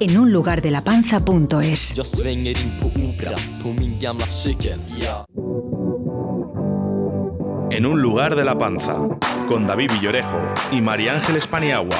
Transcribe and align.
en 0.00 0.16
un 0.18 0.32
lugar 0.32 0.62
de 0.62 0.70
la 0.70 0.82
panza.es. 0.82 1.94
En 7.70 7.86
un 7.86 8.02
lugar 8.02 8.36
de 8.36 8.44
la 8.44 8.56
panza, 8.56 9.08
con 9.48 9.66
David 9.66 9.90
Villorejo 9.92 10.52
y 10.72 10.80
María 10.80 11.14
Ángeles 11.14 11.46
Paniagua. 11.46 11.96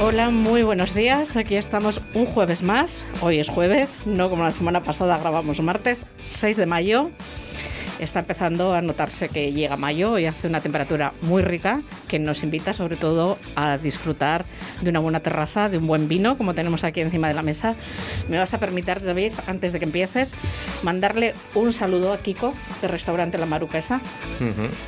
Hola, 0.00 0.30
muy 0.30 0.62
buenos 0.62 0.94
días. 0.94 1.36
Aquí 1.36 1.56
estamos 1.56 2.00
un 2.14 2.26
jueves 2.26 2.62
más. 2.62 3.04
Hoy 3.20 3.40
es 3.40 3.48
jueves, 3.48 4.02
no 4.06 4.30
como 4.30 4.44
la 4.44 4.52
semana 4.52 4.82
pasada 4.82 5.18
grabamos 5.18 5.60
martes, 5.60 6.06
6 6.24 6.56
de 6.56 6.66
mayo 6.66 7.10
está 7.98 8.20
empezando 8.20 8.74
a 8.74 8.80
notarse 8.80 9.28
que 9.28 9.52
llega 9.52 9.76
mayo 9.76 10.18
y 10.18 10.26
hace 10.26 10.46
una 10.46 10.60
temperatura 10.60 11.12
muy 11.22 11.42
rica 11.42 11.82
que 12.06 12.18
nos 12.18 12.42
invita 12.42 12.72
sobre 12.72 12.96
todo 12.96 13.38
a 13.56 13.78
disfrutar 13.78 14.44
de 14.82 14.90
una 14.90 15.00
buena 15.00 15.20
terraza, 15.20 15.68
de 15.68 15.78
un 15.78 15.86
buen 15.86 16.08
vino, 16.08 16.36
como 16.38 16.54
tenemos 16.54 16.84
aquí 16.84 17.00
encima 17.00 17.28
de 17.28 17.34
la 17.34 17.42
mesa. 17.42 17.74
Me 18.28 18.38
vas 18.38 18.54
a 18.54 18.58
permitir, 18.58 19.02
David, 19.02 19.32
antes 19.46 19.72
de 19.72 19.78
que 19.78 19.84
empieces, 19.84 20.34
mandarle 20.82 21.34
un 21.54 21.72
saludo 21.72 22.12
a 22.12 22.18
Kiko, 22.18 22.52
del 22.80 22.90
restaurante 22.90 23.38
La 23.38 23.46
Maruquesa. 23.46 24.00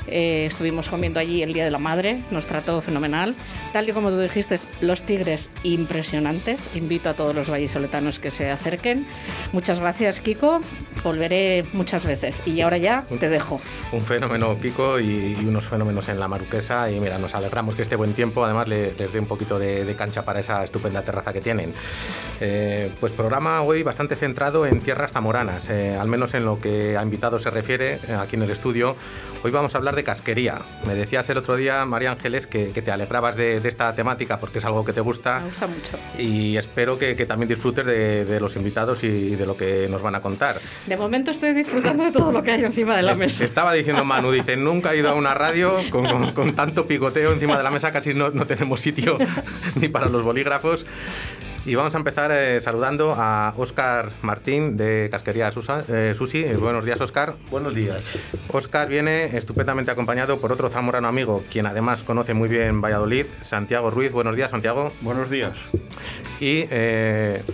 Eh, 0.07 0.47
estuvimos 0.47 0.89
comiendo 0.89 1.21
allí 1.21 1.43
el 1.43 1.53
Día 1.53 1.65
de 1.65 1.71
la 1.71 1.79
Madre, 1.79 2.23
nos 2.31 2.47
trató 2.47 2.81
fenomenal. 2.81 3.35
Tal 3.73 3.89
y 3.89 3.93
como 3.93 4.11
tú 4.11 4.19
dijiste, 4.19 4.59
los 4.81 5.03
tigres 5.03 5.51
impresionantes. 5.63 6.71
Invito 6.75 7.09
a 7.09 7.15
todos 7.15 7.35
los 7.35 7.51
vallisoletanos 7.51 8.19
que 8.19 8.31
se 8.31 8.51
acerquen. 8.51 9.07
Muchas 9.53 9.81
gracias, 9.81 10.21
Kiko. 10.21 10.61
Volveré 11.03 11.65
muchas 11.73 12.05
veces. 12.05 12.43
Y 12.47 12.61
ahora 12.61 12.79
ya 12.79 13.00
te 13.19 13.29
dejo. 13.29 13.61
Un 13.93 14.01
fenómeno 14.01 14.57
Kiko 14.59 14.99
y, 15.01 15.35
unos 15.47 15.67
fenómenos 15.67 16.09
en 16.09 16.21
la 16.21 16.29
Maruquesa 16.29 16.91
y 16.91 17.01
mira, 17.01 17.19
nos 17.19 17.35
alegramos 17.35 17.75
que 17.75 17.83
este 17.83 17.97
buen 17.97 18.13
tiempo 18.15 18.45
además 18.45 18.69
les 18.69 18.97
dé 18.97 19.19
un 19.19 19.27
poquito 19.27 19.59
de, 19.59 19.95
cancha 19.97 20.23
para 20.23 20.41
esa 20.41 20.65
estupenda 20.65 21.03
terraza 21.03 21.33
que 21.33 21.41
tienen. 21.41 21.75
Eh, 22.41 22.91
pues 23.01 23.13
programa 23.13 23.63
hoy 23.63 23.83
bastante 23.83 24.17
centrado 24.17 24.67
en 24.67 24.81
tierras 24.81 25.13
zamoranas, 25.13 25.69
eh, 25.69 25.97
al 25.97 26.09
menos 26.09 26.35
en 26.35 26.45
lo 26.45 26.61
que 26.61 26.97
a 26.97 27.03
invitados 27.03 27.43
se 27.43 27.51
refiere 27.51 27.95
eh, 28.09 28.15
aquí 28.19 28.37
en 28.37 28.43
el 28.43 28.51
estudio. 28.51 28.97
Hoy 29.43 29.51
vamos 29.51 29.75
a 29.75 29.79
hablar 29.79 29.97
de 29.97 30.05
casquería. 30.05 30.61
Me 30.87 30.95
decías 30.95 31.27
el 31.31 31.39
otro 31.39 31.57
día, 31.57 31.87
María 31.87 32.13
Ángeles, 32.13 32.47
que, 32.47 32.67
te 32.73 32.91
alegrabas 32.91 33.37
de, 33.37 33.57
esta 33.57 33.95
temática 33.95 34.39
porque 34.39 34.59
es 34.59 34.65
algo 34.67 34.85
que 34.85 34.93
te 34.93 35.01
gusta. 35.01 35.41
Me 35.41 35.47
gusta 35.47 35.67
mucho. 35.67 35.99
Y 36.19 36.59
espero 36.59 36.99
que, 36.99 37.15
también 37.27 37.49
disfrutes 37.49 37.87
de, 37.87 38.39
los 38.39 38.55
invitados 38.57 39.03
y 39.03 39.37
de 39.37 39.47
lo 39.47 39.57
que 39.57 39.89
nos 39.89 40.03
van 40.03 40.15
a 40.15 40.21
contar. 40.21 40.61
De 40.87 40.97
momento 40.97 41.31
estoy 41.31 41.55
disfrutando 41.55 42.05
de 42.05 42.13
todo 42.13 42.31
lo 42.31 42.43
que 42.43 42.51
hay 42.51 42.65
encima 42.65 42.95
de 42.97 43.03
la 43.03 43.15
mesa. 43.15 43.47
Estaba 43.47 43.73
diciendo 43.73 44.05
Manu, 44.05 44.31
dice, 44.31 44.59
nunca 44.59 44.93
he 44.93 44.99
ido 44.99 45.09
a 45.09 45.15
una 45.15 45.33
radio 45.33 45.79
con, 45.91 46.55
tanto 46.55 46.87
picoteo 46.87 47.33
encima 47.33 47.57
de 47.57 47.63
la 47.63 47.71
mesa, 47.71 47.93
casi 47.93 48.13
no, 48.13 48.31
no 48.31 48.45
tenemos 48.47 48.81
sitio 48.81 49.17
ni 49.77 49.89
para 49.89 50.09
los 50.11 50.23
bolígrafos. 50.23 50.85
Y 51.67 51.75
vamos 51.75 51.95
a 51.95 51.99
empezar 51.99 52.31
eh, 52.33 52.59
saludando 52.63 53.15
a 53.17 53.53
Óscar 53.57 54.11
Martín 54.23 54.79
de 54.79 55.09
Casquería 55.11 55.53
Susa, 55.53 55.85
eh, 55.91 56.15
Susi. 56.17 56.39
Eh, 56.43 56.57
buenos 56.57 56.87
días, 56.87 56.99
Óscar. 57.03 57.35
Buenos 57.51 57.75
días. 57.75 58.03
Óscar 58.49 58.89
viene 58.89 59.37
estupendamente 59.37 59.91
acompañado 59.91 60.39
por 60.39 60.53
otro 60.53 60.71
zamorano 60.71 61.07
amigo, 61.07 61.45
quien 61.51 61.67
además 61.67 62.03
conoce 62.03 62.33
muy 62.33 62.49
bien 62.49 62.81
Valladolid, 62.81 63.27
Santiago 63.43 63.91
Ruiz. 63.91 64.11
Buenos 64.11 64.37
días, 64.37 64.51
Santiago. 64.51 64.91
Buenos 65.03 65.29
días. 65.29 65.59
Y 66.41 66.65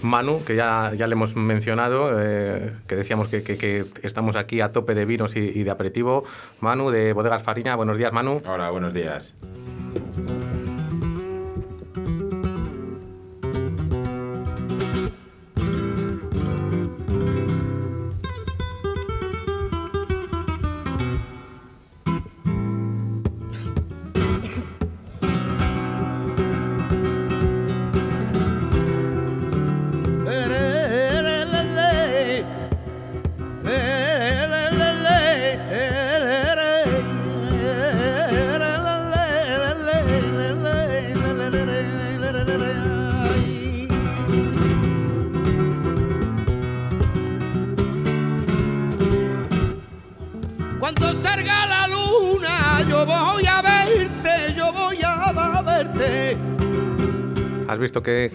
Manu, 0.03 0.45
que 0.45 0.55
ya, 0.55 0.93
ya 0.97 1.09
le 1.09 1.15
hemos 1.15 1.35
mencionado, 1.35 2.17
que 2.17 2.97
decíamos 2.97 3.27
que, 3.27 3.43
que, 3.43 3.85
estamos 4.03 4.37
aquí 4.37 4.61
a 4.61 4.71
tope 4.71 4.95
de 4.95 5.05
vinos 5.05 5.35
y, 5.35 5.41
y 5.41 5.65
de 5.65 5.71
aperitivo. 5.73 6.23
Manu 6.61 6.91
de 6.91 7.13
Bodegas 7.13 7.43
Fariña. 7.43 7.75
Buenos 7.75 7.99
días, 7.99 8.13
Manu. 8.13 8.41
Hola, 8.47 8.71
buenos 8.71 8.95
días. 8.95 9.35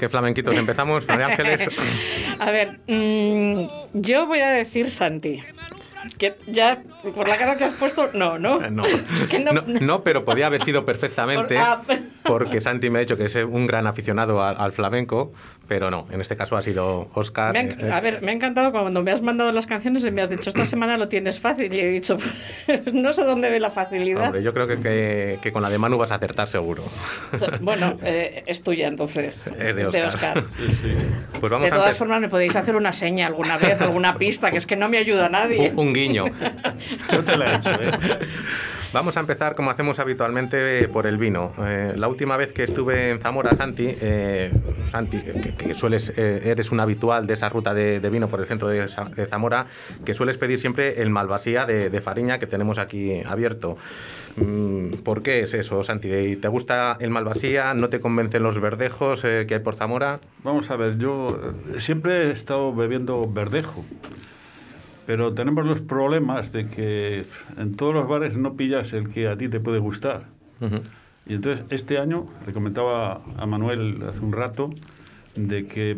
Qué, 0.01 0.09
flamenquitos 0.09 0.53
empezamos, 0.55 1.07
María 1.07 1.27
Ángeles? 1.27 1.69
a 2.39 2.51
ver, 2.51 2.79
mm, 2.87 3.65
yo 3.93 4.25
voy 4.25 4.39
a 4.39 4.49
decir 4.49 4.89
Santi. 4.89 5.41
Que 6.17 6.33
ya, 6.47 6.81
por 7.15 7.27
la 7.27 7.37
cara 7.37 7.57
que 7.57 7.65
has 7.65 7.73
puesto, 7.73 8.09
no, 8.13 8.39
¿no? 8.39 8.59
Eh, 8.63 8.71
no, 8.71 8.83
no, 9.61 10.03
pero 10.03 10.25
podía 10.25 10.47
haber 10.47 10.63
sido 10.63 10.83
perfectamente, 10.83 11.59
ah, 11.59 11.79
porque 12.23 12.61
Santi 12.61 12.89
me 12.89 12.99
ha 12.99 13.01
dicho 13.01 13.17
que 13.17 13.25
es 13.25 13.35
un 13.35 13.67
gran 13.67 13.87
aficionado 13.87 14.43
al 14.43 14.71
flamenco, 14.71 15.31
pero 15.67 15.89
no, 15.89 16.05
en 16.11 16.19
este 16.19 16.35
caso 16.35 16.57
ha 16.57 16.61
sido 16.61 17.09
Oscar. 17.13 17.55
Eh, 17.55 17.89
a 17.91 18.01
ver, 18.01 18.21
me 18.21 18.31
ha 18.31 18.33
encantado 18.33 18.73
cuando 18.73 19.01
me 19.03 19.11
has 19.11 19.21
mandado 19.21 19.53
las 19.53 19.67
canciones 19.67 20.03
y 20.03 20.11
me 20.11 20.21
has 20.21 20.29
dicho, 20.29 20.49
esta 20.49 20.65
semana 20.65 20.97
lo 20.97 21.07
tienes 21.07 21.39
fácil. 21.39 21.73
Y 21.73 21.79
he 21.79 21.87
dicho, 21.87 22.17
no 22.93 23.13
sé 23.13 23.23
dónde 23.23 23.49
ve 23.49 23.59
la 23.59 23.69
facilidad. 23.69 24.25
Hombre, 24.25 24.43
yo 24.43 24.53
creo 24.53 24.67
que, 24.67 25.39
que, 25.41 25.51
con 25.53 25.61
la 25.61 25.69
de 25.69 25.77
Manu 25.77 25.97
vas 25.97 26.11
a 26.11 26.15
acertar 26.15 26.49
seguro. 26.49 26.83
Bueno, 27.61 27.97
eh, 28.03 28.43
es 28.47 28.63
tuya 28.63 28.87
entonces. 28.87 29.47
Es 29.57 29.75
de 29.75 30.03
Oscar. 30.03 30.43
Pues 31.39 31.49
vamos 31.49 31.69
de 31.69 31.75
todas 31.75 31.97
formas, 31.97 32.19
me 32.19 32.27
podéis 32.27 32.55
hacer 32.55 32.75
una 32.75 32.91
seña 32.91 33.27
alguna 33.27 33.57
vez, 33.57 33.79
alguna 33.81 34.17
pista, 34.17 34.51
que 34.51 34.57
es 34.57 34.65
que 34.65 34.75
no 34.75 34.89
me 34.89 34.97
ayuda 34.97 35.27
a 35.27 35.29
nadie. 35.29 35.71
Un, 35.75 35.93
guiño. 35.93 36.25
yo 37.11 37.23
te 37.23 37.37
la 37.37 37.53
he 37.53 37.55
hecho, 37.55 37.71
¿eh? 37.71 37.91
Vamos 38.93 39.15
a 39.15 39.21
empezar 39.21 39.55
como 39.55 39.71
hacemos 39.71 39.99
habitualmente 39.99 40.85
por 40.89 41.07
el 41.07 41.17
vino. 41.17 41.53
Eh, 41.59 41.93
la 41.95 42.09
última 42.09 42.35
vez 42.35 42.51
que 42.51 42.65
estuve 42.65 43.11
en 43.11 43.21
Zamora, 43.21 43.55
Santi, 43.55 43.87
eh, 43.87 44.51
Santi, 44.91 45.21
que, 45.57 45.73
sueles, 45.75 46.11
eh, 46.17 46.41
eres 46.43 46.73
un 46.73 46.81
habitual 46.81 47.25
de 47.25 47.35
esa 47.35 47.47
ruta 47.47 47.73
de, 47.73 48.01
vino 48.09 48.27
por 48.27 48.41
el 48.41 48.47
centro 48.47 48.67
de, 48.67 48.85
Zamora, 49.29 49.67
que 50.03 50.13
sueles 50.13 50.37
pedir 50.37 50.59
siempre 50.59 51.01
el 51.01 51.09
Malvasía 51.09 51.65
de, 51.65 52.01
Fariña 52.01 52.37
que 52.37 52.47
tenemos 52.47 52.79
aquí 52.79 53.23
abierto. 53.23 53.77
Mm, 54.35 54.95
¿Por 55.03 55.23
qué 55.23 55.43
es 55.43 55.53
eso, 55.53 55.85
Santi? 55.85 56.35
¿Te 56.35 56.47
gusta 56.49 56.97
el 56.99 57.11
Malvasía? 57.11 57.73
¿No 57.73 57.87
te 57.87 58.01
convencen 58.01 58.43
los 58.43 58.59
verdejos 58.59 59.21
que 59.21 59.47
hay 59.49 59.59
por 59.59 59.75
Zamora? 59.75 60.19
Vamos 60.43 60.69
a 60.69 60.75
ver, 60.75 60.97
yo 60.97 61.39
siempre 61.77 62.27
he 62.27 62.31
estado 62.31 62.75
bebiendo 62.75 63.25
verdejo. 63.31 63.85
Pero 65.11 65.33
tenemos 65.33 65.65
los 65.65 65.81
problemas 65.81 66.53
de 66.53 66.69
que 66.69 67.25
en 67.57 67.75
todos 67.75 67.93
los 67.93 68.07
bares 68.07 68.37
no 68.37 68.53
pillas 68.55 68.93
el 68.93 69.09
que 69.09 69.27
a 69.27 69.35
ti 69.35 69.49
te 69.49 69.59
puede 69.59 69.77
gustar. 69.77 70.27
Y 71.27 71.33
entonces 71.33 71.65
este 71.69 71.97
año, 71.97 72.27
le 72.47 72.53
comentaba 72.53 73.21
a 73.35 73.45
Manuel 73.45 74.01
hace 74.07 74.21
un 74.21 74.31
rato, 74.31 74.69
de 75.35 75.67
que 75.67 75.97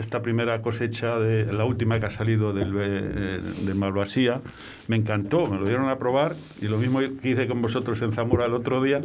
esta 0.00 0.20
primera 0.20 0.60
cosecha, 0.62 1.16
de 1.20 1.52
la 1.52 1.64
última 1.64 2.00
que 2.00 2.06
ha 2.06 2.10
salido 2.10 2.52
del, 2.52 2.74
eh, 2.76 3.40
de 3.66 3.74
Malvasía, 3.74 4.40
me 4.88 4.96
encantó, 4.96 5.46
me 5.46 5.56
lo 5.56 5.64
dieron 5.64 5.88
a 5.88 5.98
probar 5.98 6.34
y 6.60 6.66
lo 6.66 6.78
mismo 6.78 6.98
que 7.22 7.30
hice 7.30 7.46
con 7.46 7.62
vosotros 7.62 8.02
en 8.02 8.10
Zamora 8.10 8.46
el 8.46 8.54
otro 8.54 8.82
día, 8.82 9.00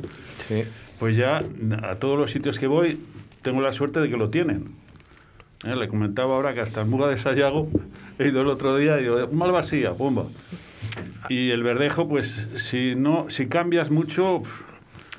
pues 0.98 1.16
ya 1.16 1.44
a 1.84 1.96
todos 1.98 2.18
los 2.18 2.32
sitios 2.32 2.58
que 2.58 2.66
voy 2.66 3.00
tengo 3.44 3.62
la 3.62 3.74
suerte 3.74 4.00
de 4.00 4.10
que 4.10 4.18
lo 4.18 4.32
tienen. 4.32 4.85
Eh, 5.64 5.76
le 5.76 5.88
comentaba 5.88 6.36
ahora 6.36 6.54
que 6.54 6.62
hasta 6.62 6.82
en 6.82 6.90
Muga 6.90 7.08
de 7.08 7.18
Sayago 7.18 7.70
he 8.20 8.28
ido 8.28 8.42
el 8.42 8.48
otro 8.48 8.78
día 8.78 9.00
y 9.00 9.04
digo, 9.04 9.28
mal 9.32 9.52
vacía, 9.52 9.92
bomba. 9.92 10.26
Y 11.30 11.52
el 11.52 11.64
verdejo, 11.64 12.08
pues 12.08 12.48
si 12.58 12.96
no, 12.96 13.30
si 13.30 13.48
cambias 13.48 13.90
mucho, 13.90 14.44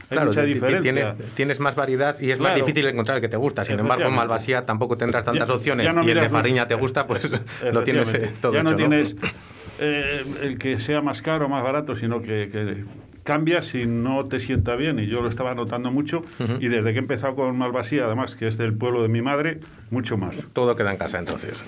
claro, 0.09 0.29
mucha 0.29 0.43
diferencia. 0.43 1.17
Tienes, 1.35 1.59
más 1.59 1.75
variedad 1.75 2.19
y 2.21 2.31
es 2.31 2.38
más 2.38 2.55
difícil 2.55 2.87
encontrar 2.87 3.17
el 3.17 3.23
que 3.23 3.29
te 3.29 3.37
gusta. 3.37 3.65
Sin 3.65 3.79
embargo, 3.79 4.05
en 4.09 4.15
Malvasía 4.15 4.65
tampoco 4.65 4.97
tendrás 4.97 5.25
tantas 5.25 5.50
opciones 5.50 5.87
y 6.05 6.11
el 6.11 6.21
de 6.21 6.29
Fariña 6.29 6.67
te 6.67 6.75
gusta, 6.75 7.06
pues 7.06 7.29
lo 7.73 7.83
tienes 7.83 8.12
eh, 8.15 8.33
todo 8.41 8.55
Ya 8.55 8.62
no 8.62 8.77
tienes 8.77 9.17
eh, 9.81 10.25
el 10.43 10.59
que 10.59 10.79
sea 10.79 11.03
más 11.03 11.23
caro 11.23 11.47
o 11.47 11.49
más 11.49 11.62
barato, 11.62 11.97
sino 11.97 12.23
que, 12.23 12.49
que 12.50 12.85
cambia 13.26 13.61
si 13.61 13.84
no 13.84 14.25
te 14.25 14.40
sienta 14.40 14.76
bien. 14.76 14.99
Y 14.99 15.06
yo 15.06 15.20
lo 15.20 15.28
estaba 15.28 15.55
notando 15.55 15.90
mucho. 15.90 16.23
Y 16.61 16.69
desde 16.69 16.93
que 16.93 16.99
he 16.99 17.02
empezado 17.02 17.34
con 17.34 17.58
Malvasía, 17.58 18.06
además, 18.06 18.34
que 18.34 18.49
es 18.49 18.56
del 18.56 18.73
pueblo 18.73 19.02
de 19.02 19.08
mi 19.08 19.20
madre, 19.20 19.61
mucho 19.90 20.17
más. 20.17 20.44
Todo 20.55 20.76
queda 20.76 20.93
en 20.93 20.96
casa 20.96 21.19
entonces. 21.19 21.62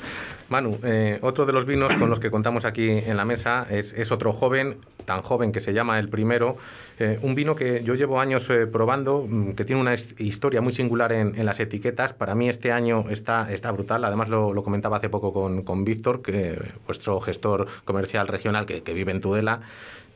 Manu, 0.48 0.78
eh, 0.82 1.18
otro 1.20 1.44
de 1.44 1.52
los 1.52 1.66
vinos 1.66 1.92
con 1.96 2.08
los 2.08 2.20
que 2.20 2.30
contamos 2.30 2.64
aquí 2.64 2.88
en 2.88 3.18
la 3.18 3.26
mesa 3.26 3.66
es, 3.68 3.92
es 3.92 4.10
otro 4.12 4.32
joven, 4.32 4.78
tan 5.04 5.20
joven 5.20 5.52
que 5.52 5.60
se 5.60 5.74
llama 5.74 5.98
El 5.98 6.08
Primero. 6.08 6.56
Eh, 6.98 7.18
un 7.22 7.34
vino 7.34 7.54
que 7.54 7.82
yo 7.84 7.94
llevo 7.94 8.18
años 8.20 8.48
eh, 8.48 8.66
probando, 8.66 9.26
mm, 9.28 9.52
que 9.52 9.64
tiene 9.66 9.82
una 9.82 9.94
historia 9.94 10.62
muy 10.62 10.72
singular 10.72 11.12
en, 11.12 11.34
en, 11.38 11.44
las 11.44 11.60
etiquetas. 11.60 12.14
Para 12.14 12.34
mí 12.34 12.48
este 12.48 12.72
año 12.72 13.04
está, 13.10 13.52
está 13.52 13.70
brutal. 13.72 14.04
Además 14.04 14.28
lo, 14.28 14.54
lo 14.54 14.62
comentaba 14.62 14.96
hace 14.96 15.10
poco 15.10 15.32
con, 15.32 15.62
con 15.62 15.84
Víctor, 15.84 16.22
que, 16.22 16.58
vuestro 16.86 17.20
gestor 17.20 17.66
comercial 17.84 18.26
regional 18.28 18.64
que, 18.64 18.82
que 18.82 18.94
vive 18.94 19.12
en 19.12 19.20
Tudela. 19.20 19.60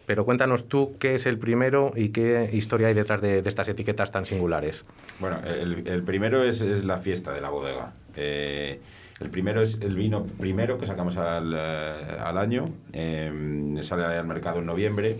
Pero 0.06 0.25
cuéntanos 0.25 0.69
tú 0.69 0.96
qué 0.99 1.14
es 1.14 1.26
el 1.26 1.38
primero 1.38 1.93
y 1.94 2.08
qué 2.08 2.50
historia 2.52 2.88
hay 2.88 2.94
detrás 2.94 3.20
de, 3.20 3.43
de 3.43 3.49
estas 3.49 3.69
etiquetas 3.69 4.10
tan 4.10 4.26
singulares. 4.26 4.84
Bueno, 5.20 5.38
el, 5.46 5.87
el 5.87 6.02
primero 6.02 6.44
es, 6.44 6.60
es, 6.60 6.84
la 6.84 6.99
fiesta 6.99 7.32
de 7.32 7.40
la 7.40 7.50
bodega. 7.50 7.93
Eh, 8.16 8.81
el 9.20 9.31
primero 9.31 9.62
es 9.62 9.78
el 9.81 9.94
vino 9.94 10.25
primero 10.25 10.78
que 10.78 10.87
sacamos 10.87 11.16
al, 11.16 11.52
uh, 11.52 12.22
al 12.26 12.38
año, 12.38 12.70
eh, 12.93 13.78
sale 13.82 14.04
al 14.04 14.26
mercado 14.26 14.58
en 14.58 14.66
noviembre 14.66 15.16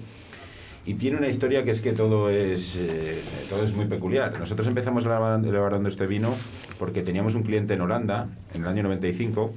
y 0.85 0.95
tiene 0.95 1.19
una 1.19 1.29
historia 1.29 1.63
que 1.63 1.71
es 1.71 1.81
que 1.81 1.93
todo 1.93 2.29
es, 2.29 2.77
eh, 2.77 3.23
todo 3.49 3.63
es 3.63 3.73
muy 3.75 3.87
peculiar. 3.87 4.37
Nosotros 4.39 4.67
empezamos 4.67 5.05
elaborando 5.05 5.89
este 5.89 6.07
vino 6.07 6.35
porque 6.79 7.03
teníamos 7.03 7.37
un 7.37 7.45
cliente 7.45 7.75
en 7.75 7.81
Holanda 7.81 8.27
en 8.53 8.63
el 8.63 8.69
año 8.69 8.83
95 8.83 9.53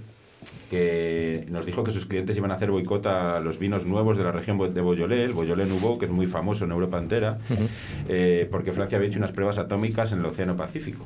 que 0.69 1.45
nos 1.49 1.65
dijo 1.65 1.83
que 1.83 1.91
sus 1.91 2.05
clientes 2.05 2.35
iban 2.37 2.51
a 2.51 2.55
hacer 2.55 2.71
boicot 2.71 3.05
a 3.07 3.39
los 3.39 3.59
vinos 3.59 3.85
nuevos 3.85 4.17
de 4.17 4.23
la 4.23 4.31
región 4.31 4.57
de 4.57 4.81
Beaujolais, 4.81 5.25
el 5.25 5.33
Beaujolais 5.33 5.67
Nouveau, 5.67 5.97
que 5.97 6.05
es 6.05 6.11
muy 6.11 6.27
famoso 6.27 6.65
en 6.65 6.71
Europa 6.71 6.97
entera, 6.97 7.39
uh 7.49 7.53
-huh. 7.53 7.67
eh, 8.09 8.47
porque 8.49 8.71
Francia 8.71 8.97
había 8.97 9.09
hecho 9.09 9.19
unas 9.19 9.31
pruebas 9.31 9.57
atómicas 9.57 10.11
en 10.11 10.19
el 10.19 10.25
Océano 10.25 10.55
Pacífico. 10.55 11.05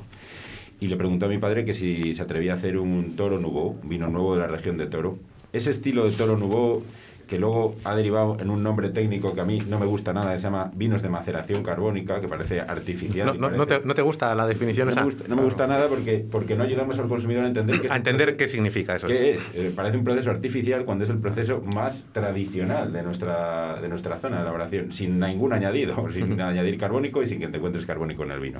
Y 0.80 0.88
le 0.88 0.96
preguntó 0.96 1.26
a 1.26 1.28
mi 1.28 1.38
padre 1.38 1.64
que 1.64 1.74
si 1.74 2.14
se 2.14 2.22
atrevía 2.22 2.54
a 2.54 2.56
hacer 2.56 2.78
un 2.78 3.14
toro 3.14 3.38
nouveau, 3.38 3.76
un 3.82 3.88
vino 3.88 4.08
nuevo 4.08 4.34
de 4.34 4.40
la 4.40 4.46
región 4.46 4.78
de 4.78 4.86
Toro. 4.86 5.18
Ese 5.52 5.70
estilo 5.70 6.08
de 6.08 6.16
toro 6.16 6.38
nouveau 6.38 6.82
que 7.30 7.38
luego 7.38 7.76
ha 7.84 7.94
derivado 7.94 8.36
en 8.40 8.50
un 8.50 8.60
nombre 8.60 8.90
técnico 8.90 9.32
que 9.32 9.40
a 9.40 9.44
mí 9.44 9.60
no 9.68 9.78
me 9.78 9.86
gusta 9.86 10.12
nada, 10.12 10.36
se 10.36 10.42
llama 10.42 10.72
vinos 10.74 11.00
de 11.00 11.08
maceración 11.08 11.62
carbónica, 11.62 12.20
que 12.20 12.26
parece 12.26 12.60
artificial. 12.60 13.24
No, 13.28 13.34
no, 13.34 13.40
parece... 13.40 13.58
no, 13.58 13.66
te, 13.68 13.86
¿no 13.86 13.94
te, 13.94 14.02
gusta 14.02 14.34
la 14.34 14.48
definición 14.48 14.88
no 14.88 14.90
esa? 14.90 15.02
Me 15.02 15.04
gusta, 15.04 15.24
no 15.28 15.36
me 15.36 15.42
gusta 15.44 15.66
nada 15.68 15.86
porque, 15.86 16.26
porque 16.28 16.56
no 16.56 16.64
ayudamos 16.64 16.98
al 16.98 17.06
consumidor 17.06 17.44
a 17.44 17.46
entender 17.46 17.82
qué, 17.82 17.88
a 17.88 17.94
entender 17.94 18.36
qué 18.36 18.48
significa 18.48 18.96
eso. 18.96 19.06
¿Qué 19.06 19.34
es? 19.34 19.48
Eh, 19.54 19.72
parece 19.74 19.96
un 19.96 20.02
proceso 20.02 20.32
artificial 20.32 20.84
cuando 20.84 21.04
es 21.04 21.10
el 21.10 21.18
proceso 21.18 21.62
más 21.72 22.08
tradicional 22.10 22.92
de 22.92 23.04
nuestra, 23.04 23.80
de 23.80 23.88
nuestra 23.88 24.18
zona 24.18 24.38
de 24.38 24.42
elaboración, 24.42 24.92
sin 24.92 25.20
ningún 25.20 25.52
añadido, 25.52 26.10
sin 26.12 26.40
añadir 26.40 26.78
carbónico 26.78 27.22
y 27.22 27.26
sin 27.26 27.38
que 27.38 27.46
te 27.46 27.58
encuentres 27.58 27.86
carbónico 27.86 28.24
en 28.24 28.32
el 28.32 28.40
vino. 28.40 28.58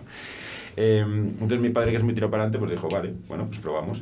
Eh, 0.76 1.04
entonces 1.04 1.58
mi 1.58 1.70
padre, 1.70 1.90
que 1.90 1.96
es 1.96 2.04
muy 2.04 2.14
tiro 2.14 2.30
para 2.30 2.44
adelante, 2.44 2.60
pues 2.60 2.70
dijo, 2.70 2.88
vale, 2.88 3.12
bueno, 3.26 3.46
pues 3.48 3.58
probamos. 3.58 4.00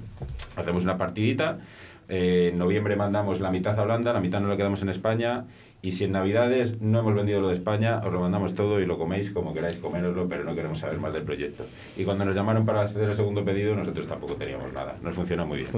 Hacemos 0.56 0.84
una 0.84 0.98
partidita 0.98 1.58
eh, 2.08 2.50
en 2.52 2.58
noviembre 2.58 2.96
mandamos 2.96 3.40
la 3.40 3.50
mitad 3.50 3.78
a 3.78 3.82
Holanda, 3.82 4.12
la 4.12 4.20
mitad 4.20 4.40
nos 4.40 4.48
la 4.48 4.56
quedamos 4.56 4.82
en 4.82 4.88
España. 4.88 5.44
Y 5.80 5.92
si 5.92 6.04
en 6.04 6.12
Navidades 6.12 6.80
no 6.80 6.98
hemos 6.98 7.14
vendido 7.14 7.40
lo 7.40 7.48
de 7.48 7.54
España, 7.54 8.00
os 8.04 8.12
lo 8.12 8.18
mandamos 8.18 8.54
todo 8.56 8.80
y 8.80 8.86
lo 8.86 8.98
coméis 8.98 9.30
como 9.30 9.54
queráis 9.54 9.78
coméroslo, 9.78 10.28
pero 10.28 10.42
no 10.42 10.54
queremos 10.56 10.80
saber 10.80 10.98
más 10.98 11.12
del 11.12 11.22
proyecto. 11.22 11.64
Y 11.96 12.02
cuando 12.02 12.24
nos 12.24 12.34
llamaron 12.34 12.66
para 12.66 12.82
hacer 12.82 13.08
el 13.08 13.14
segundo 13.14 13.44
pedido, 13.44 13.76
nosotros 13.76 14.08
tampoco 14.08 14.34
teníamos 14.34 14.72
nada. 14.72 14.96
Nos 15.02 15.14
funcionó 15.14 15.46
muy 15.46 15.58
bien. 15.58 15.70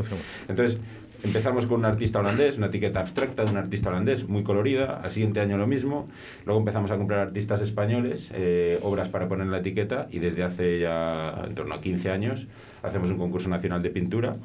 Entonces, 0.49 0.81
empezamos 1.23 1.67
con 1.67 1.81
un 1.81 1.85
artista 1.85 2.21
holandés, 2.21 2.57
una 2.57 2.69
etiqueta 2.69 3.01
abstracta 3.01 3.45
de 3.45 3.51
un 3.51 3.59
artista 3.59 3.91
holandés, 3.91 4.27
muy 4.27 4.43
colorida. 4.43 5.01
Al 5.03 5.11
siguiente 5.11 5.41
año 5.41 5.59
lo 5.59 5.67
mismo. 5.67 6.09
Luego 6.47 6.61
empezamos 6.61 6.91
a 6.91 6.97
comprar 6.97 7.21
artistas 7.21 7.61
españoles, 7.61 8.31
eh, 8.33 8.79
obras 8.83 9.11
para 9.11 9.29
poner 9.29 9.45
en 9.45 9.53
la 9.53 9.59
etiqueta. 9.59 10.09
Y 10.11 10.19
desde 10.19 10.45
hace 10.45 10.79
ya 10.79 11.43
en 11.47 11.55
torno 11.55 11.75
a 11.75 11.81
15 11.83 12.11
años 12.11 12.47
hacemos 12.83 13.11
un 13.11 13.19
concurso 13.19 13.51
nacional 13.51 13.83
de 13.83 13.91
pintura 13.91 14.37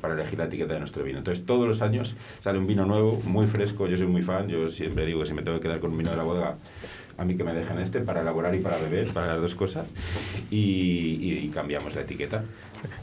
para 0.00 0.14
elegir 0.14 0.38
la 0.38 0.46
etiqueta 0.46 0.74
de 0.74 0.80
nuestro 0.80 1.04
vino. 1.04 1.18
Entonces, 1.18 1.44
todos 1.44 1.66
los 1.66 1.82
años 1.82 2.16
sale 2.40 2.58
un 2.58 2.66
vino 2.66 2.84
nuevo, 2.86 3.20
muy 3.24 3.46
fresco. 3.46 3.86
Yo 3.86 3.96
soy 3.96 4.06
muy 4.06 4.22
fan, 4.22 4.48
yo 4.48 4.68
siempre 4.70 5.06
digo 5.06 5.20
que 5.20 5.26
si 5.26 5.34
me 5.34 5.42
tengo 5.42 5.58
que 5.58 5.64
quedar 5.64 5.80
con 5.80 5.92
un 5.92 5.98
vino 5.98 6.10
de 6.10 6.16
la 6.16 6.22
bodega, 6.22 6.56
a 7.16 7.24
mí 7.24 7.36
que 7.36 7.44
me 7.44 7.52
dejen 7.52 7.78
este 7.78 8.00
para 8.00 8.20
elaborar 8.20 8.54
y 8.54 8.60
para 8.60 8.78
beber, 8.78 9.12
para 9.12 9.26
las 9.26 9.40
dos 9.40 9.54
cosas, 9.54 9.86
y, 10.50 11.40
y 11.44 11.50
cambiamos 11.52 11.94
la 11.94 12.02
etiqueta. 12.02 12.44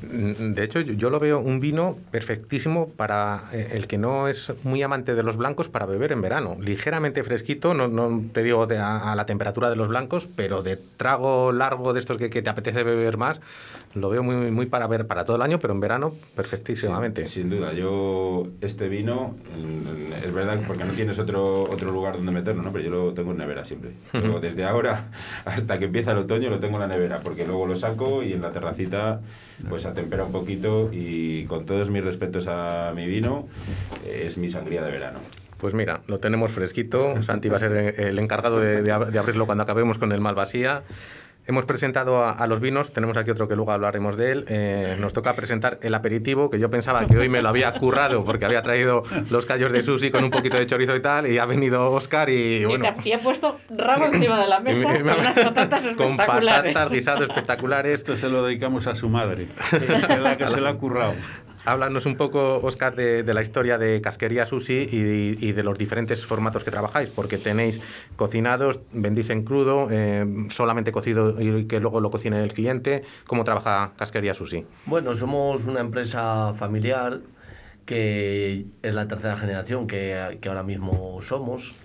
De 0.02 0.64
hecho, 0.64 0.82
yo 0.82 1.10
lo 1.10 1.20
veo 1.20 1.40
un 1.40 1.60
vino 1.60 1.98
perfectísimo 2.12 2.90
para 2.90 3.44
eh, 3.52 3.72
el 3.74 3.88
que 3.88 3.98
no 3.98 4.28
es 4.28 4.54
muy 4.64 4.82
amante 4.84 5.16
de 5.16 5.24
los 5.24 5.38
blancos 5.38 5.70
para 5.70 5.86
beber 5.86 6.12
en 6.12 6.22
verano. 6.22 6.58
Ligeramente 6.60 7.24
fresquito, 7.24 7.74
no, 7.74 7.88
no 7.88 8.22
te 8.32 8.44
digo 8.44 8.68
de 8.68 8.78
a, 8.78 9.12
a, 9.12 9.16
la 9.16 9.26
temperatura 9.26 9.70
de 9.70 9.76
los 9.76 9.88
blancos, 9.88 10.28
pero 10.36 10.64
de 10.64 10.78
trago 10.78 11.52
largo 11.52 11.94
de 11.94 12.00
estos 12.00 12.18
que, 12.18 12.30
que 12.30 12.42
te 12.42 12.50
apetece 12.50 12.84
beber 12.84 13.18
más, 13.18 13.40
lo 13.96 14.10
veo 14.10 14.24
muy, 14.24 14.52
muy 14.52 14.66
para 14.66 14.88
ver 14.88 15.08
para 15.08 15.24
todo 15.24 15.38
el 15.38 15.42
año, 15.42 15.60
pero 15.60 15.74
en 15.74 15.80
verano 15.80 16.14
perfectísimamente. 16.36 17.26
Sí, 17.28 17.42
sin 17.42 17.50
duda, 17.50 17.74
yo 17.74 18.46
este 18.62 18.90
vino, 18.90 19.36
es 20.24 20.34
verdad 20.34 20.62
porque 20.68 20.84
no 20.84 20.94
tienes 20.94 21.18
otro, 21.18 21.64
otro 21.64 21.92
lugar 21.92 22.18
donde 22.18 22.32
meterlo, 22.32 22.62
¿no? 22.62 22.72
pero 22.72 22.84
yo 22.84 22.90
lo 22.90 23.14
tengo 23.14 23.32
en 23.32 23.38
nevera 23.38 23.66
siempre. 23.66 23.92
Pero 24.12 24.40
desde 24.40 24.66
ahora 24.66 25.08
hasta 25.46 25.80
que 25.80 25.86
empieza 25.86 26.12
el 26.12 26.20
otoño 26.20 26.50
lo 26.50 26.60
tengo 26.60 26.76
en 26.76 26.82
la 26.82 26.88
nevera, 26.88 27.20
porque 27.24 27.46
luego 27.46 27.66
lo 27.66 27.76
saco 27.76 28.22
y 28.22 28.34
en 28.34 28.42
la 28.42 28.52
terracita 28.52 29.22
pues 29.70 29.86
atempera 29.86 30.24
un 30.24 30.32
poquito 30.32 30.90
y 30.92 31.46
con 31.46 31.66
todos 31.66 31.90
mis 31.90 32.04
respetos 32.04 32.46
a 32.48 32.92
mi 32.96 33.06
vino, 33.06 33.48
es 34.06 34.38
mi 34.38 34.50
sangría 34.50 34.82
de 34.84 34.92
verano. 34.92 35.20
Pues 35.58 35.74
mira, 35.74 36.02
lo 36.08 36.20
tenemos 36.20 36.52
fresquito. 36.52 37.22
Santi 37.24 37.50
va 37.50 37.58
a 37.58 37.60
ser 37.60 38.00
el 38.00 38.20
encargado 38.20 38.60
de, 38.60 38.92
abrirlo 38.92 39.46
cuando 39.46 39.64
acabemos 39.64 39.98
con 39.98 40.12
el 40.12 40.22
Malvasía. 40.22 40.84
Hemos 41.48 41.66
presentado 41.66 42.24
a, 42.24 42.32
a, 42.32 42.48
los 42.48 42.60
vinos, 42.60 42.92
tenemos 42.92 43.18
aquí 43.18 43.30
otro 43.30 43.48
que 43.48 43.56
luego 43.56 43.72
hablaremos 43.72 44.18
de 44.18 44.32
él. 44.32 44.46
Eh, 44.48 44.98
nos 45.00 45.14
toca 45.14 45.36
presentar 45.36 45.78
el 45.82 45.94
aperitivo, 45.94 46.50
que 46.50 46.58
yo 46.60 46.72
pensaba 46.72 47.06
que 47.06 47.18
hoy 47.18 47.30
me 47.30 47.42
lo 47.42 47.50
había 47.50 47.72
currado 47.74 48.26
porque 48.26 48.46
había 48.46 48.64
traído 48.64 49.04
los 49.30 49.46
callos 49.46 49.72
de 49.72 49.84
sushi 49.84 50.10
con 50.10 50.24
un 50.24 50.32
poquito 50.32 50.58
de 50.58 50.66
chorizo 50.66 50.96
y 50.96 51.02
tal, 51.02 51.28
y 51.28 51.38
ha 51.38 51.46
venido 51.46 51.92
Oscar 51.92 52.30
y, 52.30 52.66
bueno... 52.66 52.86
Y, 53.04 53.12
ha 53.12 53.20
puesto 53.20 53.58
rabo 53.70 54.06
encima 54.06 54.40
de 54.42 54.48
la 54.48 54.60
mesa 54.62 54.90
me, 54.90 55.02
con 55.02 55.20
unas 55.20 55.36
patatas 55.36 55.86
espectaculares. 55.86 56.64
Con 56.64 56.74
patatas, 56.74 56.92
guisados 56.92 57.22
espectaculares. 57.30 57.94
Esto 57.94 58.18
se 58.18 58.30
lo 58.30 58.44
dedicamos 58.44 58.88
a 58.88 58.96
su 58.96 59.10
madre, 59.10 59.48
que 59.70 59.86
es 59.86 60.20
la 60.20 60.38
que 60.38 60.48
se 60.48 60.60
lo 60.60 60.70
ha 60.70 60.78
currado. 60.78 61.14
Háblanos 61.66 62.06
un 62.06 62.16
poco, 62.16 62.60
Oscar, 62.62 62.96
de, 62.96 63.34
la 63.34 63.42
historia 63.42 63.80
de 63.80 64.00
Casquería 64.00 64.46
Sushi 64.46 64.88
y, 64.92 65.52
de 65.52 65.64
los 65.64 65.78
diferentes 65.78 66.24
formatos 66.26 66.64
que 66.64 66.70
trabajáis, 66.70 67.10
porque 67.10 67.40
tenéis 67.40 67.82
cocinados, 68.16 68.80
vendís 68.92 69.32
en 69.32 69.44
crudo, 69.44 69.88
eh, 69.90 70.26
solamente 70.50 70.92
cocido 70.92 71.42
y 71.42 71.66
que 71.66 71.80
luego 71.80 72.02
lo 72.02 72.12
cocine 72.12 72.44
el 72.44 72.54
cliente. 72.54 73.04
¿Cómo 73.26 73.44
trabaja 73.44 73.94
Casquería 73.98 74.36
Sushi? 74.36 74.66
Bueno, 74.86 75.16
somos 75.16 75.66
una 75.66 75.80
empresa 75.80 76.54
familiar 76.54 77.22
que 77.86 78.66
es 78.84 78.96
la 78.96 79.08
tercera 79.08 79.36
generación 79.36 79.88
que, 79.88 80.38
que 80.42 80.50
ahora 80.50 80.64
mismo 80.64 81.20
somos. 81.22 81.76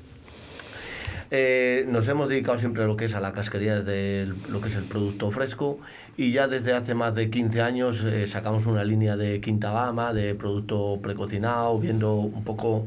Eh, 1.30 1.84
nos 1.86 2.08
hemos 2.08 2.28
dedicado 2.28 2.58
siempre 2.58 2.82
a 2.82 2.86
lo 2.86 2.96
que 2.96 3.04
es 3.04 3.14
a 3.14 3.20
la 3.20 3.32
casquería 3.32 3.82
de 3.82 4.32
lo 4.48 4.60
que 4.60 4.68
es 4.68 4.74
el 4.74 4.82
producto 4.82 5.30
fresco 5.30 5.78
y 6.20 6.32
ya 6.32 6.48
desde 6.48 6.74
hace 6.74 6.92
más 6.92 7.14
de 7.14 7.30
15 7.30 7.62
años 7.62 8.04
eh, 8.04 8.26
sacamos 8.26 8.66
una 8.66 8.84
línea 8.84 9.16
de 9.16 9.40
quinta 9.40 9.72
gama, 9.72 10.12
de 10.12 10.34
producto 10.34 10.98
precocinado, 11.00 11.78
viendo 11.78 12.12
un 12.12 12.44
poco 12.44 12.86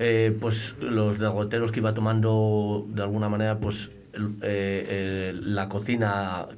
eh, 0.00 0.36
pues 0.40 0.74
los 0.80 1.16
derroteros 1.20 1.70
que 1.70 1.78
iba 1.78 1.94
tomando 1.94 2.84
de 2.88 3.02
alguna 3.02 3.28
manera 3.28 3.58
pues 3.58 3.90
eh, 4.42 5.32
la 5.40 5.68
cocina 5.68 6.48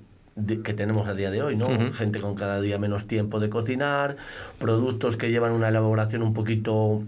que 0.65 0.73
tenemos 0.73 1.07
a 1.07 1.13
día 1.13 1.31
de 1.31 1.43
hoy, 1.43 1.55
¿no? 1.55 1.67
Uh 1.67 1.73
-huh. 1.73 1.93
Gente 1.93 2.19
con 2.19 2.35
cada 2.35 2.63
día 2.63 2.79
menos 2.79 3.07
tiempo 3.07 3.39
de 3.39 3.51
cocinar, 3.51 4.17
productos 4.59 5.19
que 5.19 5.31
llevan 5.31 5.53
una 5.53 5.69
elaboración 5.69 6.23
un 6.23 6.33
poquito 6.33 7.03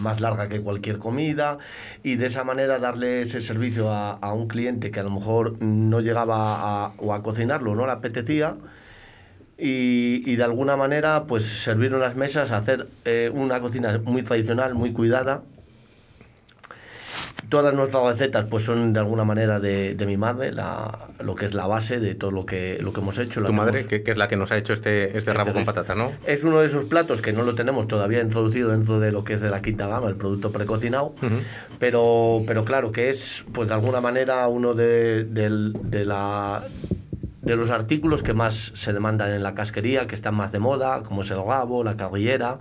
más 0.00 0.20
larga 0.20 0.48
que 0.48 0.60
cualquier 0.60 0.98
comida 0.98 1.58
y 2.02 2.16
de 2.16 2.26
esa 2.26 2.44
manera 2.44 2.78
darle 2.78 3.22
ese 3.22 3.40
servicio 3.40 3.90
a, 3.90 4.12
a 4.12 4.32
un 4.32 4.48
cliente 4.48 4.90
que 4.90 5.00
a 5.00 5.02
lo 5.02 5.10
mejor 5.10 5.62
no 5.62 6.00
llegaba 6.00 6.86
a, 6.86 6.92
o 6.98 7.14
a 7.14 7.22
cocinarlo, 7.22 7.74
no 7.74 7.86
le 7.86 7.92
apetecía. 7.92 8.56
Y, 9.62 10.22
y, 10.24 10.36
de 10.36 10.42
alguna 10.42 10.74
manera 10.74 11.24
pues 11.24 11.44
servir 11.44 11.92
en 11.92 12.00
las 12.00 12.16
mesas, 12.16 12.50
hacer 12.50 12.88
eh, 13.04 13.30
una 13.34 13.60
cocina 13.60 14.00
muy 14.02 14.22
tradicional, 14.22 14.74
muy 14.74 14.92
cuidada, 14.94 15.42
todas 17.48 17.74
nuestras 17.74 18.02
recetas 18.04 18.46
pues 18.46 18.64
son 18.64 18.92
de 18.92 19.00
alguna 19.00 19.24
manera 19.24 19.60
de, 19.60 19.94
de 19.94 20.06
mi 20.06 20.16
madre, 20.16 20.52
la, 20.52 21.08
lo 21.20 21.34
que 21.34 21.46
es 21.46 21.54
la 21.54 21.66
base 21.66 22.00
de 22.00 22.14
todo 22.14 22.30
lo 22.30 22.46
que, 22.46 22.78
lo 22.80 22.92
que 22.92 23.00
hemos 23.00 23.18
hecho. 23.18 23.42
Tu 23.42 23.52
madre, 23.52 23.86
que, 23.86 24.02
que, 24.02 24.12
es 24.12 24.18
la 24.18 24.28
que 24.28 24.36
nos 24.36 24.52
ha 24.52 24.56
hecho 24.56 24.72
este, 24.72 25.16
este 25.16 25.32
rabo 25.32 25.52
con 25.52 25.64
patata, 25.64 25.94
¿no? 25.94 26.12
Es 26.26 26.44
uno 26.44 26.60
de 26.60 26.66
esos 26.66 26.84
platos 26.84 27.22
que 27.22 27.32
no 27.32 27.42
lo 27.42 27.54
tenemos 27.54 27.88
todavía 27.88 28.20
introducido 28.20 28.70
dentro 28.70 29.00
de 29.00 29.12
lo 29.12 29.24
que 29.24 29.34
es 29.34 29.40
de 29.40 29.50
la 29.50 29.62
quinta 29.62 29.86
gama, 29.86 30.08
el 30.08 30.16
producto 30.16 30.52
precocinado, 30.52 31.14
pero, 31.78 32.42
pero 32.46 32.64
claro 32.64 32.92
que 32.92 33.10
es 33.10 33.44
pues 33.52 33.68
de 33.68 33.74
alguna 33.74 34.00
manera 34.00 34.46
uno 34.48 34.74
de, 34.74 35.24
de, 35.24 35.72
de 35.82 36.04
la 36.04 36.64
de 37.42 37.56
los 37.56 37.70
artículos 37.70 38.22
que 38.22 38.34
más 38.34 38.72
se 38.74 38.92
demandan 38.92 39.32
en 39.32 39.42
la 39.42 39.54
casquería, 39.54 40.06
que 40.06 40.14
están 40.14 40.34
más 40.34 40.52
de 40.52 40.58
moda, 40.58 41.02
como 41.02 41.22
es 41.22 41.30
el 41.30 41.38
rabo, 41.44 41.82
la 41.82 41.96
carrillera, 41.96 42.58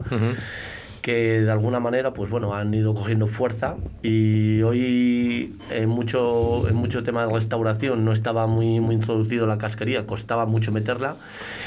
que 1.01 1.41
de 1.41 1.51
alguna 1.51 1.79
manera 1.79 2.13
pues 2.13 2.29
bueno, 2.29 2.53
han 2.53 2.73
ido 2.73 2.93
cogiendo 2.93 3.27
fuerza 3.27 3.75
y 4.03 4.61
hoy 4.61 5.55
en 5.71 5.89
mucho, 5.89 6.67
en 6.67 6.75
mucho 6.75 7.03
tema 7.03 7.25
de 7.25 7.33
restauración 7.33 8.05
no 8.05 8.13
estaba 8.13 8.47
muy, 8.47 8.79
muy 8.79 8.95
introducido 8.95 9.47
la 9.47 9.57
casquería, 9.57 10.05
costaba 10.05 10.45
mucho 10.45 10.71
meterla 10.71 11.15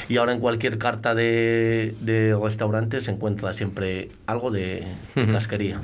y 0.09 0.17
ahora 0.17 0.33
en 0.33 0.39
cualquier 0.39 0.77
carta 0.77 1.15
de, 1.15 1.95
de 2.01 2.37
restaurante 2.41 3.01
se 3.01 3.11
encuentra 3.11 3.53
siempre 3.53 4.09
algo 4.25 4.51
de, 4.51 4.85
de 5.15 5.25
casquería. 5.31 5.79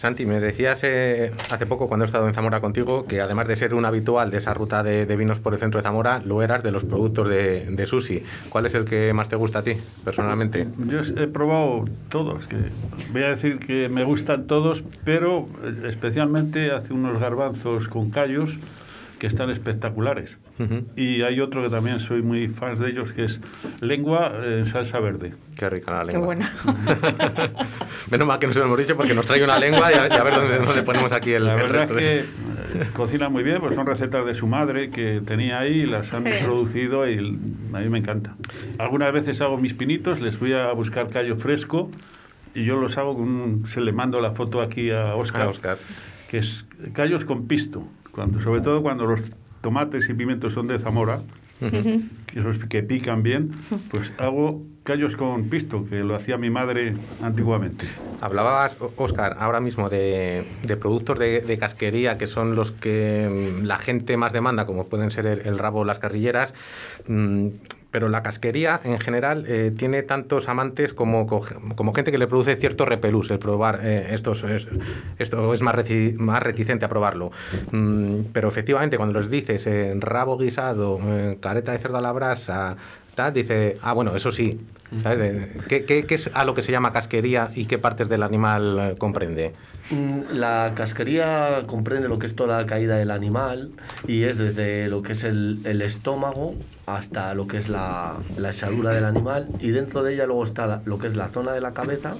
Santi, 0.00 0.24
me 0.24 0.40
decías 0.40 0.80
eh, 0.82 1.30
hace 1.50 1.66
poco 1.66 1.86
cuando 1.86 2.04
he 2.04 2.06
estado 2.06 2.26
en 2.26 2.32
Zamora 2.32 2.62
contigo 2.62 3.04
que 3.06 3.20
además 3.20 3.46
de 3.46 3.54
ser 3.56 3.74
un 3.74 3.84
habitual 3.84 4.30
de 4.30 4.38
esa 4.38 4.54
ruta 4.54 4.82
de, 4.82 5.04
de 5.04 5.14
vinos 5.14 5.40
por 5.40 5.52
el 5.52 5.60
centro 5.60 5.78
de 5.78 5.82
Zamora, 5.82 6.22
lo 6.24 6.42
eras 6.42 6.62
de 6.62 6.72
los 6.72 6.84
productos 6.84 7.28
de, 7.28 7.66
de, 7.66 7.86
Susi. 7.86 8.24
¿Cuál 8.48 8.64
es 8.64 8.74
el 8.74 8.86
que 8.86 9.12
más 9.12 9.28
te 9.28 9.36
gusta 9.36 9.58
a 9.58 9.62
ti, 9.62 9.74
personalmente? 10.02 10.66
Yo 10.86 11.00
he 11.00 11.26
probado 11.26 11.84
todos. 12.08 12.46
Que 12.46 12.56
voy 13.12 13.24
a 13.24 13.28
decir 13.28 13.58
que 13.58 13.90
me 13.90 14.02
gustan 14.04 14.46
todos, 14.46 14.82
pero 15.04 15.46
especialmente 15.84 16.70
hace 16.70 16.94
unos 16.94 17.20
garbanzos 17.20 17.86
con 17.88 18.10
callos 18.10 18.56
que 19.20 19.28
están 19.28 19.50
espectaculares. 19.50 20.38
Uh 20.58 20.62
-huh. 20.64 20.84
Y 20.96 21.22
hay 21.22 21.38
otro 21.40 21.62
que 21.62 21.68
también 21.68 22.00
soy 22.00 22.22
muy 22.22 22.48
fan 22.48 22.76
de 22.80 22.88
ellos, 22.90 23.12
que 23.12 23.24
es 23.24 23.40
lengua 23.80 24.32
en 24.44 24.66
salsa 24.66 24.98
verde. 24.98 25.34
Qué 25.56 25.70
rica 25.70 25.92
la 25.92 26.04
lengua. 26.04 26.20
Qué 26.20 26.26
buena. 26.26 26.52
Menos 28.10 28.26
mal 28.26 28.38
que 28.38 28.46
nos 28.46 28.56
lo 28.56 28.64
hemos 28.64 28.78
dicho 28.78 28.96
porque 28.96 29.14
nos 29.14 29.26
trae 29.26 29.44
una 29.44 29.58
lengua 29.58 29.90
y 29.92 29.94
a, 29.94 30.08
y 30.08 30.18
a 30.18 30.24
ver 30.24 30.34
dónde, 30.34 30.58
dónde, 30.58 30.82
ponemos 30.82 31.12
aquí 31.12 31.32
el 31.32 31.44
La 31.44 31.54
el 31.54 31.60
verdad 31.62 31.82
es 31.84 31.88
resto 31.90 31.96
que 31.96 32.04
de- 32.04 32.20
eh, 32.84 32.88
cocina 32.92 33.28
muy 33.28 33.42
bien, 33.42 33.60
pues 33.60 33.74
son 33.74 33.86
recetas 33.86 34.24
de 34.24 34.34
su 34.34 34.46
madre 34.46 34.90
que 34.90 35.20
tenía 35.24 35.58
ahí, 35.60 35.86
las 35.86 36.12
han 36.14 36.24
Sí. 36.24 36.30
introducido 36.30 37.08
y 37.08 37.18
a 37.18 37.78
mí 37.78 37.88
me 37.88 37.98
encanta. 37.98 38.34
Algunas 38.78 39.12
veces 39.12 39.40
hago 39.40 39.58
mis 39.58 39.74
pinitos, 39.74 40.20
les 40.20 40.38
voy 40.40 40.52
a 40.54 40.72
buscar 40.72 41.08
callo 41.10 41.36
fresco 41.36 41.90
y 42.54 42.64
yo 42.64 42.76
los 42.76 42.96
hago 42.98 43.14
con 43.16 43.28
un- 43.28 43.66
se 43.66 43.80
le 43.80 43.92
mando 43.92 44.20
la 44.20 44.32
foto 44.32 44.60
aquí 44.62 44.90
a 44.90 45.14
Oscar, 45.14 45.42
A 45.42 45.48
Óscar. 45.48 45.78
que 46.30 46.38
es 46.38 46.64
callos 46.94 47.24
con 47.24 47.46
pisto, 47.46 47.86
cuando, 48.12 48.40
sobre 48.40 48.60
todo 48.60 48.82
cuando 48.82 49.06
los 49.06 49.20
tomates 49.60 50.08
y 50.08 50.14
pimientos 50.14 50.52
son 50.54 50.66
de 50.68 50.78
Zamora, 50.78 51.20
que 51.60 52.38
esos 52.38 52.56
que 52.58 52.82
pican 52.82 53.22
bien, 53.22 53.50
pues 53.90 54.12
hago 54.18 54.62
callos 54.82 55.14
con 55.14 55.50
pisto, 55.50 55.84
que 55.84 55.96
lo 56.00 56.14
hacía 56.14 56.38
mi 56.38 56.48
madre 56.48 56.94
antiguamente. 57.22 57.86
Hablabas, 58.22 58.78
Oscar, 58.96 59.36
ahora 59.38 59.60
mismo 59.60 59.90
de, 59.90 60.46
de 60.62 60.76
productos 60.78 61.18
de, 61.18 61.42
de 61.42 61.58
casquería 61.58 62.16
que 62.16 62.26
son 62.26 62.54
los 62.56 62.72
que 62.72 63.58
mm, 63.60 63.66
la 63.66 63.78
gente 63.78 64.16
más 64.16 64.32
demanda, 64.32 64.64
como 64.64 64.86
pueden 64.86 65.10
ser 65.10 65.26
el, 65.26 65.40
el 65.46 65.58
rabo 65.58 65.80
o 65.80 65.84
las 65.84 65.98
carrilleras. 65.98 66.54
mm, 67.06 67.48
pero 67.90 68.08
la 68.08 68.22
casquería 68.22 68.80
en 68.84 68.98
general 69.00 69.44
eh, 69.48 69.72
tiene 69.76 70.02
tantos 70.02 70.48
amantes 70.48 70.92
como, 70.92 71.26
co- 71.26 71.44
como 71.74 71.92
gente 71.92 72.10
que 72.12 72.18
le 72.18 72.26
produce 72.26 72.56
cierto 72.56 72.84
repelús 72.84 73.30
el 73.30 73.38
probar 73.38 73.80
eh, 73.82 74.08
estos, 74.14 74.42
es, 74.44 74.68
esto 75.18 75.52
es 75.52 75.62
más, 75.62 75.74
reti- 75.74 76.14
más 76.16 76.42
reticente 76.42 76.84
a 76.84 76.88
probarlo. 76.88 77.32
Mm, 77.72 78.20
pero 78.32 78.48
efectivamente 78.48 78.96
cuando 78.96 79.20
les 79.20 79.30
dices 79.30 79.66
eh, 79.66 79.92
rabo 79.98 80.38
guisado, 80.38 80.98
eh, 81.02 81.38
careta 81.40 81.72
de 81.72 81.78
cerdo 81.78 81.98
a 81.98 82.00
la 82.00 82.12
brasa, 82.12 82.76
tal, 83.14 83.32
dice, 83.32 83.76
ah, 83.82 83.92
bueno, 83.92 84.14
eso 84.16 84.30
sí. 84.32 84.60
¿Sabes? 85.04 85.56
¿Qué, 85.68 85.84
qué, 85.84 86.04
qué 86.04 86.16
es 86.16 86.28
a 86.34 86.44
lo 86.44 86.52
que 86.54 86.62
se 86.62 86.72
llama 86.72 86.92
casquería 86.92 87.52
y 87.54 87.66
qué 87.66 87.78
partes 87.78 88.08
del 88.08 88.24
animal 88.24 88.76
eh, 88.80 88.94
comprende? 88.98 89.52
Mm, 89.90 90.22
La 90.32 90.72
casquería 90.74 91.62
comprende 91.68 92.08
lo 92.08 92.18
que 92.18 92.26
es 92.26 92.34
toda 92.34 92.60
la 92.60 92.66
caída 92.66 92.96
del 92.96 93.12
animal 93.12 93.70
y 94.08 94.24
es 94.24 94.36
desde 94.36 94.88
lo 94.88 95.02
que 95.02 95.12
es 95.12 95.22
el, 95.22 95.60
el 95.64 95.80
estómago 95.82 96.56
hasta 96.86 97.34
lo 97.34 97.46
que 97.46 97.58
es 97.58 97.68
la, 97.68 98.16
la 98.36 98.50
echadura 98.50 98.90
del 98.92 99.04
animal 99.04 99.46
y 99.60 99.70
dentro 99.70 100.02
de 100.02 100.14
ella 100.14 100.26
luego 100.26 100.42
está 100.42 100.66
la- 100.66 100.82
lo 100.84 100.98
que 100.98 101.06
es 101.06 101.14
la 101.16 101.28
zona 101.28 101.52
de 101.52 101.60
la 101.60 101.72
cabeza 101.72 102.14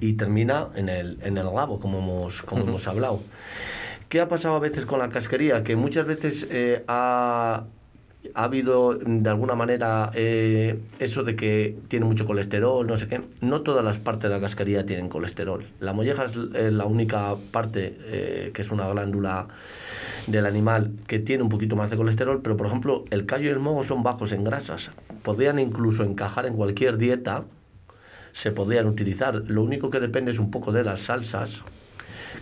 y 0.00 0.14
termina 0.14 0.66
en 0.74 0.88
el, 0.88 1.18
en 1.22 1.38
el 1.38 1.44
rabo, 1.48 1.78
como 1.78 1.98
hemos, 1.98 2.42
como 2.42 2.62
hemos 2.62 2.88
hablado. 2.88 3.20
¿Qué 4.08 4.20
ha 4.20 4.28
pasado 4.28 4.56
a 4.56 4.58
veces 4.58 4.84
con 4.84 4.98
la 4.98 5.10
casquería? 5.10 5.62
Que 5.62 5.76
muchas 5.76 6.06
veces 6.06 6.46
eh, 6.50 6.82
ha, 6.88 7.64
ha 8.34 8.44
habido 8.44 8.94
de 8.94 9.30
alguna 9.30 9.54
manera 9.54 10.10
eh, 10.14 10.78
eso 10.98 11.22
de 11.24 11.36
que 11.36 11.76
tiene 11.88 12.06
mucho 12.06 12.24
colesterol, 12.24 12.86
no 12.86 12.96
sé 12.96 13.08
qué. 13.08 13.22
No 13.40 13.62
todas 13.62 13.84
las 13.84 13.98
partes 13.98 14.24
de 14.24 14.36
la 14.36 14.40
casquería 14.40 14.84
tienen 14.84 15.08
colesterol. 15.08 15.64
La 15.80 15.92
molleja 15.92 16.24
es 16.24 16.36
la 16.36 16.84
única 16.84 17.36
parte 17.52 17.96
eh, 18.00 18.50
que 18.52 18.62
es 18.62 18.70
una 18.70 18.88
glándula 18.88 19.48
del 20.26 20.46
animal 20.46 20.92
que 21.06 21.18
tiene 21.18 21.42
un 21.42 21.48
poquito 21.48 21.76
más 21.76 21.90
de 21.90 21.96
colesterol, 21.96 22.42
pero 22.42 22.56
por 22.56 22.66
ejemplo 22.66 23.04
el 23.10 23.24
callo 23.24 23.46
y 23.46 23.52
el 23.52 23.60
moho 23.60 23.84
son 23.84 24.02
bajos 24.02 24.32
en 24.32 24.44
grasas. 24.44 24.90
Podrían 25.22 25.58
incluso 25.58 26.04
encajar 26.04 26.46
en 26.46 26.54
cualquier 26.54 26.98
dieta, 26.98 27.44
se 28.32 28.52
podrían 28.52 28.86
utilizar. 28.86 29.42
Lo 29.46 29.62
único 29.62 29.90
que 29.90 30.00
depende 30.00 30.30
es 30.30 30.38
un 30.38 30.50
poco 30.50 30.72
de 30.72 30.84
las 30.84 31.00
salsas, 31.00 31.62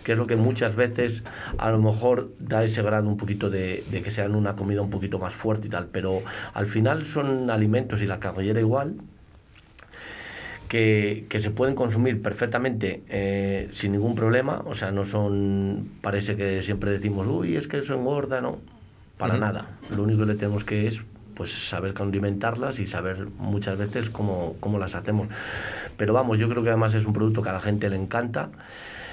que 0.07 0.13
es 0.13 0.17
lo 0.17 0.25
que 0.25 0.37
muchas 0.37 0.73
veces 0.73 1.21
a 1.57 1.69
lo 1.69 1.79
mejor 1.79 2.31
da 2.39 2.63
ese 2.63 2.81
grado 2.81 3.09
un 3.09 3.17
poquito 3.17 3.49
de, 3.49 3.83
de 3.91 4.01
que 4.01 4.09
sean 4.09 4.35
una 4.35 4.55
comida 4.55 4.81
un 4.81 4.89
poquito 4.89 5.19
más 5.19 5.33
fuerte 5.33 5.67
y 5.67 5.69
tal, 5.69 5.87
pero 5.87 6.21
al 6.53 6.65
final 6.65 7.05
son 7.05 7.49
alimentos 7.49 8.01
y 8.01 8.05
la 8.05 8.17
carrillera 8.17 8.61
igual 8.61 8.95
que, 10.69 11.25
que 11.27 11.41
se 11.41 11.51
pueden 11.51 11.75
consumir 11.75 12.21
perfectamente 12.21 13.03
eh, 13.09 13.67
sin 13.73 13.91
ningún 13.91 14.15
problema, 14.15 14.61
o 14.65 14.73
sea, 14.73 14.91
no 14.91 15.03
son, 15.03 15.89
parece 15.99 16.37
que 16.37 16.61
siempre 16.61 16.89
decimos, 16.89 17.27
uy, 17.27 17.57
es 17.57 17.67
que 17.67 17.79
eso 17.79 17.93
engorda, 17.93 18.39
no, 18.39 18.59
para 19.17 19.37
nada, 19.37 19.71
lo 19.93 20.03
único 20.03 20.21
que 20.21 20.27
le 20.27 20.35
tenemos 20.35 20.63
que 20.63 20.87
es 20.87 21.01
pues 21.35 21.67
saber 21.67 21.93
condimentarlas 21.93 22.79
y 22.79 22.87
saber 22.87 23.27
muchas 23.39 23.77
veces 23.77 24.09
cómo, 24.09 24.55
cómo 24.61 24.79
las 24.79 24.95
hacemos. 24.95 25.27
Pero 25.97 26.13
vamos, 26.13 26.39
yo 26.39 26.47
creo 26.47 26.63
que 26.63 26.69
además 26.69 26.93
es 26.93 27.05
un 27.05 27.11
producto 27.11 27.43
que 27.43 27.49
a 27.49 27.53
la 27.53 27.59
gente 27.59 27.89
le 27.89 27.97
encanta, 27.97 28.49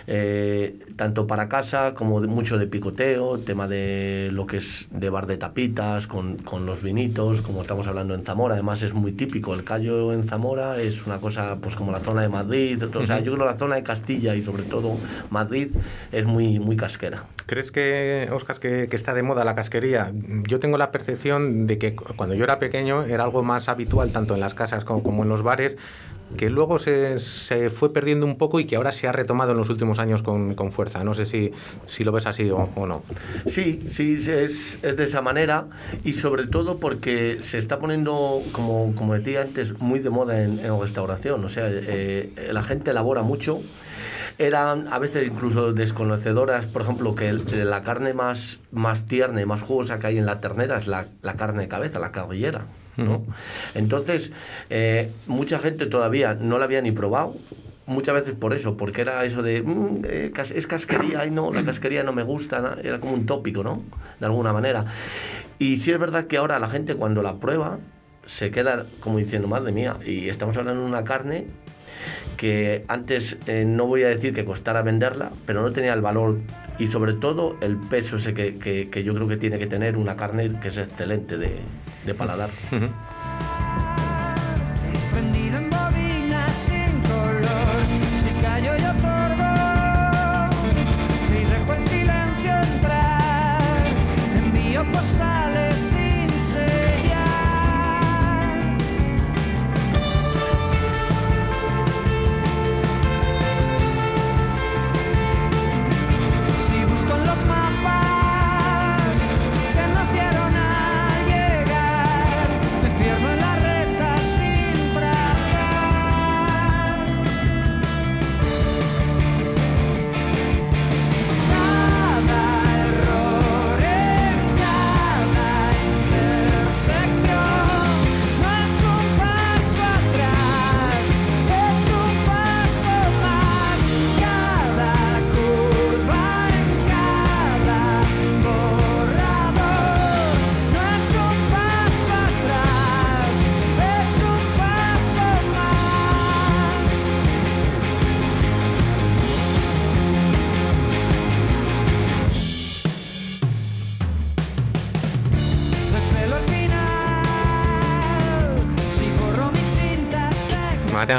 eh, 0.07 0.79
tanto 0.97 1.27
para 1.27 1.49
casa 1.49 1.95
como 1.95 2.21
de- 2.21 2.27
mucho 2.29 2.59
de 2.59 2.67
picoteo, 2.67 3.39
tema 3.39 3.67
de 3.69 4.29
lo 4.33 4.47
que 4.47 4.59
es 4.59 4.87
de 4.91 5.11
bar 5.11 5.27
de 5.27 5.37
tapitas, 5.37 6.07
con, 6.07 6.37
con 6.37 6.67
los 6.67 6.83
vinitos, 6.83 7.41
como 7.41 7.63
estamos 7.63 7.87
hablando 7.87 8.15
en 8.15 8.25
Zamora, 8.25 8.55
además 8.55 8.83
es 8.83 8.93
muy 8.93 9.13
típico, 9.13 9.55
el 9.55 9.65
callo 9.65 10.13
en 10.13 10.25
Zamora 10.25 10.81
es 10.81 11.07
una 11.07 11.19
cosa 11.19 11.57
pues 11.61 11.77
como 11.77 11.93
la 11.93 12.01
zona 12.01 12.23
de 12.23 12.29
Madrid, 12.29 12.83
o 12.95 13.05
sea, 13.07 13.21
yo 13.21 13.33
creo 13.35 13.47
la 13.47 13.57
zona 13.57 13.77
de 13.77 13.83
Castilla 13.83 14.35
y 14.35 14.43
sobre 14.43 14.63
todo 14.65 14.97
Madrid 15.31 15.69
es 16.13 16.27
muy, 16.27 16.59
muy 16.59 16.77
casquera. 16.77 17.25
¿Crees 17.47 17.71
que, 17.73 18.29
Oscar, 18.33 18.59
que, 18.59 18.89
que 18.89 18.97
está 18.97 19.13
de 19.15 19.23
moda 19.23 19.45
la 19.45 19.55
casquería? 19.55 20.13
Yo 20.49 20.61
tengo 20.61 20.79
la 20.79 20.91
percepción 20.93 21.67
de 21.67 21.79
que 21.79 21.95
cu- 21.95 22.15
cuando 22.17 22.35
yo 22.35 22.45
era 22.45 22.59
pequeño 22.59 23.03
era 23.05 23.25
algo 23.25 23.43
más 23.43 23.69
habitual 23.69 24.13
tanto 24.13 24.35
en 24.35 24.41
las 24.41 24.55
casas 24.55 24.85
como, 24.85 25.03
como 25.03 25.23
en 25.25 25.29
los 25.29 25.43
bares, 25.43 25.77
que 26.37 26.51
luego 26.51 26.79
se, 26.79 27.19
se 27.21 27.71
fue 27.71 27.93
perdiendo 27.93 28.27
un 28.27 28.37
poco 28.37 28.61
y 28.61 28.67
que 28.67 28.77
ahora 28.77 28.93
se 28.93 29.07
ha 29.09 29.13
retomado 29.13 29.53
en 29.53 29.59
los 29.59 29.71
últimos 29.71 29.99
años 29.99 30.23
con, 30.23 30.55
con 30.55 30.73
fuerza. 30.73 31.05
No 31.05 31.15
sé 31.15 31.27
si, 31.27 31.53
si 31.87 32.05
lo 32.05 32.13
ves 32.13 32.27
así 32.27 32.51
o, 32.51 32.69
o 32.75 32.87
no. 32.87 33.03
Sí, 33.47 33.85
sí, 33.89 34.17
es, 34.19 34.79
es 34.83 34.97
de 34.97 35.05
esa 35.05 35.23
manera 35.23 35.67
y 36.05 36.15
sobre 36.15 36.47
todo 36.47 36.79
porque 36.79 37.39
se 37.41 37.59
está 37.59 37.79
poniendo, 37.79 38.43
como, 38.53 38.95
como 38.95 39.15
decía 39.15 39.43
antes, 39.43 39.79
muy 39.79 40.01
de 40.01 40.11
moda 40.11 40.43
en, 40.43 40.59
en 40.59 40.81
restauración. 40.81 41.45
O 41.45 41.49
sea, 41.49 41.69
eh, 41.71 42.51
la 42.53 42.63
gente 42.63 42.91
elabora 42.91 43.23
mucho. 43.23 43.61
Eran 44.37 44.93
a 44.93 44.99
veces 44.99 45.29
incluso 45.29 45.73
desconocedoras, 45.73 46.67
por 46.67 46.83
ejemplo, 46.83 47.15
que 47.15 47.33
la 47.33 47.85
carne 47.85 48.15
más, 48.15 48.59
más 48.73 49.07
tierna 49.07 49.41
y 49.41 49.47
más 49.47 49.63
jugosa 49.63 50.01
que 50.01 50.09
hay 50.09 50.19
en 50.19 50.27
la 50.27 50.41
ternera 50.41 50.79
es 50.79 50.89
la, 50.89 51.07
la 51.23 51.35
carne 51.35 51.63
de 51.63 51.69
cabeza, 51.69 52.01
la 52.01 52.11
carrillera. 52.11 52.63
¿No? 52.97 53.25
Entonces, 53.75 54.31
eh, 54.71 55.11
mucha 55.27 55.59
gente 55.59 55.87
todavía 55.87 56.35
no 56.35 56.59
la 56.59 56.65
había 56.65 56.81
ni 56.81 56.93
probado, 56.93 57.35
muchas 57.87 58.15
veces 58.15 58.35
por 58.35 58.55
eso, 58.55 58.77
porque 58.77 59.03
era 59.03 59.25
eso 59.25 59.43
de, 59.43 59.63
"Mm, 59.63 60.03
eh, 60.05 60.33
es 60.55 60.67
casquería, 60.67 61.21
ay 61.21 61.31
no, 61.31 61.53
la 61.53 61.65
casquería 61.65 62.03
no 62.03 62.13
me 62.13 62.23
gusta, 62.23 62.61
na-", 62.61 62.79
era 62.83 63.01
como 63.01 63.15
un 63.15 63.27
tópico, 63.27 63.63
¿no? 63.63 63.83
De 64.21 64.27
alguna 64.27 64.53
manera. 64.53 64.85
Y 65.59 65.77
sí 65.79 65.93
es 65.93 65.99
verdad 65.99 66.27
que 66.27 66.37
ahora 66.37 66.59
la 66.59 66.69
gente 66.69 66.95
cuando 66.95 67.23
la 67.23 67.35
prueba 67.37 67.79
se 68.27 68.51
queda 68.51 68.87
como 69.01 69.19
diciendo, 69.19 69.49
madre 69.49 69.71
mía, 69.73 69.97
y 70.05 70.29
estamos 70.29 70.57
hablando 70.57 70.83
de 70.83 70.89
una 70.89 71.05
carne 71.05 71.47
que 72.37 72.85
antes 72.89 73.37
eh, 73.47 73.65
no 73.67 73.87
voy 73.87 74.03
a 74.03 74.09
decir 74.09 74.35
que 74.35 74.45
costara 74.45 74.83
venderla, 74.83 75.31
pero 75.47 75.63
no 75.63 75.71
tenía 75.73 75.93
el 75.95 76.01
valor 76.01 76.39
y 76.79 76.89
sobre 76.89 77.13
todo 77.15 77.57
el 77.61 77.77
peso 77.77 78.17
ese 78.17 78.35
que, 78.35 78.59
que- 78.59 78.91
que 78.91 79.05
yo 79.05 79.15
creo 79.15 79.29
que 79.29 79.37
tiene 79.37 79.59
que 79.59 79.67
tener 79.67 79.97
una 79.97 80.17
carne 80.17 80.51
que 80.61 80.69
es 80.69 80.77
excelente 80.77 81.37
de, 81.39 81.61
paladar. 82.15 82.51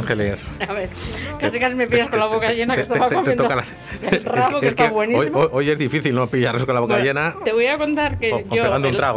Ángeles. 0.05 0.51
A 0.67 0.73
ver, 0.73 0.89
casi 1.39 1.59
casi 1.59 1.75
me 1.75 1.87
pillas 1.87 2.09
con 2.09 2.19
la 2.19 2.27
boca 2.27 2.51
llena 2.53 2.75
que 2.75 2.83
Te- 2.83 2.93
estaba 2.93 3.13
comiendo 3.13 3.47
el 4.11 4.23
rabo 4.23 4.59
que, 4.59 4.67
es 4.67 4.71
está 4.73 4.89
buenísimo. 4.89 5.39
Hoy, 5.51 5.69
es 5.69 5.79
difícil 5.79 6.13
no 6.13 6.27
pillarnos 6.27 6.65
con 6.65 6.75
la 6.75 6.81
boca 6.81 6.99
llena. 6.99 7.35
Te 7.43 7.53
voy 7.53 7.67
a 7.67 7.77
contar 7.77 8.19
que 8.19 8.45
yo 8.51 8.63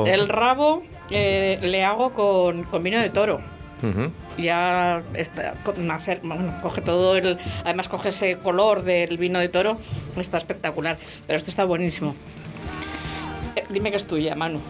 el, 0.07 0.29
rabo 0.29 0.83
eh, 1.11 1.59
le 1.61 1.85
hago 1.85 2.13
con, 2.13 2.67
vino 2.83 3.01
de 3.01 3.11
toro. 3.11 3.41
Ujú. 3.83 4.11
Ya 4.39 5.03
está, 5.15 5.55
bueno, 6.23 6.55
coge 6.63 6.81
todo 6.81 7.17
el. 7.17 7.39
Además, 7.65 7.89
coge 7.89 8.09
ese 8.09 8.39
color 8.39 8.83
del 8.83 9.19
vino 9.19 9.39
de 9.39 9.49
toro. 9.49 9.79
Está 10.17 10.39
espectacular. 10.39 10.97
Pero 11.27 11.37
este 11.37 11.51
está 11.51 11.65
buenísimo. 11.65 12.15
Eh, 13.57 13.65
dime 13.71 13.91
que 13.91 13.99
es 13.99 14.07
tuya, 14.07 14.35
Manu. 14.35 14.61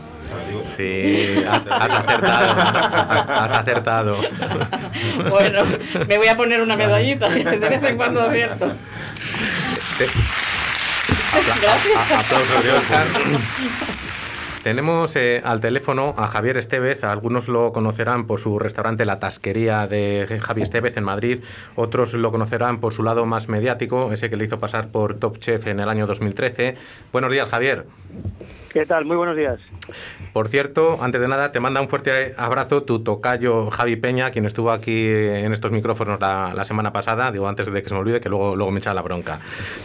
Sí, 0.64 1.42
has, 1.50 1.66
has 1.66 1.90
acertado. 1.90 2.52
Has 3.32 3.52
acertado. 3.52 4.16
Bueno, 5.30 5.62
me 6.08 6.18
voy 6.18 6.28
a 6.28 6.36
poner 6.36 6.60
una 6.60 6.76
medallita. 6.76 7.28
De 7.28 7.42
vez 7.56 7.82
en 7.82 7.96
cuando 7.96 8.22
Apla- 8.22 8.40
Gracias. 11.60 12.10
aplausos 12.12 12.64
de. 12.64 12.70
Tenemos 14.62 15.14
eh, 15.16 15.40
al 15.44 15.60
teléfono 15.60 16.14
a 16.18 16.26
Javier 16.26 16.56
Estevez, 16.56 17.04
algunos 17.04 17.48
lo 17.48 17.72
conocerán 17.72 18.26
por 18.26 18.40
su 18.40 18.58
restaurante 18.58 19.04
La 19.06 19.18
Tasquería 19.20 19.86
de 19.86 20.40
Javier 20.42 20.64
Estevez 20.64 20.96
en 20.96 21.04
Madrid, 21.04 21.38
otros 21.76 22.12
lo 22.14 22.30
conocerán 22.32 22.80
por 22.80 22.92
su 22.92 23.02
lado 23.02 23.24
más 23.24 23.48
mediático, 23.48 24.12
ese 24.12 24.28
que 24.28 24.36
le 24.36 24.44
hizo 24.44 24.58
pasar 24.58 24.88
por 24.88 25.14
Top 25.18 25.38
Chef 25.38 25.66
en 25.68 25.80
el 25.80 25.88
año 25.88 26.06
2013. 26.06 26.76
Buenos 27.12 27.30
días, 27.30 27.48
Javier. 27.48 27.86
¿Qué 28.72 28.84
tal? 28.84 29.06
Muy 29.06 29.16
buenos 29.16 29.34
días. 29.36 29.58
Por 30.34 30.48
cierto, 30.48 30.98
antes 31.02 31.20
de 31.20 31.26
nada, 31.26 31.52
te 31.52 31.58
manda 31.58 31.80
un 31.80 31.88
fuerte 31.88 32.34
abrazo 32.36 32.82
tu 32.82 33.02
tocayo 33.02 33.70
Javi 33.70 33.96
Peña, 33.96 34.30
quien 34.30 34.44
estuvo 34.44 34.70
aquí 34.70 35.06
en 35.08 35.54
estos 35.54 35.72
micrófonos 35.72 36.20
la, 36.20 36.52
la 36.54 36.64
semana 36.66 36.92
pasada, 36.92 37.32
digo 37.32 37.48
antes 37.48 37.72
de 37.72 37.82
que 37.82 37.88
se 37.88 37.94
me 37.94 38.00
olvide, 38.00 38.20
que 38.20 38.28
luego, 38.28 38.54
luego 38.54 38.70
me 38.70 38.78
echa 38.80 38.92
la 38.92 39.00
bronca. 39.00 39.40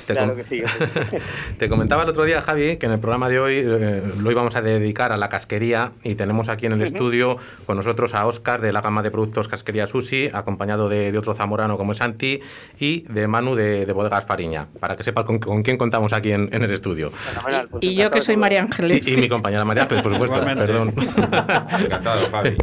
Te, 0.05 0.13
Claro 0.13 0.35
com- 0.35 0.43
que 0.43 0.49
sí. 0.49 0.63
te 1.57 1.69
comentaba 1.69 2.03
el 2.03 2.09
otro 2.09 2.25
día, 2.25 2.41
Javi, 2.41 2.75
que 2.75 2.85
en 2.85 2.91
el 2.91 2.99
programa 2.99 3.29
de 3.29 3.39
hoy 3.39 3.55
eh, 3.65 4.01
lo 4.21 4.29
íbamos 4.31 4.55
a 4.57 4.61
dedicar 4.61 5.13
a 5.13 5.17
la 5.17 5.29
casquería 5.29 5.93
y 6.03 6.15
tenemos 6.15 6.49
aquí 6.49 6.65
en 6.65 6.73
el 6.73 6.81
estudio 6.81 7.37
con 7.65 7.77
nosotros 7.77 8.13
a 8.13 8.27
Óscar 8.27 8.59
de 8.59 8.73
la 8.73 8.81
gama 8.81 9.01
de 9.01 9.11
productos 9.11 9.47
Casquería 9.47 9.87
Sushi, 9.87 10.29
acompañado 10.33 10.89
de, 10.89 11.13
de 11.13 11.17
otro 11.17 11.33
zamorano 11.33 11.77
como 11.77 11.93
es 11.93 11.99
Santi 11.99 12.41
y 12.79 13.01
de 13.03 13.27
Manu 13.27 13.55
de, 13.55 13.85
de 13.85 13.93
Bodegas 13.93 14.25
Fariña, 14.25 14.67
para 14.81 14.98
que 14.98 15.03
sepas 15.03 15.24
con, 15.24 15.39
con 15.39 15.63
quién 15.63 15.77
contamos 15.77 16.11
aquí 16.11 16.33
en, 16.33 16.50
en 16.51 16.63
el 16.63 16.72
estudio. 16.72 17.11
Fenomenal, 17.11 17.69
pues 17.69 17.81
Y 17.83 17.87
yo 17.96 18.01
encantado 18.07 18.19
que 18.19 18.25
soy. 18.25 18.35
María 18.37 18.59
Ángeles. 18.74 19.07
Y, 19.07 19.14
y 19.14 19.18
mi 19.18 19.29
compañera 19.29 19.64
María 19.66 19.83
Ángeles, 19.83 20.03
por 20.03 20.14
supuesto, 20.14 20.38
Igualmente. 20.40 20.66
perdón. 20.66 20.94
Encantado, 21.86 22.27
Fabi. 22.29 22.55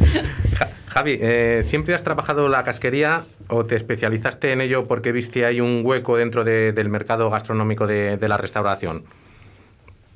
Ja- 0.57 0.69
Javi, 0.87 1.17
eh, 1.21 1.61
¿siempre 1.63 1.95
has 1.95 2.03
trabajado 2.03 2.49
la 2.49 2.63
casquería 2.63 3.23
o 3.47 3.65
te 3.65 3.75
especializaste 3.77 4.51
en 4.51 4.59
ello 4.61 4.85
porque 4.85 5.11
viste 5.13 5.45
ahí 5.45 5.61
un 5.61 5.81
hueco 5.85 6.17
dentro 6.17 6.43
de- 6.43 6.73
del 6.73 6.89
mercado 6.89 7.29
gastronómico 7.29 7.87
de, 7.87 8.17
de 8.17 8.27
la 8.27 8.37
restauración? 8.37 9.03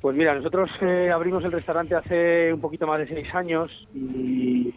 Pues 0.02 0.14
mira, 0.14 0.34
nosotros 0.34 0.68
eh, 0.82 1.10
abrimos 1.12 1.42
el 1.44 1.52
restaurante 1.52 1.94
hace 1.94 2.52
un 2.52 2.60
poquito 2.60 2.86
más 2.86 2.98
de 3.00 3.08
seis 3.08 3.34
años 3.34 3.70
y 3.94 4.72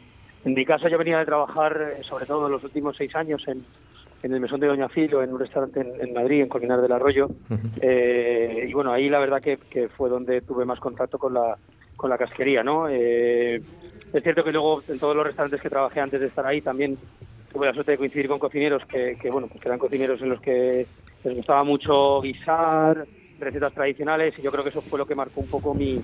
en 0.45 0.53
mi 0.53 0.65
caso 0.65 0.87
yo 0.87 0.97
venía 0.97 1.19
de 1.19 1.25
trabajar 1.25 1.95
eh, 1.99 2.03
sobre 2.03 2.25
todo 2.25 2.45
en 2.47 2.53
los 2.53 2.63
últimos 2.63 2.95
seis 2.97 3.13
años 3.15 3.43
en, 3.47 3.65
en 4.21 4.33
el 4.33 4.39
Mesón 4.39 4.59
de 4.59 4.67
Doña 4.67 4.89
Filo, 4.89 5.23
en 5.23 5.31
un 5.33 5.39
restaurante 5.39 5.81
en, 5.81 6.07
en 6.07 6.13
Madrid, 6.13 6.41
en 6.41 6.49
Colinar 6.49 6.81
del 6.81 6.91
Arroyo. 6.91 7.27
Eh, 7.81 8.65
y 8.69 8.73
bueno, 8.73 8.91
ahí 8.91 9.09
la 9.09 9.19
verdad 9.19 9.41
que, 9.41 9.57
que 9.69 9.87
fue 9.87 10.09
donde 10.09 10.41
tuve 10.41 10.65
más 10.65 10.79
contacto 10.79 11.17
con 11.17 11.33
la, 11.33 11.57
con 11.95 12.09
la 12.09 12.17
casquería, 12.17 12.63
¿no? 12.63 12.87
Eh, 12.89 13.61
es 14.11 14.23
cierto 14.23 14.43
que 14.43 14.51
luego 14.51 14.81
en 14.87 14.99
todos 14.99 15.15
los 15.15 15.25
restaurantes 15.25 15.61
que 15.61 15.69
trabajé 15.69 15.99
antes 15.99 16.19
de 16.19 16.27
estar 16.27 16.45
ahí 16.45 16.61
también 16.61 16.97
tuve 17.51 17.67
la 17.67 17.73
suerte 17.73 17.91
de 17.93 17.97
coincidir 17.97 18.27
con 18.27 18.39
cocineros 18.39 18.83
que, 18.85 19.17
que, 19.21 19.29
bueno, 19.29 19.47
pues 19.47 19.61
que 19.61 19.67
eran 19.67 19.79
cocineros 19.79 20.21
en 20.21 20.29
los 20.29 20.41
que 20.41 20.85
les 21.23 21.35
gustaba 21.35 21.63
mucho 21.63 22.21
guisar, 22.21 23.05
recetas 23.39 23.73
tradicionales 23.73 24.37
y 24.37 24.41
yo 24.41 24.51
creo 24.51 24.63
que 24.63 24.69
eso 24.69 24.81
fue 24.81 24.99
lo 24.99 25.05
que 25.05 25.15
marcó 25.15 25.41
un 25.41 25.47
poco 25.47 25.73
mi, 25.73 25.99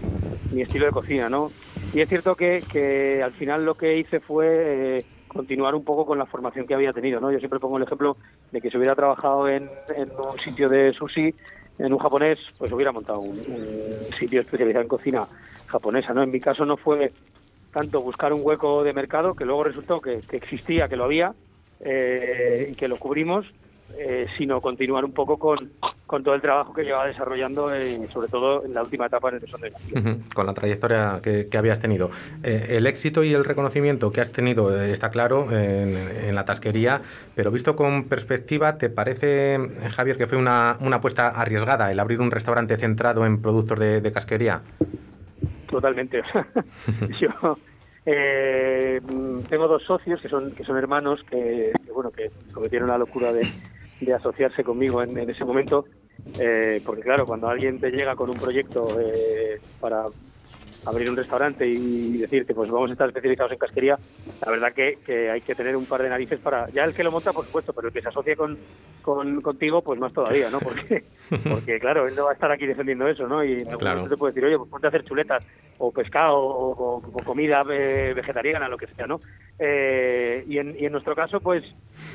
mi 0.51 0.61
estilo 0.61 0.85
de 0.85 0.91
cocina, 0.91 1.29
¿no? 1.29 1.51
Y 1.93 2.01
es 2.01 2.09
cierto 2.09 2.35
que, 2.35 2.63
que 2.71 3.21
al 3.23 3.31
final 3.31 3.65
lo 3.65 3.75
que 3.75 3.97
hice 3.97 4.19
fue 4.19 4.47
eh, 4.99 5.05
continuar 5.35 5.75
un 5.75 5.83
poco 5.83 6.05
con 6.05 6.17
la 6.17 6.25
formación 6.25 6.65
que 6.65 6.73
había 6.73 6.93
tenido, 6.93 7.19
¿no? 7.19 7.31
Yo 7.31 7.39
siempre 7.39 7.59
pongo 7.59 7.77
el 7.77 7.83
ejemplo 7.83 8.15
de 8.51 8.61
que 8.61 8.69
si 8.69 8.77
hubiera 8.77 8.95
trabajado 8.95 9.49
en, 9.49 9.69
un 9.97 10.39
sitio 10.39 10.69
de 10.69 10.93
sushi, 10.93 11.35
en 11.77 11.91
un 11.91 11.99
japonés, 11.99 12.39
pues 12.57 12.71
hubiera 12.71 12.93
montado 12.93 13.19
un, 13.19 13.37
un 13.37 14.13
sitio 14.17 14.41
especializado 14.41 14.83
en 14.83 14.87
cocina 14.87 15.27
japonesa, 15.67 16.13
¿no? 16.13 16.23
En 16.23 16.31
mi 16.31 16.39
caso 16.39 16.65
no 16.65 16.77
fue 16.77 17.11
tanto 17.73 18.01
buscar 18.01 18.31
un 18.31 18.39
hueco 18.43 18.83
de 18.85 18.93
mercado, 18.93 19.33
que 19.35 19.43
luego 19.43 19.65
resultó 19.65 19.99
que, 19.99 20.21
que 20.21 20.37
existía, 20.37 20.87
que 20.87 20.95
lo 20.95 21.03
había, 21.03 21.33
eh, 21.81 22.69
y 22.71 22.75
que 22.75 22.87
lo 22.87 22.97
cubrimos, 22.97 23.45
eh, 23.97 24.27
sino 24.37 24.61
continuar 24.61 25.05
un 25.05 25.13
poco 25.13 25.37
con, 25.37 25.71
con 26.05 26.23
todo 26.23 26.35
el 26.35 26.41
trabajo 26.41 26.73
que 26.73 26.83
llevaba 26.83 27.07
desarrollando, 27.07 27.73
eh, 27.73 28.07
sobre 28.11 28.27
todo 28.27 28.65
en 28.65 28.73
la 28.73 28.81
última 28.83 29.05
etapa 29.07 29.29
en 29.29 29.35
el 29.35 29.41
Mesón 29.41 29.61
de 29.61 29.69
García. 29.69 29.99
Ujú, 29.99 30.19
Con 30.33 30.45
la 30.45 30.53
trayectoria 30.53 31.19
que, 31.23 31.47
que 31.47 31.57
habías 31.57 31.79
tenido. 31.79 32.11
Eh, 32.43 32.67
el 32.71 32.87
éxito 32.87 33.23
y 33.23 33.33
el 33.33 33.45
reconocimiento 33.45 34.11
que 34.11 34.21
has 34.21 34.31
tenido 34.31 34.75
eh, 34.75 34.91
está 34.91 35.09
claro 35.09 35.51
en, 35.51 35.95
en 35.95 36.35
la 36.35 36.45
tasquería, 36.45 37.01
pero 37.35 37.51
visto 37.51 37.75
con 37.75 38.05
perspectiva, 38.05 38.77
¿te 38.77 38.89
parece, 38.89 39.57
Javier, 39.91 40.17
que 40.17 40.27
fue 40.27 40.37
una, 40.37 40.77
una 40.81 40.97
apuesta 40.97 41.27
arriesgada 41.27 41.91
el 41.91 41.99
abrir 41.99 42.21
un 42.21 42.31
restaurante 42.31 42.77
centrado 42.77 43.25
en 43.25 43.41
productos 43.41 43.79
de, 43.79 44.01
de 44.01 44.11
casquería? 44.11 44.61
Totalmente. 45.69 46.21
Yo 47.19 47.57
eh, 48.05 49.01
tengo 49.49 49.67
dos 49.67 49.83
socios 49.83 50.21
que 50.21 50.29
son 50.29 50.51
que 50.51 50.63
son 50.63 50.77
hermanos 50.77 51.23
que, 51.29 51.71
que, 51.83 51.91
bueno 51.91 52.11
que 52.11 52.29
cometieron 52.53 52.87
la 52.87 52.97
locura 52.99 53.33
de, 53.33 53.41
de 53.99 54.13
asociarse 54.13 54.63
conmigo 54.63 55.01
en, 55.01 55.17
en 55.17 55.29
ese 55.29 55.45
momento, 55.45 55.85
eh, 56.37 56.81
porque 56.85 57.01
claro 57.01 57.25
cuando 57.25 57.47
alguien 57.47 57.79
te 57.79 57.91
llega 57.91 58.15
con 58.15 58.29
un 58.29 58.39
proyecto 58.39 58.99
eh, 58.99 59.61
para 59.79 60.05
abrir 60.85 61.09
un 61.09 61.17
restaurante 61.17 61.67
y 61.67 62.17
decirte 62.17 62.53
pues 62.53 62.69
vamos 62.69 62.89
a 62.89 62.93
estar 62.93 63.07
especializados 63.09 63.51
en 63.51 63.57
casquería, 63.57 63.99
la 64.41 64.51
verdad 64.51 64.73
que, 64.73 64.99
que 65.05 65.29
hay 65.31 65.41
que 65.41 65.55
tener 65.55 65.75
un 65.75 65.87
par 65.87 66.01
de 66.03 66.09
narices 66.09 66.39
para 66.41 66.69
ya 66.71 66.83
el 66.83 66.93
que 66.93 67.03
lo 67.03 67.11
monta 67.11 67.33
por 67.33 67.45
supuesto, 67.45 67.73
pero 67.73 67.87
el 67.87 67.93
que 67.93 68.01
se 68.01 68.09
asocie 68.09 68.35
con, 68.35 68.59
con 69.01 69.41
contigo 69.41 69.83
pues 69.83 69.99
más 69.99 70.13
todavía, 70.13 70.49
¿no? 70.49 70.59
Porque 70.61 71.05
porque 71.49 71.79
claro 71.79 72.07
él 72.07 72.15
no 72.15 72.25
va 72.25 72.31
a 72.31 72.33
estar 72.33 72.51
aquí 72.51 72.65
defendiendo 72.65 73.07
eso, 73.07 73.27
¿no? 73.27 73.43
Y 73.43 73.65
Claro. 73.65 74.07
te 74.07 74.17
puede 74.17 74.33
decir 74.33 74.45
oye 74.45 74.57
pues 74.57 74.69
ponte 74.69 74.87
a 74.87 74.89
hacer 74.89 75.03
chuletas 75.03 75.43
o 75.77 75.91
pescado 75.91 76.37
o, 76.37 76.71
o- 76.71 76.97
o 77.13 77.23
comida 77.23 77.63
eh, 77.71 78.13
vegetariana, 78.15 78.67
lo 78.69 78.77
que 78.77 78.87
sea, 78.87 79.07
¿no? 79.07 79.21
Eh, 79.59 80.43
y, 80.47 80.57
en, 80.57 80.75
y 80.79 80.85
en 80.85 80.91
nuestro 80.91 81.15
caso, 81.15 81.41
pues 81.41 81.63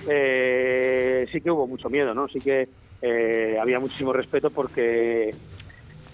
eh, 0.09 1.27
sí 1.33 1.41
que 1.41 1.51
hubo 1.51 1.67
mucho 1.67 1.89
miedo, 1.91 2.15
¿no? 2.15 2.29
Sí 2.29 2.41
que 2.41 2.69
eh, 3.03 3.59
había 3.61 3.79
muchísimo 3.81 4.13
respeto 4.13 4.51
porque, 4.51 5.35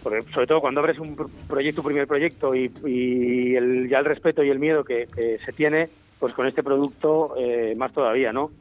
porque 0.03 0.25
sobre 0.33 0.47
todo 0.47 0.61
cuando 0.61 0.81
abres 0.81 0.99
un 0.99 1.17
pr- 1.17 1.31
proyecto, 1.47 1.83
primer 1.83 2.07
proyecto 2.07 2.55
y, 2.55 2.73
y 2.85 3.55
el, 3.57 3.89
ya 3.89 3.99
el 3.99 4.05
respeto 4.05 4.43
y 4.43 4.51
el 4.51 4.59
miedo 4.59 4.85
que, 4.85 5.09
que 5.15 5.39
se 5.45 5.53
tiene, 5.53 5.91
pues 6.19 6.33
con 6.35 6.47
este 6.47 6.63
producto 6.63 7.35
eh, 7.37 7.75
más 7.77 7.93
todavía, 7.93 8.33
¿no? 8.33 8.53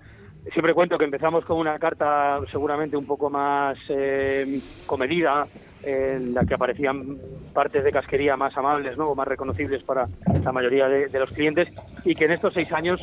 Siempre 0.53 0.73
cuento 0.75 0.97
que 0.97 1.05
empezamos 1.05 1.43
con 1.45 1.57
una 1.57 1.79
carta 1.79 2.39
seguramente 2.51 2.95
un 2.97 3.05
poco 3.05 3.29
más 3.29 3.77
eh, 3.89 4.61
comedida, 4.85 5.49
en 5.85 6.33
la 6.33 6.43
que 6.45 6.55
aparecían 6.55 7.17
partes 7.53 7.83
de 7.83 7.91
casquería 7.91 8.35
más 8.35 8.57
amables 8.57 8.97
¿no? 8.97 9.05
o 9.07 9.15
más 9.15 9.27
reconocibles 9.27 9.83
para 9.83 10.07
la 10.43 10.51
mayoría 10.51 10.87
de, 10.87 11.19
los 11.19 11.31
clientes 11.31 11.69
y 12.03 12.15
que 12.15 12.25
en 12.25 12.31
estos 12.31 12.53
seis 12.53 12.71
años, 12.71 12.99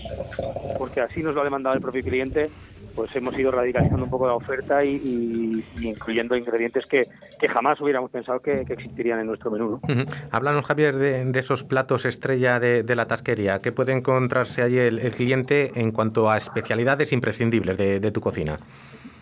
porque 0.78 1.00
así 1.00 1.22
nos 1.22 1.34
lo 1.34 1.40
ha 1.40 1.44
demandado 1.44 1.74
el 1.76 1.80
propio 1.80 2.02
cliente, 2.02 2.50
pues 2.94 3.14
hemos 3.16 3.38
ido 3.38 3.50
radicalizando 3.50 4.04
un 4.04 4.10
poco 4.10 4.26
la 4.26 4.34
oferta 4.34 4.84
y, 4.84 5.64
incluyendo 5.80 6.36
ingredientes 6.36 6.84
que, 6.86 7.06
jamás 7.48 7.80
hubiéramos 7.80 8.10
pensado 8.10 8.40
que, 8.40 8.60
existirían 8.68 9.20
en 9.20 9.26
nuestro 9.28 9.50
menú. 9.50 9.80
¿no? 9.86 10.04
Háblanos, 10.30 10.64
Javier, 10.64 10.96
de, 10.96 11.40
esos 11.40 11.64
platos 11.64 12.04
estrella 12.04 12.60
de, 12.60 12.94
la 12.94 13.06
tasquería. 13.06 13.60
¿Qué 13.60 13.72
puede 13.72 13.92
encontrarse 13.92 14.62
allí 14.62 14.78
el, 14.78 14.98
el 14.98 15.12
cliente 15.12 15.72
en 15.76 15.92
cuanto 15.92 16.30
a 16.30 16.36
especialidades 16.36 17.12
imprescindibles 17.12 17.78
de 17.78 18.10
tu 18.10 18.20
cocina? 18.20 18.58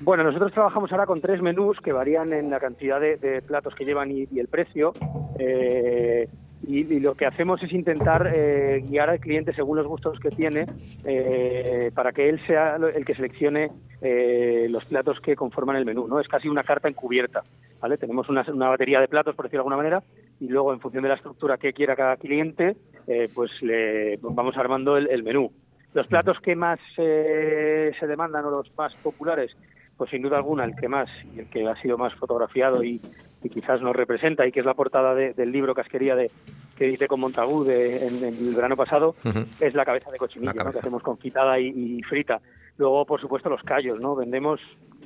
Bueno, 0.02 0.24
nosotros 0.24 0.52
trabajamos 0.52 0.90
ahora 0.92 1.06
con 1.06 1.20
tres 1.20 1.42
menús 1.42 1.78
que 1.80 1.92
varían 1.92 2.32
en 2.32 2.50
la 2.50 2.58
cantidad 2.58 3.00
de, 3.00 3.42
platos 3.46 3.74
que 3.74 3.84
llevan 3.84 4.10
y, 4.10 4.26
el 4.38 4.48
precio. 4.48 4.92
Eh, 5.38 6.26
y, 6.66 7.00
lo 7.00 7.14
que 7.14 7.26
hacemos 7.26 7.62
es 7.62 7.72
intentar 7.72 8.30
eh, 8.34 8.82
guiar 8.86 9.10
al 9.10 9.20
cliente 9.20 9.52
según 9.54 9.78
los 9.78 9.86
gustos 9.86 10.18
que 10.20 10.30
tiene 10.30 10.66
eh, 11.04 11.90
para 11.94 12.12
que 12.12 12.28
él 12.28 12.40
sea 12.46 12.76
el 12.76 13.04
que 13.04 13.14
seleccione 13.14 13.70
eh, 14.00 14.66
los 14.70 14.84
platos 14.84 15.20
que 15.20 15.36
conforman 15.36 15.76
el 15.76 15.84
menú. 15.84 16.06
no 16.06 16.20
Es 16.20 16.28
casi 16.28 16.48
una 16.48 16.62
carta 16.62 16.88
encubierta. 16.88 17.42
¿vale? 17.80 17.96
Tenemos 17.96 18.28
una, 18.28 18.42
batería 18.68 19.00
de 19.00 19.08
platos, 19.08 19.34
por 19.34 19.46
decirlo 19.46 19.64
de 19.64 19.68
alguna 19.68 19.76
manera, 19.76 20.02
y 20.38 20.48
luego 20.48 20.72
en 20.72 20.80
función 20.80 21.02
de 21.02 21.08
la 21.08 21.16
estructura 21.16 21.58
que 21.58 21.72
quiera 21.72 21.96
cada 21.96 22.16
cliente, 22.16 22.76
eh, 23.06 23.28
pues 23.34 23.50
le 23.62 24.18
vamos 24.18 24.56
armando 24.56 24.96
el, 24.96 25.22
menú. 25.22 25.50
Los 25.92 26.06
platos 26.06 26.38
que 26.40 26.54
más 26.54 26.78
se 26.94 28.06
demandan 28.06 28.44
o 28.44 28.50
los 28.50 28.70
más 28.78 28.94
populares, 28.96 29.56
pues 30.00 30.10
sin 30.12 30.22
duda 30.22 30.38
alguna 30.38 30.64
el 30.64 30.74
que 30.74 30.88
más 30.88 31.10
y 31.36 31.40
el 31.40 31.46
que 31.50 31.68
ha 31.68 31.76
sido 31.82 31.98
más 31.98 32.14
fotografiado 32.14 32.82
y, 32.82 33.02
y 33.42 33.48
quizás 33.50 33.82
nos 33.82 33.94
representa 33.94 34.46
y 34.46 34.50
que 34.50 34.60
es 34.60 34.64
la 34.64 34.72
portada 34.72 35.14
de- 35.14 35.34
del 35.34 35.52
libro 35.52 35.74
Casquería 35.74 36.16
de 36.16 36.30
que 36.74 36.86
edité 36.86 37.06
con 37.06 37.20
Montagu 37.20 37.64
de, 37.64 38.06
en, 38.06 38.24
en 38.24 38.34
el 38.48 38.54
verano 38.54 38.76
pasado, 38.76 39.14
es 39.60 39.74
la 39.74 39.84
cabeza 39.84 40.10
de 40.10 40.16
cochinillo, 40.16 40.54
¿no? 40.64 40.72
que 40.72 40.78
hacemos 40.78 41.02
confitada 41.02 41.60
y, 41.60 41.66
y 41.98 42.02
frita. 42.04 42.40
Luego, 42.78 43.04
por 43.04 43.20
supuesto, 43.20 43.50
los 43.50 43.62
callos, 43.62 44.00
¿no? 44.00 44.16
Vendemos 44.16 44.58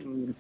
mm, 0.05 0.31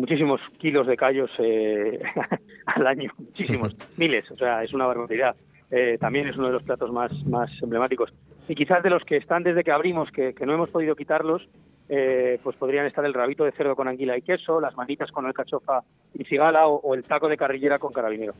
muchísimos 0.00 0.40
kilos 0.58 0.88
de 0.88 0.96
callos 0.96 1.30
eh, 1.38 2.02
al 2.66 2.86
año, 2.88 3.12
muchísimos, 3.16 3.76
miles, 3.96 4.28
o 4.32 4.36
sea, 4.36 4.64
es 4.64 4.72
una 4.74 4.86
barbaridad. 4.86 5.36
Eh, 5.70 5.98
también 6.00 6.26
es 6.26 6.36
uno 6.36 6.48
de 6.48 6.54
los 6.54 6.64
platos 6.64 6.90
más, 6.92 7.12
más 7.26 7.48
emblemáticos. 7.62 8.12
Y 8.48 8.56
quizás 8.56 8.82
de 8.82 8.90
los 8.90 9.04
que 9.04 9.16
están 9.16 9.44
desde 9.44 9.62
que 9.62 9.70
abrimos, 9.70 10.10
que, 10.10 10.34
que 10.34 10.44
no 10.46 10.54
hemos 10.54 10.70
podido 10.70 10.96
quitarlos, 10.96 11.48
eh, 11.88 12.38
pues 12.42 12.56
podrían 12.56 12.86
estar 12.86 13.04
el 13.04 13.14
rabito 13.14 13.44
de 13.44 13.52
cerdo 13.52 13.76
con 13.76 13.88
anguila 13.88 14.16
y 14.16 14.22
queso, 14.22 14.60
las 14.60 14.74
manitas 14.76 15.10
con 15.12 15.26
alcachofa 15.26 15.80
y 16.14 16.24
cigala 16.24 16.66
o, 16.66 16.76
o 16.80 16.94
el 16.94 17.04
taco 17.04 17.28
de 17.28 17.36
carrillera 17.36 17.78
con 17.78 17.92
carabinero. 17.92 18.34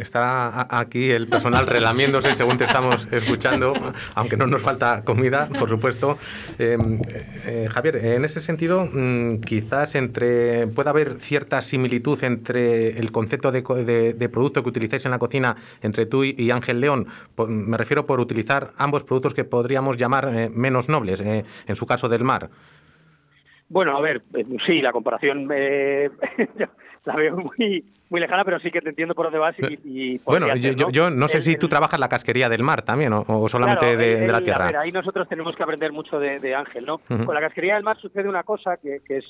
Está 0.00 0.48
a- 0.48 0.80
aquí 0.80 1.12
el 1.12 1.28
personal 1.28 1.66
relamiéndose 1.66 2.34
según 2.34 2.58
te 2.58 2.64
estamos 2.64 3.06
escuchando, 3.12 3.72
aunque 4.16 4.36
no 4.36 4.46
nos 4.48 4.60
falta 4.62 5.04
comida, 5.04 5.48
por 5.58 5.68
supuesto. 5.68 6.18
Eh, 6.58 6.76
eh, 7.46 7.68
Javier, 7.70 7.96
en 8.04 8.24
ese 8.24 8.40
sentido, 8.40 8.88
mm, 8.92 9.40
quizás 9.42 9.94
entre 9.94 10.66
pueda 10.66 10.90
haber 10.90 11.20
cierta 11.20 11.62
similitud 11.62 12.22
entre 12.24 12.98
el 12.98 13.12
concepto 13.12 13.52
de, 13.52 13.62
de- 14.14 14.28
producto 14.28 14.62
que 14.64 14.68
utilizáis 14.70 15.04
en 15.04 15.12
la 15.12 15.18
cocina 15.20 15.56
entre 15.82 16.06
tú 16.06 16.24
y, 16.24 16.50
Ángel 16.50 16.80
León. 16.80 17.06
Me 17.46 17.76
refiero 17.76 18.06
por 18.06 18.18
utilizar 18.20 18.72
ambos 18.76 19.04
productos 19.04 19.34
que 19.34 19.44
podríamos 19.44 19.96
llamar 19.96 20.30
eh, 20.34 20.50
menos 20.52 20.88
nobles, 20.88 21.20
eh, 21.20 21.44
en 21.68 21.76
su 21.76 21.86
caso 21.86 22.08
del 22.08 22.24
mar. 22.24 22.50
Bueno, 23.70 23.96
a 23.96 24.00
ver, 24.02 24.20
eh, 24.34 24.44
sí, 24.66 24.82
la 24.82 24.92
comparación 24.92 25.48
eh, 25.54 26.10
la 27.04 27.16
veo 27.16 27.36
muy 27.36 27.84
muy 28.10 28.20
lejana, 28.20 28.44
pero 28.44 28.58
sí 28.58 28.72
que 28.72 28.80
te 28.80 28.88
entiendo 28.88 29.14
por 29.14 29.26
dónde 29.26 29.38
vas 29.38 29.54
y, 29.60 29.78
y 29.84 30.18
Bueno, 30.24 30.46
podría 30.48 30.56
yo, 30.56 30.68
ser, 30.70 30.76
yo- 30.76 30.90
yo 30.90 31.10
no 31.10 31.28
sé 31.28 31.36
El- 31.36 31.42
si 31.44 31.50
el- 31.52 31.58
tú 31.60 31.68
trabajas 31.68 32.00
la 32.00 32.08
casquería 32.08 32.48
del 32.48 32.64
mar 32.64 32.82
también 32.82 33.12
o, 33.12 33.24
o 33.26 33.48
solamente 33.48 33.86
Claro, 33.86 33.98
de, 33.98 34.12
el- 34.14 34.20
de 34.26 34.32
la 34.32 34.38
el- 34.38 34.44
tierra. 34.44 34.64
A 34.64 34.66
ver, 34.66 34.76
ahí 34.78 34.90
nosotros 34.92 35.28
tenemos 35.28 35.54
que 35.54 35.62
aprender 35.62 35.92
mucho 35.92 36.18
de, 36.18 36.40
de 36.40 36.52
Ángel, 36.54 36.84
¿no? 36.84 36.98
Con 36.98 37.32
la 37.32 37.40
casquería 37.40 37.74
del 37.76 37.84
mar 37.84 37.96
sucede 38.00 38.28
una 38.28 38.42
cosa 38.42 38.76
que, 38.82 38.98
que 39.06 39.18
es, 39.18 39.24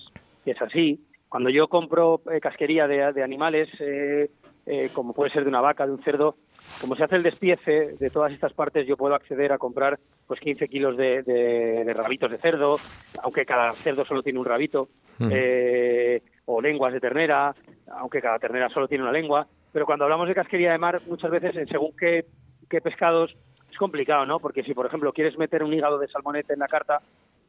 que 0.44 0.52
es 0.52 0.62
así. 0.62 0.98
Cuando 1.28 1.50
yo 1.50 1.68
compro 1.68 2.22
eh, 2.32 2.40
casquería 2.40 2.88
de, 2.88 3.12
de 3.12 3.22
animales, 3.22 3.68
eh, 3.78 4.30
eh, 4.70 4.90
como 4.92 5.12
puede 5.12 5.30
ser 5.32 5.42
de 5.42 5.48
una 5.48 5.60
vaca, 5.60 5.84
de 5.86 5.92
un 5.92 6.02
cerdo, 6.02 6.36
como 6.80 6.94
se 6.94 7.02
hace 7.04 7.16
el 7.16 7.22
despiece 7.24 7.96
de 7.98 8.10
todas 8.10 8.32
estas 8.32 8.52
partes, 8.52 8.86
yo 8.86 8.96
puedo 8.96 9.14
acceder 9.14 9.52
a 9.52 9.58
comprar 9.58 9.98
pues 10.26 10.38
15 10.40 10.68
kilos 10.68 10.96
de, 10.96 11.22
de- 11.24 11.84
de 11.84 11.94
rabitos 11.94 12.30
de 12.30 12.38
cerdo, 12.38 12.76
aunque 13.22 13.44
cada 13.44 13.72
cerdo 13.72 14.04
solo 14.04 14.22
tiene 14.22 14.38
un 14.38 14.44
rabito, 14.44 14.88
eh, 15.32 16.22
o 16.46 16.60
lenguas 16.60 16.92
de 16.92 17.00
ternera, 17.00 17.54
aunque 17.98 18.20
cada 18.22 18.38
ternera 18.38 18.68
solo 18.68 18.86
tiene 18.88 19.02
una 19.04 19.12
lengua. 19.12 19.46
Pero 19.72 19.86
cuando 19.86 20.04
hablamos 20.04 20.28
de 20.28 20.34
casquería 20.34 20.72
de 20.72 20.78
mar, 20.78 21.00
muchas 21.06 21.30
veces, 21.30 21.54
en 21.56 21.66
según 21.68 21.92
qué, 21.96 22.24
qué 22.68 22.80
pescados, 22.80 23.34
es 23.70 23.76
complicado, 23.76 24.24
¿no? 24.26 24.38
Porque 24.40 24.62
si, 24.62 24.72
por 24.74 24.86
ejemplo, 24.86 25.12
quieres 25.12 25.36
meter 25.38 25.62
un 25.62 25.72
hígado 25.74 25.98
de 25.98 26.08
salmonete 26.08 26.52
en 26.54 26.58
la 26.60 26.66
carta, 26.68 27.00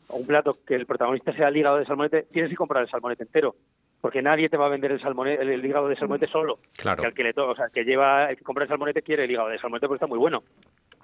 o 0.08 0.18
un 0.18 0.28
plato 0.28 0.58
que 0.68 0.76
el 0.76 0.86
protagonista 0.86 1.34
sea 1.34 1.48
el 1.48 1.58
hígado 1.58 1.78
de 1.78 1.86
salmonete, 1.86 2.24
tienes 2.32 2.50
que 2.52 2.58
comprar 2.58 2.84
el 2.84 2.90
salmonete 2.90 3.24
entero. 3.24 3.56
Porque 4.02 4.22
nadie 4.22 4.50
te 4.50 4.58
va 4.58 4.66
a 4.66 4.70
vender 4.70 4.92
el, 4.92 5.00
salmonete, 5.00 5.44
el, 5.44 5.50
el 5.50 5.66
hígado 5.66 5.88
de 5.88 5.96
salmonete 5.96 6.28
solo. 6.28 6.58
Claro. 6.78 7.02
Que 7.02 7.08
al 7.08 7.14
que 7.14 7.24
le 7.24 7.34
to- 7.34 7.50
o 7.50 7.56
sea, 7.56 7.66
el 7.66 7.72
que 7.72 7.84
lleva, 7.86 8.30
el 8.32 8.36
que 8.38 8.44
compra 8.44 8.64
el 8.64 8.70
salmonete 8.70 9.02
quiere 9.04 9.26
el 9.26 9.32
hígado 9.32 9.50
de 9.50 9.60
salmonete 9.60 9.88
porque 9.88 9.98
está 9.98 10.08
muy 10.08 10.18
bueno. 10.18 10.42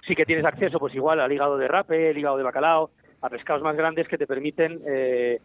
Sí 0.06 0.14
que 0.16 0.24
tienes 0.26 0.44
acceso, 0.44 0.78
pues 0.78 0.94
igual, 0.94 1.20
al 1.20 1.30
hígado 1.32 1.56
de 1.58 1.68
rape, 1.68 2.10
el 2.10 2.18
hígado 2.18 2.36
de 2.36 2.42
bacalao, 2.42 2.90
a 3.22 3.28
pescados 3.28 3.62
más 3.62 3.76
grandes 3.76 4.08
que 4.08 4.18
te 4.18 4.26
permiten 4.26 4.80
eh, 4.86 5.38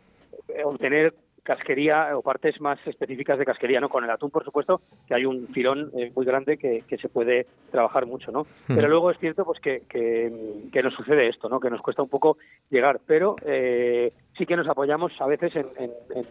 obtener 0.64 1.14
casquería 1.44 2.18
o 2.18 2.22
partes 2.22 2.62
más 2.62 2.80
específicas 2.88 3.38
de 3.38 3.44
casquería, 3.46 3.82
¿no? 3.82 3.90
Con 3.90 4.06
el 4.06 4.10
atún, 4.10 4.32
por 4.32 4.46
supuesto, 4.46 4.80
que 5.08 5.14
hay 5.14 5.26
un 5.26 5.48
filón 5.50 5.92
eh, 5.98 6.10
muy 6.16 6.26
grande 6.26 6.58
que, 6.58 6.84
que 6.88 6.98
se 6.98 7.10
puede 7.10 7.46
trabajar 7.70 8.06
mucho, 8.06 8.32
¿no? 8.32 8.44
Hmm. 8.68 8.76
Pero 8.76 8.88
luego 8.88 9.12
es 9.12 9.18
cierto, 9.20 9.44
pues, 9.44 9.60
que, 9.60 9.82
que, 9.90 10.32
que 10.72 10.82
nos 10.84 10.94
sucede 10.94 11.28
esto, 11.28 11.50
¿no? 11.50 11.60
Que 11.60 11.70
nos 11.70 11.82
cuesta 11.82 12.02
un 12.02 12.08
poco 12.08 12.38
llegar, 12.70 13.02
pero 13.06 13.36
eh, 13.46 14.14
sí 14.38 14.46
que 14.46 14.56
nos 14.56 14.70
apoyamos 14.70 15.12
a 15.20 15.28
veces 15.28 15.54
en, 15.58 15.68
en- 15.78 15.92
en 16.16 16.26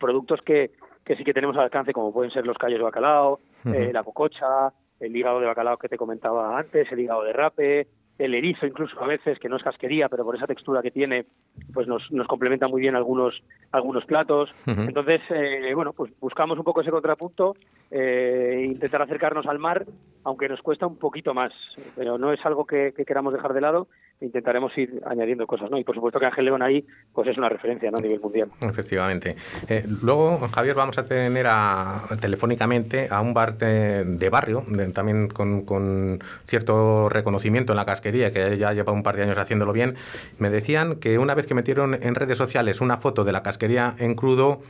productos 0.00 0.40
que, 0.42 0.72
que 1.04 1.14
sí 1.14 1.22
que 1.22 1.34
tenemos 1.34 1.56
al 1.56 1.64
alcance, 1.64 1.92
como 1.92 2.12
pueden 2.12 2.32
ser 2.32 2.46
los 2.46 2.58
callos 2.58 2.78
de 2.78 2.84
bacalao, 2.84 3.38
eh, 3.66 3.90
la 3.92 4.02
cococha, 4.02 4.72
el 4.98 5.14
hígado 5.14 5.40
de 5.40 5.46
bacalao 5.46 5.78
que 5.78 5.88
te 5.88 5.96
comentaba 5.96 6.58
antes, 6.58 6.90
el 6.90 7.00
hígado 7.00 7.22
de 7.22 7.32
rape, 7.32 7.86
el 8.20 8.34
erizo 8.34 8.66
incluso 8.66 9.02
a 9.02 9.06
veces, 9.06 9.38
que 9.38 9.48
no 9.48 9.56
es 9.56 9.62
casquería, 9.62 10.10
pero 10.10 10.24
por 10.24 10.36
esa 10.36 10.46
textura 10.46 10.82
que 10.82 10.90
tiene, 10.90 11.24
pues 11.72 11.88
nos, 11.88 12.12
nos 12.12 12.26
complementa 12.26 12.68
muy 12.68 12.82
bien 12.82 12.94
algunos, 12.94 13.42
algunos 13.72 14.04
platos. 14.04 14.50
Entonces, 14.66 15.22
eh, 15.30 15.72
bueno, 15.74 15.94
pues 15.94 16.12
buscamos 16.20 16.58
un 16.58 16.64
poco 16.64 16.82
ese 16.82 16.90
contrapunto, 16.90 17.54
eh, 17.90 18.62
intentar 18.66 19.00
acercarnos 19.00 19.46
al 19.46 19.58
mar, 19.58 19.86
aunque 20.24 20.50
nos 20.50 20.60
cuesta 20.60 20.86
un 20.86 20.98
poquito 20.98 21.32
más, 21.32 21.52
pero 21.96 22.18
no 22.18 22.30
es 22.30 22.44
algo 22.44 22.66
que, 22.66 22.92
que 22.94 23.06
queramos 23.06 23.32
dejar 23.32 23.54
de 23.54 23.62
lado, 23.62 23.88
intentaremos 24.20 24.76
ir 24.76 25.02
añadiendo 25.06 25.46
cosas, 25.46 25.70
¿no? 25.70 25.78
Y 25.78 25.84
por 25.84 25.94
supuesto 25.94 26.18
que 26.18 26.26
Ángel 26.26 26.44
León 26.44 26.62
ahí, 26.62 26.84
pues 27.12 27.28
es 27.28 27.38
una 27.38 27.48
referencia, 27.48 27.90
¿no? 27.90 27.98
A 27.98 28.00
nivel 28.00 28.20
mundial. 28.20 28.50
Efectivamente. 28.60 29.36
Eh, 29.68 29.84
luego, 30.02 30.38
Javier, 30.48 30.74
vamos 30.74 30.98
a 30.98 31.06
tener 31.06 31.46
a, 31.48 32.04
telefónicamente 32.20 33.08
a 33.10 33.20
un 33.20 33.34
bar 33.34 33.56
de, 33.58 34.04
de 34.04 34.28
barrio, 34.28 34.64
también 34.94 35.28
con, 35.28 35.64
con 35.64 36.22
cierto 36.44 37.08
reconocimiento 37.08 37.72
en 37.72 37.76
la 37.76 37.86
casquería, 37.86 38.32
que 38.32 38.58
ya 38.58 38.72
lleva 38.72 38.92
un 38.92 39.02
par 39.02 39.16
de 39.16 39.22
años 39.22 39.38
haciéndolo 39.38 39.72
bien. 39.72 39.94
Me 40.38 40.50
decían 40.50 40.96
que 40.96 41.18
una 41.18 41.34
vez 41.34 41.46
que 41.46 41.54
metieron 41.54 41.94
en 41.94 42.14
redes 42.14 42.38
sociales 42.38 42.80
una 42.80 42.98
foto 42.98 43.24
de 43.24 43.32
la 43.32 43.42
casquería 43.42 43.94
en 43.98 44.14
crudo, 44.14 44.60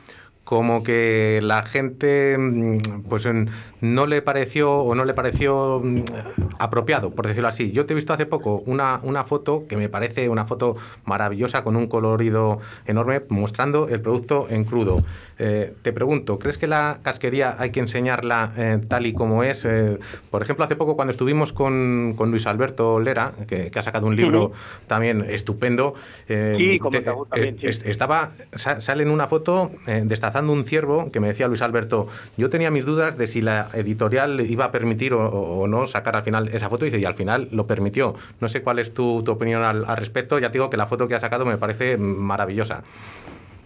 como 0.45 0.83
que 0.83 1.39
la 1.43 1.63
gente 1.63 2.37
mm, 2.37 3.03
pues 3.09 3.29
no 3.81 4.07
le 4.07 4.21
pareció 4.21 4.73
o 4.81 4.95
no 4.97 5.05
le 5.05 5.15
pareció 5.15 5.81
mm, 5.83 6.01
apropiado, 6.59 7.11
por 7.11 7.27
decirlo 7.29 7.49
así. 7.49 7.71
Yo 7.73 7.87
te 7.87 7.93
he 7.93 7.97
visto 7.97 8.13
hace 8.13 8.27
poco 8.27 8.63
una, 8.67 9.01
una 9.05 9.25
foto 9.25 9.65
que 9.69 9.77
me 9.77 9.89
parece 9.89 10.29
una 10.29 10.47
foto 10.47 10.77
maravillosa 11.05 11.63
con 11.63 11.77
un 11.77 11.87
colorido 11.87 12.59
enorme 12.87 13.23
mostrando 13.29 13.89
el 13.89 14.01
producto 14.01 14.47
en 14.51 14.65
crudo. 14.65 15.03
Eh, 15.39 15.73
te 15.83 15.93
pregunto, 15.93 16.39
¿crees 16.39 16.59
que 16.59 16.67
la 16.67 16.99
casquería 17.03 17.57
hay 17.59 17.71
que 17.71 17.81
enseñarla 17.81 18.53
eh, 18.59 18.79
tal 18.89 19.07
y 19.07 19.15
como 19.15 19.43
es? 19.43 19.65
Eh, 19.65 19.99
por 20.31 20.43
ejemplo, 20.43 20.65
hace 20.65 20.77
poco 20.77 20.97
cuando 20.97 21.13
estuvimos 21.13 21.53
con, 21.55 22.15
con 22.17 22.31
Luis 22.31 22.47
Alberto 22.47 23.01
Lera, 23.01 23.33
que, 23.47 23.71
que 23.71 23.79
ha 23.79 23.83
sacado 23.83 24.07
un 24.07 24.17
libro 24.17 24.53
también 24.87 25.25
estupendo, 25.29 25.95
Sí, 26.27 26.79
con 26.79 26.91
te- 26.93 27.05
sí. 27.35 27.57
es- 27.63 27.83
estaba 27.87 28.31
sa- 28.55 28.81
sale 28.83 29.03
en 29.05 29.11
una 29.11 29.29
foto 29.29 29.71
eh, 29.87 30.03
destazando 30.31 30.53
un 30.53 30.65
ciervo 30.65 31.11
que 31.11 31.19
me 31.21 31.27
decía 31.29 31.49
Luis 31.49 31.61
Alberto 31.63 32.07
yo 32.37 32.49
tenía 32.51 32.71
mis 32.71 32.85
dudas 32.85 33.19
de 33.19 33.27
si 33.27 33.43
la 33.43 33.69
editorial 33.75 34.41
iba 34.41 34.65
a 34.67 34.71
permitir 34.71 35.13
o, 35.13 35.27
o 35.29 35.67
no 35.67 35.87
sacar 35.89 36.15
al 36.17 36.23
final 36.23 36.49
esa 36.49 36.69
foto 36.71 36.87
y, 36.87 36.95
y 36.95 37.05
al 37.05 37.15
final 37.15 37.49
lo 37.51 37.67
permitió 37.67 38.15
no 38.41 38.49
sé 38.49 38.63
cuál 38.63 38.79
es 38.79 38.95
tu, 38.95 39.23
tu 39.25 39.33
opinión 39.33 39.65
al, 39.65 39.85
al 39.85 39.97
respecto 39.97 40.39
ya 40.39 40.49
te 40.49 40.55
digo 40.55 40.71
que 40.71 40.77
la 40.77 40.87
foto 40.87 41.09
que 41.09 41.15
ha 41.17 41.21
sacado 41.21 41.45
me 41.45 41.59
parece 41.59 41.97
maravillosa 41.97 42.85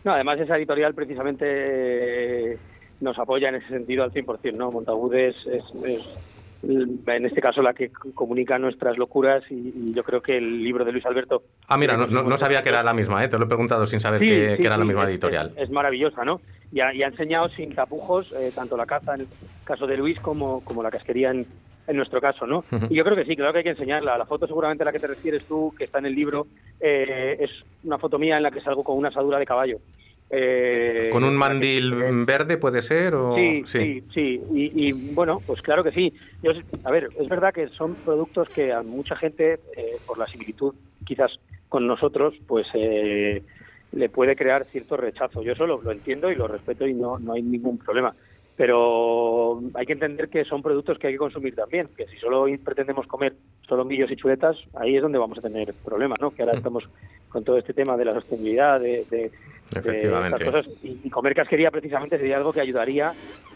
No, 0.04 0.12
además 0.12 0.40
esa 0.40 0.56
editorial 0.56 0.94
precisamente 0.94 1.44
eh, 1.46 2.58
nos 3.00 3.18
apoya 3.18 3.50
en 3.50 3.56
ese 3.56 3.68
sentido 3.68 4.04
al 4.04 4.12
100%, 4.12 4.54
¿no? 4.54 4.70
Montagut 4.70 5.12
es, 5.14 5.34
es- 5.46 6.00
en 6.68 7.26
este 7.26 7.40
caso 7.40 7.62
la 7.62 7.72
que 7.74 7.90
comunica 8.14 8.58
nuestras 8.58 8.96
locuras 8.98 9.42
y, 9.50 9.54
y 9.54 9.92
yo 9.94 10.02
creo 10.02 10.20
que 10.22 10.36
el 10.38 10.62
libro 10.62 10.84
de 10.84 10.92
Luis 10.92 11.04
Alberto... 11.06 11.44
ah 11.68 11.76
mira 11.76 11.96
no, 11.96 12.06
no- 12.06 12.22
no 12.22 12.36
sabía 12.36 12.62
que 12.62 12.68
era 12.70 12.82
la 12.82 12.94
misma 12.94 13.24
¿eh? 13.24 13.28
te 13.28 13.38
lo 13.38 13.44
he 13.44 13.48
preguntado 13.48 13.86
sin 13.86 14.00
saber 14.00 14.20
Sí, 14.20 14.26
que, 14.26 14.50
sí, 14.56 14.62
que 14.62 14.66
era 14.66 14.76
la 14.76 14.84
misma 14.84 15.02
es- 15.04 15.08
editorial 15.10 15.52
Es, 15.56 15.64
es 15.64 15.70
maravillosa, 15.70 16.24
¿no? 16.24 16.40
Y 16.72 16.80
ha, 16.80 16.92
y 16.94 17.02
ha 17.02 17.08
enseñado 17.08 17.48
sin 17.50 17.74
tapujos 17.74 18.32
eh, 18.38 18.50
tanto 18.54 18.76
la 18.76 18.86
caza 18.86 19.14
en 19.14 19.22
el 19.22 19.28
caso 19.64 19.86
de 19.86 19.96
Luis 19.96 20.18
como, 20.20 20.64
como 20.64 20.82
la 20.82 20.90
casquería 20.90 21.30
en, 21.30 21.46
en 21.86 21.96
nuestro 21.96 22.20
caso, 22.20 22.46
¿no? 22.46 22.64
Y 22.88 22.96
yo 22.96 23.04
creo 23.04 23.14
que 23.16 23.24
sí, 23.26 23.36
claro 23.36 23.52
que 23.52 23.58
hay 23.58 23.64
que 23.64 23.70
enseñarla. 23.70 24.16
La 24.18 24.24
foto 24.26 24.46
seguramente 24.46 24.82
a 24.82 24.86
la 24.86 24.92
que 24.92 25.00
te 25.00 25.06
refieres 25.06 25.46
tú, 25.46 25.74
que 25.76 25.84
está 25.84 25.98
en 25.98 26.06
el 26.06 26.14
libro, 26.14 26.46
eh, 26.80 27.36
es 27.40 27.50
una 27.82 27.98
foto 27.98 28.18
mía 28.18 28.38
en 28.38 28.42
la 28.42 28.50
que 28.50 28.60
salgo 28.62 28.82
con 28.82 28.96
una 28.96 29.08
asadura 29.10 29.38
de 29.38 29.44
caballo. 29.46 29.78
Eh, 30.36 31.10
con 31.12 31.22
un 31.22 31.30
que- 31.30 31.36
mandil 31.38 31.94
verde 32.26 32.56
puede 32.56 32.82
ser 32.82 33.14
o 33.14 33.34
Sí, 33.36 33.62
sí, 33.66 34.04
sí. 34.12 34.40
Y, 34.52 34.88
y, 34.88 34.92
bueno, 34.92 35.42
pues 35.46 35.62
claro 35.62 35.84
que 35.84 35.92
sí. 35.92 36.12
Yo, 36.42 36.50
a 36.82 36.90
ver, 36.90 37.08
es 37.18 37.28
verdad 37.28 37.52
que 37.54 37.68
son 37.68 38.02
productos 38.02 38.48
que 38.50 38.72
a 38.72 38.82
mucha 38.82 39.14
gente, 39.16 39.60
eh, 39.76 40.00
por 40.04 40.18
la 40.18 40.26
similitud 40.26 40.74
quizás 41.04 41.30
con 41.68 41.86
nosotros, 41.86 42.34
pues 42.48 42.66
eh, 42.74 43.44
le 43.92 44.08
puede 44.08 44.34
crear 44.34 44.66
cierto 44.72 44.96
rechazo. 44.96 45.42
Yo 45.42 45.52
eso 45.52 45.66
lo, 45.66 45.80
lo 45.82 45.92
entiendo 45.92 46.30
y 46.30 46.34
lo 46.34 46.48
respeto 46.48 46.84
y 46.86 46.94
no, 46.94 47.18
no 47.20 47.34
hay 47.34 47.42
ningún 47.42 47.78
problema. 47.78 48.14
Pero 48.56 49.60
hay 49.74 49.86
que 49.86 49.94
entender 49.94 50.28
que 50.28 50.44
son 50.44 50.62
productos 50.62 50.98
que 50.98 51.08
hay 51.08 51.14
que 51.14 51.18
consumir 51.18 51.54
también, 51.54 51.90
que 51.96 52.06
si 52.06 52.16
solo 52.18 52.46
pretendemos 52.64 53.06
comer 53.06 53.34
solomillos 53.68 54.10
y 54.10 54.16
chuletas, 54.16 54.56
ahí 54.74 54.96
es 54.96 55.02
donde 55.02 55.18
vamos 55.18 55.38
a 55.38 55.42
tener 55.42 55.74
problemas, 55.84 56.20
¿no? 56.20 56.30
Que 56.32 56.42
ahora 56.42 56.56
estamos 56.56 56.84
con 57.28 57.42
todo 57.44 57.58
este 57.58 57.74
tema 57.74 57.96
de 57.96 58.04
la 58.04 58.14
sostenibilidad, 58.14 58.80
de 58.80 59.32
Efectivamente. 59.76 60.44
estas 60.44 60.64
cosas 60.66 60.84
y, 60.84 61.00
y 61.04 61.10
comer 61.10 61.34
casquería 61.34 61.70
precisamente 61.70 62.18
sería 62.18 62.36
algo 62.36 62.52
que 62.52 62.60
ayudaría 62.60 63.12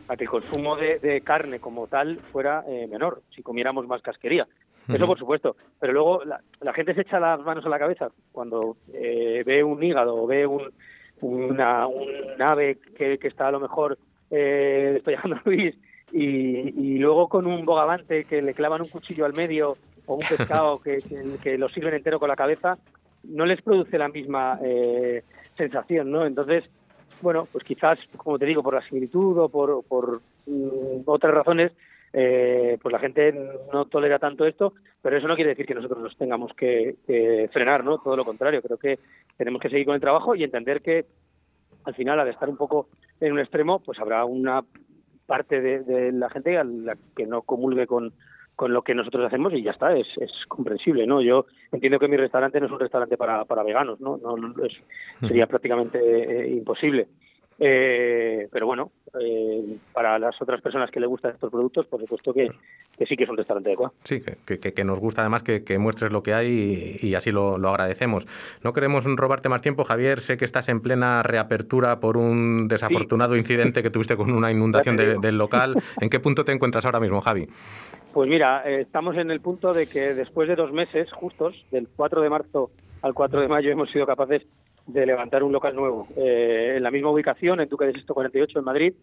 a 0.08 0.16
que 0.16 0.24
el 0.24 0.30
consumo 0.30 0.76
de, 0.76 0.98
de 0.98 1.20
carne 1.20 1.60
como 1.60 1.86
tal 1.86 2.16
fuera 2.32 2.64
eh, 2.66 2.86
menor 2.88 3.22
si 3.34 3.42
comiéramos 3.42 3.86
más 3.86 4.02
casquería. 4.02 4.46
Eso 4.88 5.06
por 5.06 5.18
supuesto. 5.18 5.54
Pero 5.78 5.92
luego 5.92 6.24
la, 6.24 6.40
la 6.60 6.72
gente 6.72 6.94
se 6.94 7.02
echa 7.02 7.20
las 7.20 7.40
manos 7.40 7.64
a 7.66 7.68
la 7.68 7.78
cabeza 7.78 8.08
cuando 8.32 8.78
eh, 8.94 9.42
ve 9.44 9.62
un 9.62 9.82
hígado 9.82 10.16
o 10.16 10.26
ve 10.26 10.46
un, 10.46 10.72
una, 11.20 11.86
un 11.86 12.40
ave 12.40 12.78
que, 12.96 13.18
que 13.18 13.28
está 13.28 13.48
a 13.48 13.52
lo 13.52 13.60
mejor 13.60 13.98
eh, 14.30 15.02
a 15.06 15.40
Luis 15.44 15.74
y, 16.12 16.94
y 16.94 16.98
luego 16.98 17.28
con 17.28 17.46
un 17.46 17.66
bogavante 17.66 18.24
que 18.24 18.40
le 18.40 18.54
clavan 18.54 18.80
un 18.80 18.88
cuchillo 18.88 19.26
al 19.26 19.34
medio 19.34 19.76
o 20.06 20.14
un 20.14 20.26
pescado 20.26 20.78
que, 20.82 20.98
que, 20.98 21.36
que 21.42 21.58
lo 21.58 21.68
sirven 21.68 21.94
entero 21.94 22.18
con 22.18 22.28
la 22.28 22.36
cabeza, 22.36 22.78
no 23.24 23.44
les 23.44 23.60
produce 23.60 23.98
la 23.98 24.08
misma 24.08 24.58
eh, 24.64 25.22
sensación, 25.58 26.10
¿no? 26.10 26.24
Entonces, 26.24 26.64
bueno, 27.20 27.46
pues 27.52 27.64
quizás, 27.64 27.98
como 28.16 28.38
te 28.38 28.46
digo, 28.46 28.62
por 28.62 28.74
la 28.74 28.88
similitud 28.88 29.36
o 29.38 29.48
por, 29.50 29.84
por 29.84 30.22
mm, 30.46 31.02
otras 31.04 31.34
razones, 31.34 31.72
eh, 32.14 32.78
pues 32.80 32.90
la 32.90 32.98
gente 32.98 33.34
no 33.72 33.84
tolera 33.84 34.18
tanto 34.18 34.46
esto, 34.46 34.72
pero 35.02 35.18
eso 35.18 35.28
no 35.28 35.34
quiere 35.34 35.50
decir 35.50 35.66
que 35.66 35.74
nosotros 35.74 36.00
nos 36.00 36.16
tengamos 36.16 36.54
que, 36.54 36.96
frenar, 37.52 37.84
¿no? 37.84 37.98
Todo 37.98 38.16
lo 38.16 38.24
contrario, 38.24 38.62
creo 38.62 38.78
que 38.78 38.98
tenemos 39.36 39.60
que 39.60 39.68
seguir 39.68 39.84
con 39.84 39.94
el 39.94 40.00
trabajo 40.00 40.34
y 40.34 40.44
entender 40.44 40.80
que 40.80 41.04
al 41.84 41.94
final, 41.94 42.18
al 42.18 42.28
estar 42.28 42.48
un 42.48 42.56
poco 42.56 42.88
en 43.20 43.32
un 43.32 43.40
extremo, 43.40 43.80
pues 43.80 43.98
habrá 43.98 44.24
una 44.24 44.64
parte 45.26 45.60
de, 45.60 45.80
de 45.80 46.12
la 46.12 46.30
gente 46.30 46.56
a 46.56 46.64
la 46.64 46.96
que 47.14 47.26
no 47.26 47.42
comulgue 47.42 47.86
con, 47.86 48.14
con 48.58 48.72
lo 48.72 48.82
que 48.82 48.92
nosotros 48.92 49.24
hacemos 49.24 49.52
y 49.52 49.62
ya 49.62 49.70
está, 49.70 49.96
es, 49.96 50.08
es 50.16 50.32
comprensible, 50.48 51.06
¿no? 51.06 51.22
Yo 51.22 51.46
entiendo 51.70 52.00
que 52.00 52.08
mi 52.08 52.16
restaurante 52.16 52.58
no 52.58 52.66
es 52.66 52.72
un 52.72 52.80
restaurante 52.80 53.16
para, 53.16 53.44
para 53.44 53.62
veganos, 53.62 54.00
¿no? 54.00 54.16
no, 54.16 54.36
es, 54.64 54.72
sería 55.28 55.46
prácticamente 55.46 56.00
eh, 56.00 56.50
imposible. 56.50 57.06
Eh, 57.60 58.46
pero 58.52 58.66
bueno, 58.66 58.92
eh, 59.20 59.76
para 59.92 60.18
las 60.18 60.40
otras 60.40 60.60
personas 60.60 60.90
que 60.92 61.00
le 61.00 61.06
gustan 61.06 61.32
estos 61.32 61.50
productos, 61.50 61.86
por 61.86 62.00
supuesto 62.00 62.32
que, 62.32 62.48
que 62.96 63.06
sí 63.06 63.16
que 63.16 63.24
es 63.24 63.30
un 63.30 63.36
restaurante 63.36 63.70
adecuado. 63.70 63.94
Sí, 64.04 64.20
que, 64.20 64.58
que, 64.58 64.72
que 64.72 64.84
nos 64.84 65.00
gusta 65.00 65.22
además 65.22 65.42
que, 65.42 65.78
muestres 65.78 66.12
lo 66.12 66.22
que 66.22 66.34
hay 66.34 66.98
y, 67.02 67.08
y 67.08 67.14
así 67.16 67.32
lo, 67.32 67.58
lo, 67.58 67.68
agradecemos. 67.70 68.26
No 68.62 68.72
queremos 68.72 69.04
robarte 69.04 69.48
más 69.48 69.60
tiempo, 69.60 69.84
Javier. 69.84 70.20
Sé 70.20 70.36
que 70.36 70.44
estás 70.44 70.68
en 70.68 70.80
plena 70.80 71.22
reapertura 71.24 71.98
por 71.98 72.16
un 72.16 72.68
desafortunado 72.68 73.34
sí. 73.34 73.40
incidente 73.40 73.82
que 73.82 73.90
tuviste 73.90 74.16
con 74.16 74.30
una 74.30 74.52
inundación 74.52 74.96
de, 74.96 75.18
del 75.18 75.36
local. 75.36 75.74
¿En 76.00 76.10
qué 76.10 76.20
punto 76.20 76.44
te 76.44 76.52
encuentras 76.52 76.84
ahora 76.84 77.00
mismo, 77.00 77.20
Javi? 77.20 77.48
Pues 78.12 78.28
mira, 78.28 78.62
eh, 78.64 78.82
estamos 78.82 79.16
en 79.16 79.30
el 79.30 79.40
punto 79.40 79.72
de 79.72 79.88
que 79.88 80.14
después 80.14 80.48
de 80.48 80.54
dos 80.54 80.72
meses 80.72 81.10
justos, 81.12 81.54
del 81.70 81.88
4 81.96 82.22
de 82.22 82.30
marzo 82.30 82.70
al 83.02 83.14
4 83.14 83.40
de 83.40 83.48
mayo, 83.48 83.70
hemos 83.70 83.90
sido 83.90 84.06
capaces 84.06 84.42
de 84.88 85.06
levantar 85.06 85.42
un 85.42 85.52
local 85.52 85.76
nuevo 85.76 86.08
eh, 86.16 86.74
en 86.76 86.82
la 86.82 86.90
misma 86.90 87.10
ubicación, 87.10 87.60
en 87.60 87.68
Duque 87.68 87.86
de 87.86 87.92
Sisto 87.92 88.14
48, 88.14 88.58
en 88.58 88.64
Madrid, 88.64 88.94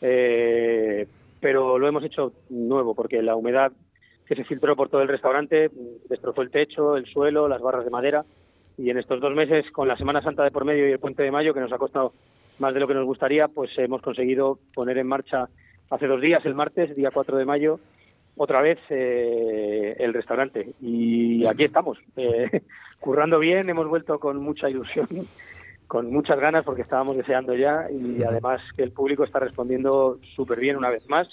eh, 0.00 1.06
pero 1.40 1.78
lo 1.78 1.88
hemos 1.88 2.04
hecho 2.04 2.32
nuevo 2.48 2.94
porque 2.94 3.20
la 3.22 3.36
humedad 3.36 3.72
que 4.26 4.36
se 4.36 4.44
filtró 4.44 4.76
por 4.76 4.88
todo 4.88 5.02
el 5.02 5.08
restaurante 5.08 5.70
destrozó 6.08 6.42
el 6.42 6.50
techo, 6.50 6.96
el 6.96 7.06
suelo, 7.06 7.48
las 7.48 7.60
barras 7.60 7.84
de 7.84 7.90
madera 7.90 8.24
y 8.78 8.88
en 8.88 8.98
estos 8.98 9.20
dos 9.20 9.34
meses, 9.34 9.70
con 9.72 9.88
la 9.88 9.96
Semana 9.96 10.22
Santa 10.22 10.44
de 10.44 10.50
por 10.50 10.64
medio 10.64 10.88
y 10.88 10.92
el 10.92 10.98
Puente 10.98 11.22
de 11.22 11.30
Mayo, 11.30 11.52
que 11.52 11.60
nos 11.60 11.72
ha 11.72 11.78
costado 11.78 12.12
más 12.58 12.72
de 12.72 12.80
lo 12.80 12.86
que 12.86 12.94
nos 12.94 13.04
gustaría, 13.04 13.48
pues 13.48 13.70
hemos 13.76 14.00
conseguido 14.00 14.58
poner 14.74 14.96
en 14.98 15.08
marcha 15.08 15.48
hace 15.90 16.06
dos 16.06 16.20
días, 16.20 16.44
el 16.46 16.54
martes, 16.54 16.94
día 16.96 17.10
4 17.12 17.36
de 17.36 17.44
mayo, 17.44 17.80
otra 18.36 18.62
vez 18.62 18.78
eh, 18.90 19.96
el 19.98 20.14
restaurante. 20.14 20.74
Y 20.80 21.46
aquí 21.46 21.64
estamos, 21.64 21.98
eh, 22.16 22.62
currando 23.00 23.38
bien, 23.38 23.68
hemos 23.68 23.88
vuelto 23.88 24.18
con 24.18 24.38
mucha 24.38 24.70
ilusión, 24.70 25.08
con 25.86 26.12
muchas 26.12 26.38
ganas, 26.40 26.64
porque 26.64 26.82
estábamos 26.82 27.16
deseando 27.16 27.54
ya, 27.54 27.86
y 27.90 28.22
además 28.22 28.60
que 28.76 28.82
el 28.82 28.92
público 28.92 29.24
está 29.24 29.38
respondiendo 29.38 30.18
súper 30.34 30.60
bien 30.60 30.76
una 30.76 30.90
vez 30.90 31.08
más. 31.08 31.28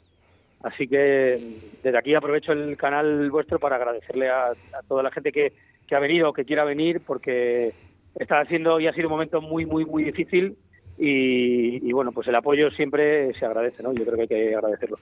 Así 0.61 0.87
que 0.89 1.39
desde 1.81 1.97
aquí 1.97 2.13
aprovecho 2.15 2.51
el 2.51 2.75
canal 2.75 3.31
vuestro 3.31 3.59
para 3.59 3.77
agradecerle 3.77 4.29
a, 4.29 4.47
a 4.47 4.83
toda 4.87 5.03
la 5.03 5.11
gente 5.11 5.31
que, 5.31 5.53
que 5.87 5.95
ha 5.95 5.99
venido 5.99 6.29
o 6.29 6.33
que 6.33 6.43
quiera 6.43 6.65
venir, 6.65 7.01
porque 7.05 7.73
está 8.15 8.41
haciendo 8.41 8.79
y 8.81 8.87
ha 8.87 8.93
sido 8.93 9.07
un 9.07 9.13
momento 9.13 9.39
muy, 9.39 9.65
muy, 9.65 9.85
muy 9.85 10.03
difícil 10.03 10.57
y, 10.99 11.87
y, 11.87 11.91
bueno, 11.93 12.11
pues 12.11 12.27
el 12.27 12.35
apoyo 12.35 12.69
siempre 12.71 13.33
se 13.39 13.45
agradece, 13.45 13.81
¿no? 13.81 13.93
Yo 13.93 14.03
creo 14.03 14.15
que 14.15 14.21
hay 14.23 14.27
que 14.27 14.55
agradecerlo. 14.55 14.99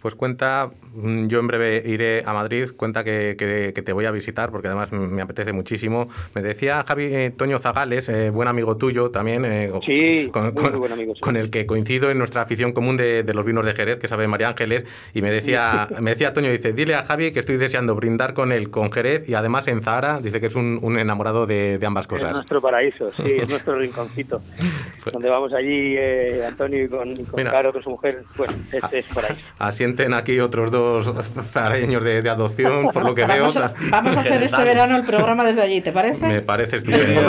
Pues 0.00 0.14
cuenta, 0.14 0.70
mm, 0.94 1.26
yo 1.28 1.40
en 1.40 1.46
breve 1.46 1.82
iré 1.84 2.22
a 2.24 2.32
Madrid, 2.32 2.70
cuenta 2.76 3.04
que, 3.04 3.36
que, 3.38 3.72
que 3.74 3.82
te 3.82 3.92
voy 3.92 4.06
a 4.06 4.10
visitar 4.10 4.50
porque 4.50 4.68
además 4.68 4.92
me 4.92 5.20
apetece 5.20 5.52
muchísimo. 5.52 6.08
Me 6.34 6.42
decía 6.42 6.84
Javi 6.86 7.04
eh, 7.04 7.32
Toño 7.36 7.58
Zagales, 7.58 8.08
eh, 8.08 8.30
buen 8.30 8.48
amigo 8.48 8.76
tuyo 8.76 9.10
también, 9.10 9.44
eh, 9.44 9.70
sí, 9.84 10.28
con, 10.32 10.54
muy, 10.54 10.62
muy 10.62 10.78
buen 10.78 10.92
amigo, 10.92 11.14
sí. 11.14 11.20
con, 11.20 11.36
el 11.36 11.50
que 11.50 11.66
coincido 11.66 12.10
en 12.10 12.18
nuestra 12.18 12.42
afición 12.42 12.72
común 12.72 12.96
de, 12.96 13.22
de, 13.22 13.34
los 13.34 13.44
vinos 13.44 13.64
de 13.64 13.74
Jerez, 13.74 13.98
que 13.98 14.08
sabe 14.08 14.26
María 14.28 14.48
Ángeles, 14.48 14.84
y 15.14 15.22
me 15.22 15.30
decía, 15.30 15.88
me 16.00 16.12
decía 16.12 16.32
Toño, 16.32 16.50
dice, 16.50 16.72
dile 16.72 16.94
a 16.94 17.02
Javi 17.02 17.32
que 17.32 17.40
estoy 17.40 17.56
deseando 17.56 17.94
brindar 17.94 18.34
con 18.34 18.52
él, 18.52 18.70
con 18.70 18.90
Jerez, 18.90 19.28
y 19.28 19.34
además 19.34 19.68
en 19.68 19.82
Zahara, 19.82 20.20
dice 20.20 20.40
que 20.40 20.46
es 20.46 20.54
un, 20.54 20.78
un 20.82 20.98
enamorado 20.98 21.46
de, 21.46 21.78
de, 21.78 21.86
ambas 21.86 22.06
cosas. 22.06 22.30
Es 22.30 22.36
nuestro 22.36 22.60
paraíso, 22.60 23.12
sí, 23.12 23.36
es 23.40 23.48
nuestro 23.48 23.78
rinconcito. 23.78 24.40
pues, 25.04 25.14
vamos 25.28 25.52
allí, 25.52 25.94
eh, 25.96 26.44
Antonio, 26.46 26.84
y 26.84 26.88
con, 26.88 27.14
con 27.14 27.36
Mira, 27.36 27.50
Caro, 27.50 27.72
con 27.72 27.82
su 27.82 27.90
mujer, 27.90 28.22
bueno, 28.36 28.54
este 28.72 28.98
es 28.98 29.06
por 29.06 29.24
ahí. 29.24 29.36
Asienten 29.58 30.14
aquí 30.14 30.38
otros 30.40 30.70
dos 30.70 31.12
zareños 31.52 32.02
de, 32.02 32.22
de 32.22 32.30
adopción, 32.30 32.88
por 32.90 33.04
lo 33.04 33.14
que 33.14 33.24
vamos 33.24 33.54
veo. 33.54 33.64
A, 33.64 33.74
vamos 33.90 34.16
a 34.16 34.20
hacer 34.20 34.42
este 34.42 34.62
verano 34.62 34.96
el 34.96 35.04
programa 35.04 35.44
desde 35.44 35.62
allí, 35.62 35.80
¿te 35.80 35.92
parece? 35.92 36.26
Me 36.26 36.40
parece 36.42 36.76
estupendo. 36.78 37.20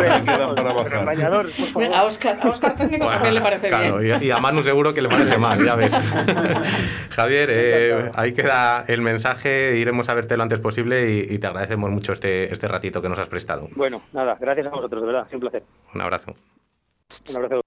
a 1.94 2.04
Oscar, 2.04 2.40
a 2.42 2.50
Oscar 2.50 2.76
Técnico 2.76 3.06
bueno, 3.06 3.14
también 3.14 3.34
le 3.36 3.42
parece 3.42 3.70
claro, 3.70 3.98
bien. 3.98 4.18
Y, 4.22 4.26
y, 4.26 4.32
a 4.32 4.40
Manu 4.40 4.64
seguro 4.64 4.94
que 4.94 5.02
le 5.02 5.10
parece 5.10 5.38
mal, 5.38 5.64
ya 5.64 5.76
ves. 5.76 5.94
Javier, 7.10 7.50
eh, 7.52 8.12
ahí 8.16 8.34
queda 8.34 8.84
el 8.88 9.02
mensaje, 9.02 9.78
iremos 9.78 10.10
a 10.10 10.14
verte 10.14 10.38
lo 10.38 10.44
antes 10.44 10.60
posible 10.60 11.12
y, 11.12 11.36
y 11.36 11.40
te 11.40 11.48
agradecemos 11.48 11.90
mucho 11.90 12.14
este, 12.14 12.52
este 12.52 12.68
ratito 12.68 13.02
que 13.02 13.10
nos 13.10 13.20
has 13.20 13.28
prestado. 13.28 13.68
Bueno, 13.76 14.02
nada, 14.14 14.38
gracias 14.40 14.68
a 14.68 14.70
vosotros, 14.70 15.02
de 15.02 15.08
verdad, 15.08 15.28
un 15.32 15.40
placer. 15.40 15.64
Un 15.94 16.02
abrazo. 16.02 16.36
Un 17.30 17.36
abrazo. 17.36 17.67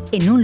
en 0.11 0.29
un 0.29 0.41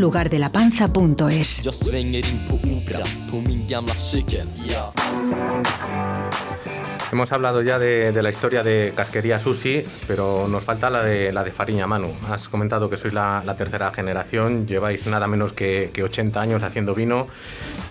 Hemos 7.10 7.32
hablado 7.32 7.62
ya 7.62 7.80
de, 7.80 8.12
de, 8.12 8.22
la 8.22 8.30
historia 8.30 8.64
de 8.64 8.92
Casquería 8.94 9.40
Sushi, 9.40 9.82
pero 10.08 10.50
nos 10.50 10.62
falta 10.66 10.90
la 10.90 11.02
de, 11.02 11.32
la 11.32 11.46
de 11.46 11.54
Fariña 11.54 11.88
Manu. 11.88 12.14
Has 12.30 12.50
comentado 12.50 12.90
que 12.90 12.98
sois 12.98 13.14
la, 13.14 13.44
la 13.46 13.56
tercera 13.56 13.94
generación, 13.94 14.68
lleváis 14.68 15.08
nada 15.08 15.26
menos 15.26 15.54
que, 15.54 15.90
que, 15.94 16.04
80 16.04 16.42
años 16.42 16.64
haciendo 16.64 16.94
vino. 16.94 17.28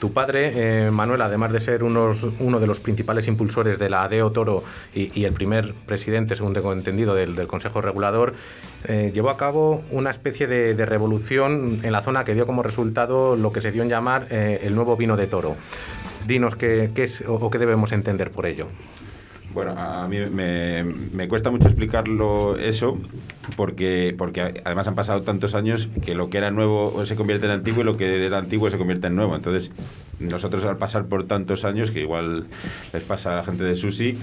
Tu 0.00 0.12
padre, 0.12 0.52
eh, 0.54 0.90
Manuel, 0.90 1.22
además 1.22 1.50
de 1.50 1.60
ser 1.60 1.82
unos, 1.82 2.28
uno 2.40 2.60
de 2.60 2.66
los 2.66 2.78
principales 2.78 3.26
impulsores 3.26 3.78
de 3.78 3.88
la 3.88 4.02
ADEO 4.02 4.32
Toro 4.32 4.64
y, 4.94 5.18
y 5.18 5.24
el 5.24 5.32
primer 5.32 5.72
presidente, 5.72 6.36
según 6.36 6.52
tengo 6.52 6.74
entendido, 6.74 7.14
del, 7.14 7.36
del 7.36 7.48
Consejo 7.48 7.80
Regulador, 7.80 8.34
eh, 8.84 9.12
llevó 9.14 9.30
a 9.30 9.38
cabo 9.38 9.82
una 9.92 10.10
especie 10.10 10.46
de, 10.46 10.74
de, 10.74 10.84
revolución 10.84 11.80
en 11.82 11.90
la 11.90 12.02
zona 12.02 12.24
que 12.24 12.34
dio 12.34 12.44
como 12.44 12.62
resultado 12.62 13.34
lo 13.34 13.50
que 13.50 13.62
se 13.62 13.72
dio 13.72 13.82
en 13.82 13.88
llamar 13.88 14.26
eh, 14.30 14.60
el 14.62 14.74
nuevo 14.74 14.94
vino 14.94 15.16
de 15.16 15.26
toro. 15.26 15.56
Dinos 16.26 16.54
qué, 16.54 16.90
qué 16.94 17.04
es 17.04 17.24
o 17.26 17.50
qué 17.50 17.58
debemos 17.58 17.92
entender 17.92 18.30
por 18.30 18.44
ello. 18.44 18.66
Bueno, 19.56 19.72
a 19.74 20.06
mí 20.06 20.18
me, 20.18 20.84
me, 20.84 21.28
cuesta 21.28 21.50
mucho 21.50 21.66
explicarlo 21.66 22.58
eso, 22.58 22.98
porque, 23.56 24.14
porque 24.18 24.60
además 24.62 24.86
han 24.86 24.94
pasado 24.94 25.22
tantos 25.22 25.54
años 25.54 25.88
que 26.04 26.14
lo 26.14 26.28
que 26.28 26.36
era 26.36 26.50
nuevo 26.50 27.06
se 27.06 27.16
convierte 27.16 27.46
en 27.46 27.52
antiguo 27.52 27.80
y 27.80 27.84
lo 27.84 27.96
que 27.96 28.26
era 28.26 28.36
antiguo 28.36 28.68
se 28.68 28.76
convierte 28.76 29.06
en 29.06 29.16
nuevo. 29.16 29.34
Entonces, 29.34 29.70
nosotros 30.20 30.62
al 30.66 30.76
pasar 30.76 31.06
por 31.06 31.24
tantos 31.26 31.64
años, 31.64 31.90
que 31.90 32.00
igual 32.02 32.48
les 32.92 33.02
pasa 33.04 33.32
a 33.32 33.36
la 33.36 33.44
gente 33.44 33.64
de 33.64 33.76
Susi, 33.76 34.18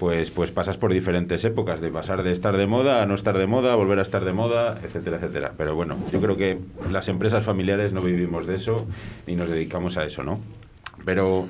pues, 0.00 0.32
pues 0.32 0.50
pasas 0.50 0.78
por 0.78 0.92
diferentes 0.92 1.44
épocas, 1.44 1.80
de 1.80 1.90
pasar 1.90 2.24
de 2.24 2.32
estar 2.32 2.56
de 2.56 2.66
moda 2.66 3.04
a 3.04 3.06
no 3.06 3.14
estar 3.14 3.38
de 3.38 3.46
moda, 3.46 3.76
volver 3.76 4.00
a 4.00 4.02
estar 4.02 4.24
de 4.24 4.32
moda, 4.32 4.80
etcétera, 4.82 5.18
etcétera. 5.18 5.52
Pero 5.56 5.76
bueno, 5.76 5.96
yo 6.10 6.20
creo 6.20 6.36
que 6.36 6.58
las 6.90 7.06
empresas 7.06 7.44
familiares 7.44 7.92
no 7.92 8.00
vivimos 8.00 8.48
de 8.48 8.56
eso 8.56 8.84
ni 9.28 9.36
nos 9.36 9.48
dedicamos 9.48 9.96
a 9.96 10.04
eso, 10.04 10.24
¿no? 10.24 10.40
Pero 11.04 11.48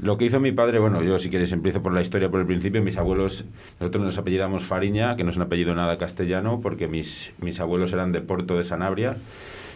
lo 0.00 0.18
que 0.18 0.26
hizo 0.26 0.40
mi 0.40 0.52
padre, 0.52 0.78
bueno, 0.78 1.02
yo 1.02 1.18
si 1.18 1.30
quieres 1.30 1.52
empiezo 1.52 1.82
por 1.82 1.92
la 1.92 2.02
historia 2.02 2.28
por 2.28 2.40
el 2.40 2.46
principio, 2.46 2.82
mis 2.82 2.98
abuelos, 2.98 3.44
nosotros 3.80 4.04
nos 4.04 4.18
apellidamos 4.18 4.64
Fariña, 4.64 5.16
que 5.16 5.24
no 5.24 5.30
es 5.30 5.36
un 5.36 5.42
apellido 5.42 5.74
nada 5.74 5.96
castellano, 5.96 6.60
porque 6.62 6.86
mis, 6.86 7.32
mis 7.40 7.60
abuelos 7.60 7.92
eran 7.92 8.12
de 8.12 8.20
Porto 8.20 8.58
de 8.58 8.64
Sanabria, 8.64 9.16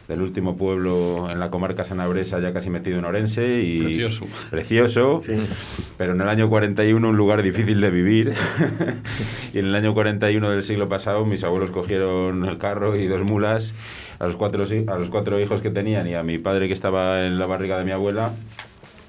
del 0.08 0.20
último 0.20 0.56
pueblo 0.56 1.30
en 1.30 1.38
la 1.38 1.50
comarca 1.50 1.84
sanabresa, 1.84 2.40
ya 2.40 2.52
casi 2.52 2.68
metido 2.68 2.98
en 2.98 3.04
Orense. 3.04 3.62
Y 3.62 3.82
precioso. 3.82 4.26
Precioso, 4.50 5.20
sí. 5.22 5.34
pero 5.96 6.12
en 6.12 6.20
el 6.20 6.28
año 6.28 6.50
41 6.50 7.08
un 7.08 7.16
lugar 7.16 7.42
difícil 7.42 7.80
de 7.80 7.90
vivir. 7.90 8.34
y 9.54 9.58
en 9.58 9.66
el 9.66 9.74
año 9.74 9.94
41 9.94 10.50
del 10.50 10.64
siglo 10.64 10.88
pasado 10.88 11.24
mis 11.24 11.44
abuelos 11.44 11.70
cogieron 11.70 12.44
el 12.44 12.58
carro 12.58 12.96
y 12.96 13.06
dos 13.06 13.22
mulas 13.22 13.72
a 14.18 14.26
los 14.26 14.36
cuatro, 14.36 14.64
a 14.64 14.98
los 14.98 15.08
cuatro 15.08 15.40
hijos 15.40 15.62
que 15.62 15.70
tenían 15.70 16.06
y 16.08 16.14
a 16.14 16.22
mi 16.22 16.38
padre 16.38 16.66
que 16.66 16.74
estaba 16.74 17.24
en 17.24 17.38
la 17.38 17.46
barriga 17.46 17.78
de 17.78 17.84
mi 17.84 17.92
abuela 17.92 18.32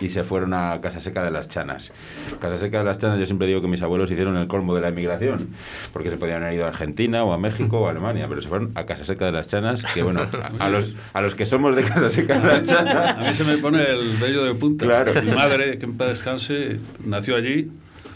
y 0.02 0.10
se 0.10 0.24
fueron 0.24 0.54
a 0.54 0.80
Casa 0.82 1.00
Seca 1.00 1.24
de 1.24 1.32
las 1.32 1.48
Chanas. 1.48 1.92
Casa 2.40 2.58
Seca 2.58 2.80
de 2.80 2.84
las 2.86 2.98
Chanas, 3.00 3.20
yo 3.20 3.26
siempre 3.26 3.48
digo 3.48 3.62
que 3.62 3.68
mis 3.68 3.82
abuelos 3.82 4.10
hicieron 4.12 4.36
el 4.38 4.48
colmo 4.48 4.74
de 4.76 4.82
la 4.82 4.90
emigración, 4.90 5.50
porque 5.94 6.10
se 6.10 6.18
podían 6.18 6.42
haber 6.44 6.56
ido 6.56 6.66
a 6.66 6.70
Argentina 6.70 7.24
o 7.24 7.34
a 7.34 7.38
México 7.38 7.80
o 7.80 7.88
a 7.88 7.92
Alemania, 7.92 8.28
pero 8.28 8.42
se 8.42 8.50
fueron 8.50 8.72
a 8.76 8.86
Casa 8.86 9.06
Seca 9.06 9.26
de 9.26 9.32
las 9.32 9.48
Chanas, 9.48 9.84
que 9.94 10.04
bueno, 10.04 10.22
a, 10.22 10.52
a 10.66 10.70
los, 10.70 10.96
a 11.14 11.22
los 11.22 11.36
que 11.36 11.46
somos 11.46 11.76
de 11.76 11.84
Casa 11.84 12.10
Seca 12.10 12.40
de 12.40 12.48
las 12.48 12.64
Chanas... 12.64 13.18
A 13.18 13.22
mí 13.22 13.34
se 13.36 13.44
me 13.44 13.58
pone 13.60 13.84
el 13.84 14.18
vello 14.18 14.44
de 14.44 14.56
punta. 14.56 14.86
Claro. 14.86 15.14
Mi 15.24 15.32
madre, 15.32 15.78
que 15.78 15.86
en 15.86 15.98
paz 15.98 16.10
descanse, 16.10 16.80
nació 17.06 17.36
allí 17.36 17.72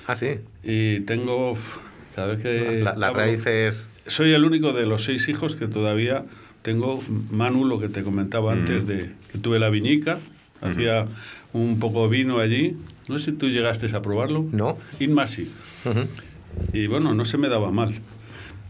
Ah, 0.08 0.16
sí. 0.16 0.40
y 0.64 1.00
tengo, 1.02 1.56
cada 2.16 2.28
vez 2.28 2.42
que... 2.42 2.82
La- 2.84 2.96
las 2.96 3.10
hablo- 3.10 3.18
raíces. 3.20 3.86
Soy 4.08 4.34
el 4.34 4.46
único 4.46 4.72
de 4.74 4.86
los 4.86 5.04
seis 5.04 5.28
hijos 5.30 5.56
que 5.56 5.68
todavía 5.68 6.24
tengo 6.62 7.02
Manu, 7.32 7.66
lo 7.66 7.80
que 7.80 7.90
te 7.90 8.04
comentaba 8.04 8.52
antes, 8.54 8.86
de 8.88 9.12
que 9.32 9.38
tuve 9.40 9.58
la 9.60 9.70
viñica, 9.70 10.18
hacía 10.62 11.06
un 11.64 11.80
poco 11.80 12.04
de 12.08 12.18
vino 12.18 12.40
allí. 12.40 12.76
No 13.08 13.18
sé 13.20 13.32
si 13.32 13.38
tú 13.38 13.50
llegaste 13.50 13.88
a 13.96 14.02
probarlo. 14.02 14.46
No. 14.52 14.78
Inma 15.00 15.28
sí. 15.28 15.52
Y 16.74 16.88
bueno, 16.88 17.14
no 17.14 17.26
se 17.26 17.38
me 17.38 17.48
daba 17.50 17.72
mal. 17.72 17.94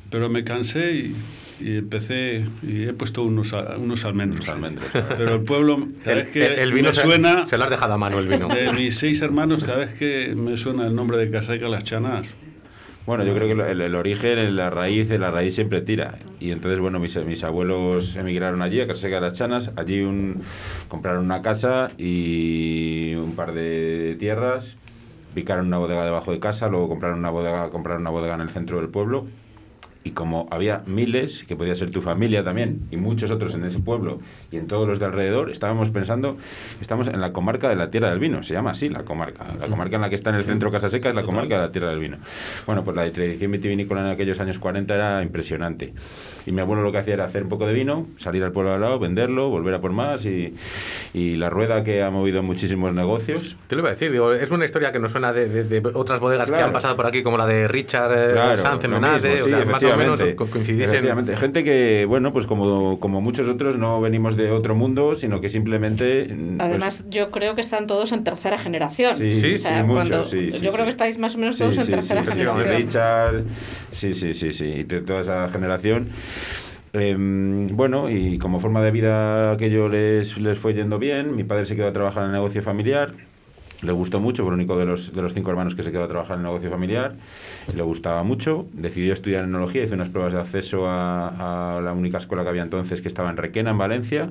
Pero 0.09 0.29
me 0.29 0.43
cansé 0.43 0.93
y, 0.95 1.15
y 1.59 1.77
empecé 1.77 2.45
y 2.61 2.83
he 2.83 2.93
puesto 2.93 3.23
unos, 3.23 3.53
unos 3.77 4.05
almendros. 4.05 4.41
Unos 4.47 4.49
almendros. 4.55 4.87
Pero 5.17 5.35
el 5.35 5.41
pueblo, 5.41 5.87
cada 6.03 6.17
El, 6.17 6.23
vez 6.25 6.33
que 6.33 6.45
el- 6.45 6.59
el 6.59 6.73
vino 6.73 6.89
me 6.89 6.95
se- 6.95 7.01
suena, 7.01 7.45
Se, 7.45 7.57
lo 7.57 7.63
has 7.63 7.69
dejado 7.69 7.93
a 7.93 7.97
mano 7.97 8.19
el 8.19 8.27
vino. 8.27 8.47
de 8.47 8.71
mis 8.73 8.95
seis 8.97 9.21
hermanos, 9.21 9.63
cada 9.63 9.77
vez 9.77 9.93
que 9.95 10.33
me 10.35 10.57
suena 10.57 10.85
el 10.87 10.95
nombre 10.95 11.17
de 11.17 11.29
Casaica 11.31 11.67
Las 11.67 11.83
Chanas, 11.83 12.33
Bueno, 13.05 13.23
yo 13.23 13.35
creo 13.35 13.47
que 13.47 13.71
el, 13.71 13.81
el 13.81 13.93
origen, 13.93 14.55
la 14.55 14.71
raíz, 14.71 15.09
la 15.11 15.29
raíz 15.29 15.53
siempre 15.53 15.81
tira. 15.81 16.17
Y 16.39 16.49
entonces, 16.49 16.79
bueno, 16.79 16.99
mis, 16.99 17.43
abuelos 17.43 18.15
emigraron 18.15 18.63
allí, 18.63 18.81
a 18.81 18.87
Casaseca 18.87 19.15
de 19.15 19.21
las 19.21 19.33
Chanas. 19.33 19.71
Allí 19.75 20.01
un, 20.01 20.41
compraron 20.87 21.23
una 21.23 21.43
casa 21.43 21.91
y 21.99 23.13
un 23.13 23.35
par 23.35 23.53
de 23.53 24.15
tierras. 24.17 24.75
Picaron 25.35 25.67
una 25.67 25.77
bodega 25.77 26.03
debajo 26.03 26.31
de 26.31 26.39
casa, 26.39 26.67
luego 26.67 26.87
compraron 26.87 27.19
una 27.19 27.29
bodega, 27.29 27.69
compraron 27.69 28.01
una 28.01 28.09
bodega 28.09 28.35
en 28.35 28.41
el 28.41 28.49
centro 28.49 28.77
del 28.77 28.89
pueblo. 28.89 29.27
Y 30.05 30.11
como 30.11 30.47
había 30.51 30.83
miles, 30.85 31.43
que 31.47 31.55
podía 31.55 31.73
ser 31.75 31.89
tu 31.91 31.99
familia 31.99 32.43
también, 32.43 32.81
y 32.91 32.95
muchos 32.97 33.31
otros 33.31 33.55
en 33.55 33.65
ese 33.65 33.79
pueblo 33.79 34.19
y 34.51 34.57
en 34.57 34.67
todos 34.67 34.87
los 34.87 34.99
de 34.99 35.05
alrededor, 35.05 35.49
estábamos 35.49 35.89
pensando, 35.89 36.37
estamos 36.79 37.07
en 37.07 37.19
la 37.19 37.33
comarca 37.33 37.69
de 37.69 37.75
la 37.75 37.89
Tierra 37.89 38.11
del 38.11 38.19
Vino, 38.19 38.43
se 38.43 38.53
llama 38.53 38.69
así 38.71 38.87
la 38.87 39.03
comarca. 39.03 39.45
La 39.59 39.67
comarca 39.67 39.95
en 39.95 40.03
la 40.03 40.09
que 40.09 40.15
está 40.15 40.29
en 40.29 40.35
el 40.35 40.43
centro 40.43 40.71
Casa 40.71 40.89
Seca 40.89 41.09
es 41.09 41.15
la 41.15 41.23
comarca 41.23 41.55
de 41.55 41.61
la 41.61 41.71
Tierra 41.71 41.89
del 41.89 41.99
Vino. 41.99 42.17
Bueno, 42.67 42.83
pues 42.83 42.95
la 42.95 43.09
tradición 43.11 43.51
vitivinícola 43.51 44.01
en 44.01 44.07
aquellos 44.07 44.39
años 44.39 44.59
40 44.59 44.93
era 44.93 45.23
impresionante. 45.23 45.91
Y 46.45 46.51
mi 46.51 46.61
abuelo 46.61 46.83
lo 46.83 46.91
que 46.91 46.99
hacía 46.99 47.15
era 47.15 47.25
hacer 47.25 47.41
un 47.41 47.49
poco 47.49 47.65
de 47.65 47.73
vino, 47.73 48.05
salir 48.17 48.43
al 48.43 48.51
pueblo 48.51 48.73
al 48.75 48.81
lado, 48.81 48.99
venderlo, 48.99 49.49
volver 49.49 49.73
a 49.73 49.81
por 49.81 49.91
más, 49.91 50.23
y, 50.25 50.53
y 51.15 51.35
la 51.37 51.49
rueda 51.49 51.83
que 51.83 52.03
ha 52.03 52.11
movido 52.11 52.43
muchísimos 52.43 52.93
negocios. 52.93 53.55
Te 53.67 53.75
lo 53.75 53.81
iba 53.81 53.89
a 53.89 53.93
decir, 53.93 54.11
digo, 54.11 54.31
es 54.33 54.51
una 54.51 54.65
historia 54.65 54.91
que 54.91 54.99
nos 54.99 55.09
suena 55.11 55.33
de, 55.33 55.49
de- 55.49 55.63
de 55.81 55.89
otras 55.95 56.19
bodegas 56.19 56.51
que 56.51 56.57
han 56.61 56.71
pasado 56.73 56.95
por 56.95 57.07
aquí, 57.07 57.23
como 57.23 57.39
la 57.39 57.47
de 57.47 57.67
Richard 57.67 58.11
eh, 58.11 58.33
Claro, 58.33 58.61
Sanz 58.61 58.83
en 58.83 58.91
Menade, 58.91 59.41
o 59.41 59.45
sea, 59.47 59.65
más 59.65 59.81
o 59.81 59.87
menos 59.87 59.94
efectivamente. 60.03 60.35
co- 60.35 60.47
coincidís 60.49 60.81
en... 60.83 60.89
Efectivamente. 60.89 61.35
Gente 61.37 61.63
que, 61.63 62.05
bueno, 62.07 62.31
pues 62.33 62.45
como, 62.45 62.99
como 62.99 63.21
muchos 63.21 63.47
otros 63.47 63.77
no 63.77 64.01
venimos 64.01 64.35
de 64.37 64.51
otro 64.51 64.75
mundo, 64.75 65.15
sino 65.15 65.41
que 65.41 65.49
simplemente... 65.49 66.25
mm, 66.33 66.57
pues, 66.57 66.69
Además, 66.69 67.05
yo 67.09 67.31
creo 67.31 67.55
que 67.55 67.61
están 67.61 67.87
todos 67.87 68.11
en 68.11 68.23
tercera 68.23 68.57
generación. 68.57 69.17
Sí, 69.17 69.31
Sí, 69.31 69.55
O 69.55 69.59
sea, 69.59 69.77
sí, 69.77 69.83
mucho, 69.83 69.93
cuando- 69.93 70.25
sí, 70.25 70.51
sí, 70.51 70.59
yo 70.59 70.71
creo 70.71 70.83
sí. 70.83 70.83
que 70.83 70.89
estáis 70.89 71.17
más 71.17 71.35
o 71.35 71.37
menos 71.37 71.55
Sí, 71.55 71.63
todos 71.63 71.77
en 71.77 71.85
sí, 71.85 71.91
tercera 71.91 72.21
sí, 72.23 72.27
generación. 72.29 72.75
Richard, 72.75 73.43
sí, 73.91 74.13
sí, 74.13 74.33
sí, 74.33 74.53
sí, 74.53 74.83
de 74.83 75.01
toda 75.01 75.21
esa 75.21 75.47
generación. 75.49 76.09
Em, 76.93 77.67
bueno, 77.67 78.09
y 78.09 78.37
como 78.37 78.59
forma 78.61 78.81
de 78.81 78.91
vida 78.91 79.51
aquello 79.51 79.89
les, 79.89 80.37
les 80.37 80.57
fue 80.57 80.73
yendo 80.73 80.97
bien. 80.97 81.35
Mi 81.35 81.43
padre 81.43 81.65
se 81.65 81.75
quedó 81.75 81.87
a 81.87 81.93
trabajar 81.93 82.23
en 82.23 82.27
el 82.29 82.33
negocio 82.35 82.61
familiar. 82.63 83.11
Le 83.81 83.91
gustó 83.91 84.19
mucho, 84.19 84.43
fue 84.43 84.51
el 84.53 84.59
único 84.59 84.77
de 84.77 84.85
los, 84.85 85.13
de 85.13 85.21
los 85.21 85.33
cinco 85.33 85.49
hermanos 85.49 85.75
que 85.75 85.83
se 85.83 85.91
quedó 85.91 86.03
a 86.03 86.07
trabajar 86.07 86.35
en 86.35 86.41
el 86.41 86.45
negocio 86.45 86.69
familiar. 86.69 87.15
Le 87.75 87.83
gustaba 87.83 88.23
mucho. 88.23 88.65
Decidió 88.73 89.13
estudiar 89.13 89.43
enología, 89.43 89.83
hizo 89.83 89.95
unas 89.95 90.09
pruebas 90.09 90.33
de 90.33 90.39
acceso 90.39 90.87
a, 90.87 91.77
a 91.77 91.81
la 91.81 91.93
única 91.93 92.17
escuela 92.17 92.43
que 92.43 92.49
había 92.49 92.63
entonces, 92.63 93.01
que 93.01 93.07
estaba 93.07 93.29
en 93.29 93.37
Requena, 93.37 93.71
en 93.71 93.77
Valencia. 93.77 94.29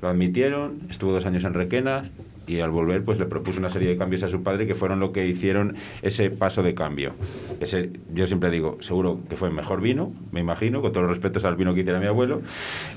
Lo 0.00 0.08
admitieron, 0.08 0.80
estuvo 0.90 1.12
dos 1.12 1.26
años 1.26 1.44
en 1.44 1.54
Requena 1.54 2.04
y 2.46 2.60
al 2.60 2.70
volver 2.70 3.04
pues 3.04 3.18
le 3.18 3.26
propuso 3.26 3.58
una 3.58 3.70
serie 3.70 3.88
de 3.88 3.96
cambios 3.96 4.22
a 4.22 4.28
su 4.28 4.42
padre 4.42 4.66
que 4.66 4.74
fueron 4.74 5.00
lo 5.00 5.12
que 5.12 5.26
hicieron 5.26 5.76
ese 6.02 6.30
paso 6.30 6.62
de 6.62 6.74
cambio. 6.74 7.12
Ese, 7.60 7.90
yo 8.12 8.26
siempre 8.26 8.50
digo, 8.50 8.78
seguro 8.80 9.20
que 9.28 9.36
fue 9.36 9.50
mejor 9.50 9.80
vino, 9.80 10.12
me 10.32 10.40
imagino, 10.40 10.80
con 10.82 10.92
todos 10.92 11.06
los 11.06 11.16
respetos 11.16 11.44
al 11.44 11.56
vino 11.56 11.74
que 11.74 11.80
hiciera 11.80 12.00
mi 12.00 12.06
abuelo, 12.06 12.40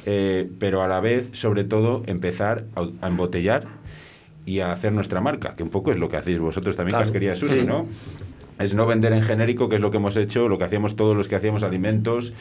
eh, 0.05 0.49
pero 0.59 0.81
a 0.81 0.87
la 0.87 0.99
vez, 0.99 1.29
sobre 1.33 1.63
todo, 1.63 2.03
empezar 2.07 2.65
a 3.01 3.07
embotellar 3.07 3.67
y 4.47 4.61
a 4.61 4.71
hacer 4.71 4.93
nuestra 4.93 5.19
marca, 5.19 5.55
que 5.55 5.61
un 5.61 5.69
poco 5.69 5.91
es 5.91 5.97
lo 5.97 6.07
que 6.07 6.15
hacéis 6.15 6.39
vosotros 6.39 6.75
también, 6.75 6.93
Claro, 6.93 7.03
Casquería 7.03 7.35
Susi, 7.35 7.59
sí. 7.59 7.65
¿no? 7.65 7.85
Es 8.57 8.73
no 8.73 8.87
vender 8.87 9.11
en 9.13 9.21
genérico, 9.21 9.69
que 9.69 9.75
es 9.75 9.81
lo 9.81 9.91
que 9.91 9.97
hemos 9.97 10.17
hecho, 10.17 10.47
lo 10.47 10.57
que 10.57 10.63
hacíamos 10.63 10.95
todos 10.95 11.15
los 11.15 11.27
que 11.27 11.35
hacíamos 11.35 11.61
alimentos 11.61 12.33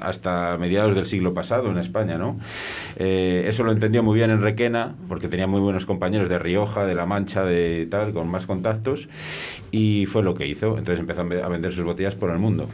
hasta 0.00 0.58
mediados 0.58 0.94
del 0.94 1.06
siglo 1.06 1.32
pasado 1.32 1.70
en 1.70 1.78
España, 1.78 2.18
¿no? 2.18 2.38
Eh, 2.96 3.44
eso 3.46 3.62
lo 3.62 3.72
entendió 3.72 4.02
muy 4.02 4.16
bien 4.16 4.30
en 4.30 4.42
Requena, 4.42 4.94
porque 5.08 5.28
tenía 5.28 5.46
muy 5.46 5.60
buenos 5.60 5.86
compañeros 5.86 6.28
de 6.28 6.38
Rioja, 6.38 6.84
de 6.84 6.94
La 6.94 7.06
Mancha, 7.06 7.44
de 7.44 7.86
tal, 7.88 8.12
con 8.12 8.28
más 8.28 8.44
contactos, 8.44 9.08
y 9.70 10.04
fue 10.06 10.22
lo 10.22 10.34
que 10.34 10.46
hizo. 10.46 10.76
Entonces 10.76 10.98
empezó 10.98 11.22
a 11.22 11.48
vender 11.48 11.72
sus 11.72 11.84
botellas 11.84 12.14
por 12.14 12.30
el 12.30 12.38
mundo. 12.38 12.68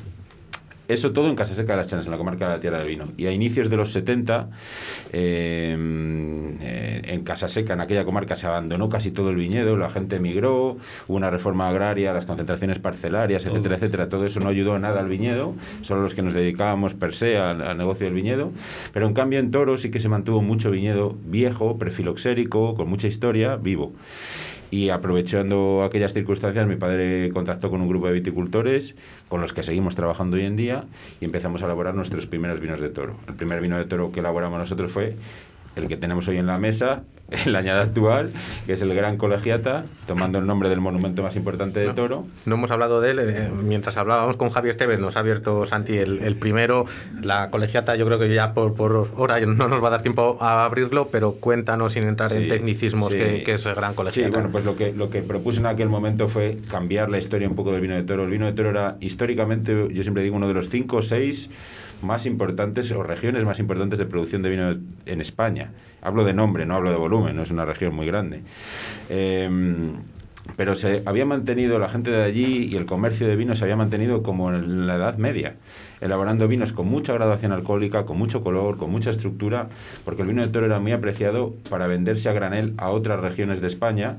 Eso 0.91 1.13
todo 1.13 1.29
en 1.29 1.37
Casa 1.37 1.55
Seca 1.55 1.75
de 1.75 1.77
las 1.79 1.87
Chanas, 1.87 2.07
en 2.07 2.11
la 2.11 2.19
comarca 2.19 2.47
de 2.47 2.55
la 2.55 2.61
Tierra 2.61 2.79
del 2.79 2.89
Vino. 2.89 3.13
Y 3.17 3.27
a 3.27 3.31
inicios 3.31 3.71
de 3.71 3.77
los 3.77 3.93
70, 3.93 4.49
eh, 5.13 5.77
eh, 6.61 7.03
en 7.05 7.23
Casa 7.23 7.49
Seca, 7.49 7.75
en 7.75 7.81
aquella 7.81 8.05
comarca, 8.05 8.35
se 8.35 8.49
abandonó 8.49 8.89
casi 8.89 9.13
todo 9.13 9.31
el 9.31 9.37
viñedo, 9.37 9.77
la 9.77 9.89
gente 9.89 10.17
emigró, 10.17 10.79
hubo 11.07 11.17
una 11.17 11.31
reforma 11.31 11.69
agraria, 11.69 12.13
las 12.13 12.25
concentraciones 12.25 12.81
parcelarias, 12.81 13.47
etcétera, 13.47 13.77
etcétera. 13.77 14.09
Todo 14.09 14.27
eso 14.27 14.41
no 14.41 14.49
ayudó 14.49 14.81
nada 14.81 14.99
al 14.99 15.09
viñedo, 15.09 15.55
solo 15.83 16.03
los 16.03 16.15
que 16.15 16.23
nos 16.23 16.35
dedicábamos 16.35 16.95
per 16.95 17.15
se 17.15 17.37
al, 17.37 17.63
al 17.63 17.79
negocio 17.79 18.07
del 18.07 18.15
viñedo. 18.15 18.51
Pero 18.93 19.07
en 19.07 19.15
cambio 19.15 19.39
en 19.39 19.53
Toro 19.53 19.79
sí 19.79 19.93
que 19.93 20.01
se 20.01 20.09
mantuvo 20.09 20.43
mucho 20.43 20.73
viñedo 20.73 21.17
viejo, 21.25 21.79
prefiloxérico, 21.79 22.75
con 22.75 22.89
mucha 22.89 23.07
historia, 23.07 23.55
vivo. 23.55 23.93
Y 24.71 24.91
aprovechando 24.91 25.83
aquellas 25.83 26.13
circunstancias, 26.13 26.67
mi 26.67 26.77
padre 26.77 27.31
contactó 27.33 27.71
con 27.71 27.81
un 27.81 27.89
grupo 27.89 28.07
de 28.07 28.13
viticultores 28.13 28.95
con 29.29 29.41
los 29.41 29.53
que 29.53 29.63
seguimos 29.63 29.97
trabajando 29.97 30.37
hoy 30.37 30.45
en 30.45 30.57
día 30.57 30.85
y 31.21 31.25
empezamos 31.25 31.63
a 31.63 31.65
elaborar 31.65 31.95
nuestros 31.95 32.27
primeros 32.27 32.61
vinos 32.61 32.81
de 32.81 32.89
toro. 32.89 33.17
El 33.27 33.35
primer 33.35 33.61
vino 33.61 33.77
de 33.77 33.85
toro 33.85 34.13
que 34.13 34.21
elaboramos 34.21 34.59
nosotros 34.61 34.93
fue 34.93 35.17
el 35.81 35.89
que 35.89 35.97
tenemos 35.97 36.27
hoy 36.29 36.37
en 36.39 36.47
la 36.47 36.59
mesa, 36.59 37.03
en 37.31 37.53
la 37.53 37.61
añada 37.61 37.83
actual, 37.83 38.31
que 38.67 38.73
es 38.73 38.83
el 38.83 38.93
Gran 38.95 39.17
Colegiata, 39.17 39.85
tomando 40.07 40.39
el 40.39 40.47
nombre 40.47 40.69
del 40.69 40.81
monumento 40.81 41.23
más 41.23 41.37
importante 41.37 41.81
de 41.81 41.93
Toro. 41.95 42.27
No 42.47 42.57
hemos 42.57 42.71
hablado 42.71 43.01
de 43.01 43.11
él, 43.13 43.19
eh, 43.21 43.51
mientras 43.63 43.97
hablábamos 43.97 44.37
con 44.37 44.51
Javier 44.51 44.73
Estevez, 44.73 44.99
nos 44.99 45.17
ha 45.17 45.21
abierto 45.21 45.65
Santi 45.65 45.97
el, 45.99 46.21
el 46.23 46.37
primero, 46.37 46.87
la 47.23 47.51
colegiata, 47.51 47.95
yo 47.97 48.05
creo 48.07 48.19
que 48.19 48.33
ya 48.35 48.53
por, 48.53 48.75
por 48.75 49.09
hora 49.17 49.39
no 49.41 49.69
nos 49.69 49.83
va 49.83 49.89
a 49.89 49.91
dar 49.93 50.03
tiempo 50.03 50.39
a 50.41 50.65
abrirlo, 50.65 51.09
pero 51.13 51.33
cuéntanos 51.35 51.93
sin 51.93 52.05
entrar 52.05 52.33
en 52.33 52.43
Sí, 52.43 52.49
tecnicismos 52.49 53.13
sí. 53.13 53.19
que, 53.19 53.43
que 53.45 53.55
es 53.55 53.67
el 53.67 53.75
gran 53.77 53.91
Sí, 53.93 53.97
colegiata. 53.97 54.31
bueno, 54.31 54.49
pues 54.51 54.65
lo 54.65 54.77
que, 54.77 54.93
lo 54.93 55.09
que 55.11 55.23
propuse 55.23 55.61
en 55.61 55.67
aquel 55.67 55.89
momento 55.89 56.29
fue 56.29 56.57
cambiar 56.71 57.11
la 57.11 57.19
historia 57.19 57.49
un 57.49 57.55
poco 57.55 57.71
del 57.73 57.81
vino 57.81 57.95
de 57.95 58.03
toro. 58.03 58.25
El 58.25 58.31
vino 58.31 58.47
de 58.47 58.53
toro 58.53 58.71
era 58.71 58.97
históricamente, 59.01 59.89
yo 59.93 60.03
siempre 60.03 60.23
digo, 60.25 60.35
uno 60.37 60.49
de 60.49 60.55
los 60.55 60.69
cinco 60.69 60.97
o 60.97 61.03
seis 61.03 61.49
más 62.03 62.27
importantes 62.27 62.91
o 62.93 63.03
regiones 63.03 63.45
más 63.45 63.59
importantes 63.59 63.99
de 63.99 64.07
producción 64.07 64.43
de 64.43 64.51
vino 64.51 64.77
en 65.07 65.21
España. 65.21 65.71
Hablo 66.03 66.25
de 66.25 66.33
nombre, 66.33 66.67
no 66.67 66.75
hablo 66.75 66.91
de 66.91 66.97
volumen, 66.97 67.37
no 67.37 67.43
es 67.43 67.51
una 67.51 67.65
región 67.65 67.95
muy 67.95 68.07
grande. 68.07 68.43
Em, 69.09 69.93
pero 70.57 70.75
se 70.75 71.03
había 71.07 71.25
mantenido 71.25 71.79
la 71.79 71.89
gente 71.89 72.11
de 72.11 72.23
allí 72.23 72.65
y 72.65 72.77
el 72.77 72.87
comercio 72.87 73.27
de 73.27 73.37
vino 73.37 73.55
se 73.57 73.65
había 73.65 73.77
mantenido 73.77 74.23
como 74.23 74.53
en 74.53 74.87
la 74.87 74.97
Edad 74.97 75.17
Media, 75.19 75.57
elaborando 76.01 76.49
vinos 76.49 76.73
con 76.73 76.89
mucha 76.89 77.13
graduación 77.13 77.53
alcohólica, 77.53 78.05
con 78.05 78.19
mucho 78.19 78.43
color, 78.43 78.77
con 78.77 78.91
mucha 78.91 79.11
estructura, 79.11 79.69
porque 80.05 80.23
el 80.23 80.29
vino 80.29 80.43
de 80.43 80.49
toro 80.49 80.67
era 80.67 80.81
muy 80.81 80.93
apreciado 80.93 81.55
para 81.69 81.87
venderse 81.87 82.29
a 82.29 82.33
granel 82.33 82.75
a 82.79 82.91
otras 82.91 83.21
regiones 83.21 83.61
de 83.61 83.69
España, 83.69 84.17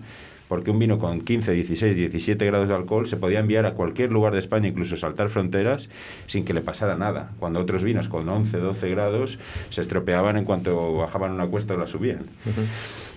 porque 0.51 0.69
un 0.69 0.79
vino 0.79 0.99
con 0.99 1.21
15, 1.21 1.53
16, 1.53 1.95
17 1.95 2.45
grados 2.45 2.67
de 2.67 2.75
alcohol 2.75 3.07
se 3.07 3.15
podía 3.15 3.39
enviar 3.39 3.65
a 3.65 3.71
cualquier 3.73 4.11
lugar 4.11 4.33
de 4.33 4.39
España, 4.39 4.67
incluso 4.67 4.97
saltar 4.97 5.29
fronteras, 5.29 5.87
sin 6.25 6.43
que 6.43 6.53
le 6.53 6.59
pasara 6.59 6.97
nada, 6.97 7.31
cuando 7.39 7.61
otros 7.61 7.85
vinos 7.85 8.09
con 8.09 8.27
11, 8.27 8.57
12 8.57 8.89
grados 8.89 9.39
se 9.69 9.79
estropeaban 9.79 10.35
en 10.35 10.43
cuanto 10.43 10.97
bajaban 10.97 11.31
una 11.31 11.47
cuesta 11.47 11.73
o 11.75 11.77
la 11.77 11.87
subían. 11.87 12.23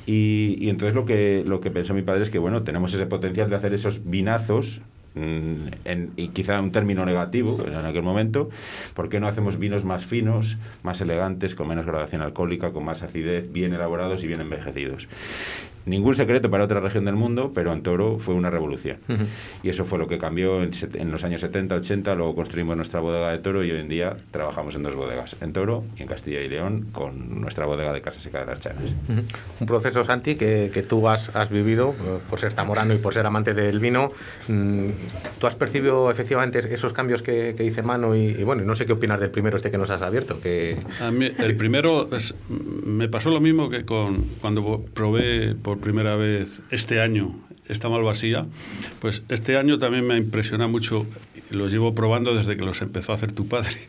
Y, 0.07 0.59
y 0.61 0.69
entonces 0.69 0.95
lo 0.95 1.07
que, 1.07 1.43
lo 1.45 1.61
que 1.61 1.73
pensó 1.73 1.93
mi 1.93 2.03
padre 2.03 2.23
es 2.23 2.31
que, 2.31 2.39
bueno, 2.39 2.63
tenemos 2.63 2.95
ese 2.95 3.07
potencial 3.07 3.51
de 3.51 3.57
hacer 3.57 3.75
esos 3.75 4.09
vinazos, 4.09 4.81
mm, 5.17 5.55
en- 5.87 6.11
y 6.17 6.29
quizá 6.29 6.61
un 6.61 6.71
término 6.71 7.05
negativo 7.05 7.65
en 7.67 7.75
aquel 7.85 8.03
momento, 8.03 8.49
¿por 8.95 9.09
qué 9.09 9.19
no 9.19 9.27
hacemos 9.27 9.59
vinos 9.59 9.85
más 9.85 10.07
finos, 10.07 10.57
más 10.85 11.01
elegantes, 11.01 11.57
con 11.57 11.67
menos 11.67 11.85
gradación 11.85 12.23
alcohólica, 12.23 12.71
con 12.71 12.85
más 12.85 13.03
acidez, 13.03 13.53
bien 13.53 13.73
elaborados 13.75 14.23
y 14.23 14.29
bien 14.29 14.41
envejecidos? 14.41 15.09
Ningún 15.87 16.15
secreto 16.15 16.51
para 16.51 16.65
otra 16.65 16.81
región 16.81 17.05
del 17.05 17.15
mundo, 17.17 17.53
pero 17.55 17.73
en 17.73 17.83
Toro 17.83 18.19
fue 18.19 18.35
una 18.35 18.51
revolución. 18.51 18.99
Y 19.63 19.69
eso 19.69 19.85
fue 19.85 19.99
lo 19.99 20.09
que 20.09 20.19
cambió 20.19 20.63
en, 20.63 20.71
en 20.95 21.11
los 21.11 21.25
años 21.25 21.41
70, 21.41 21.75
80, 21.77 22.15
luego 22.15 22.35
construimos 22.35 22.77
nuestra 22.77 23.01
bodega 23.01 23.31
de 23.31 23.39
Toro 23.39 23.65
y 23.65 23.71
hoy 23.71 23.81
en 23.81 23.89
día 23.89 24.17
trabajamos 24.31 24.75
en 24.75 24.83
dos 24.83 24.95
bodegas, 24.97 25.37
en 25.41 25.53
Toro 25.53 25.85
y 25.99 26.03
en 26.03 26.09
Castilla 26.09 26.41
y 26.41 26.49
León, 26.49 26.87
con 26.93 27.41
nuestra 27.41 27.67
bodega 27.67 27.93
de 27.93 28.01
Casa 28.01 28.21
Seca 28.21 28.41
de 28.41 28.47
las 28.47 28.61
Chaves. 28.61 28.93
Ujú. 29.09 29.21
Un 29.61 29.67
proceso, 29.67 30.05
Santi, 30.05 30.35
que, 30.37 30.71
que 30.73 30.83
tú 30.83 31.09
has, 31.09 31.35
has 31.37 31.51
vivido 31.51 31.95
eh, 32.05 32.19
por 32.31 32.41
ser 32.41 32.53
zamorano 32.53 32.95
y 32.95 32.99
por 32.99 33.13
ser 33.15 33.27
amante 33.27 33.55
del 33.55 33.79
vino. 33.79 34.13
Mm, 34.49 34.89
¿Tú 35.39 35.47
has 35.47 35.55
percibido 35.55 36.11
efectivamente 36.11 36.61
esos 36.73 36.93
cambios 36.93 37.23
que, 37.23 37.55
que 37.57 37.63
dice 37.63 37.83
Mano? 37.83 38.15
Y, 38.17 38.21
y 38.29 38.43
bueno, 38.45 38.63
no 38.65 38.75
sé 38.75 38.87
qué 38.87 38.93
opinas 38.95 39.21
del 39.21 39.31
primero 39.31 39.57
este 39.57 39.71
que 39.71 39.79
nos 39.79 39.91
has 39.91 40.03
abierto. 40.03 40.41
Que... 40.41 40.79
A 41.01 41.11
mí, 41.11 41.29
el 41.39 41.57
primero, 41.57 42.09
es- 42.15 42.35
me 42.49 43.09
pasó 43.09 43.31
lo 43.31 43.41
mismo 43.41 43.69
que 43.71 43.85
con 43.85 44.25
cuando 44.41 44.83
probé 44.95 45.55
por 45.55 45.74
primera 45.79 46.17
vez 46.17 46.61
este 46.71 47.01
año 47.01 47.35
esta 47.69 47.89
malvasía, 47.89 48.47
pues 49.01 49.23
este 49.29 49.57
año 49.57 49.79
también 49.79 50.07
me 50.07 50.15
ha 50.15 50.19
impresionado 50.19 50.69
mucho, 50.69 51.07
y 51.51 51.55
los 51.55 51.73
llevo 51.73 51.95
probando 51.95 52.35
desde 52.35 52.57
que 52.59 52.65
los 52.65 52.83
empezó 52.83 53.13
a 53.13 53.15
hacer 53.15 53.33
tu 53.33 53.47
padre. 53.49 53.77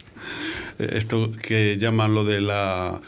Eh, 0.78 0.90
Esto 0.98 1.32
que 1.42 1.78
llaman 1.78 2.14
lo 2.14 2.26
de 2.26 2.42
la 2.42 3.00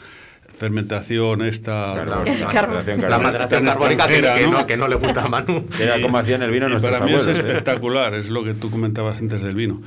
fermentación 0.56 1.42
esta... 1.42 2.02
La- 2.04 3.18
maderación 3.18 3.64
La 3.66 3.72
carbónica. 3.74 4.08
que, 4.08 4.46
¿no? 4.46 4.50
no, 4.52 4.66
que 4.66 4.76
no 4.78 4.88
le 4.88 4.96
gusta 4.96 5.24
a 5.24 5.28
Manu. 5.28 5.66
Era 5.78 6.00
como 6.00 6.16
hacían 6.16 6.42
el 6.42 6.50
vino 6.50 6.66
Y 6.74 6.80
para 6.80 7.00
mí 7.00 7.12
es 7.14 7.26
¿eh? 7.26 7.32
espectacular, 7.32 8.14
es 8.14 8.30
lo 8.30 8.42
que 8.42 8.54
tú 8.54 8.70
comentabas 8.70 9.20
antes 9.20 9.42
del 9.42 9.54
vino. 9.54 9.82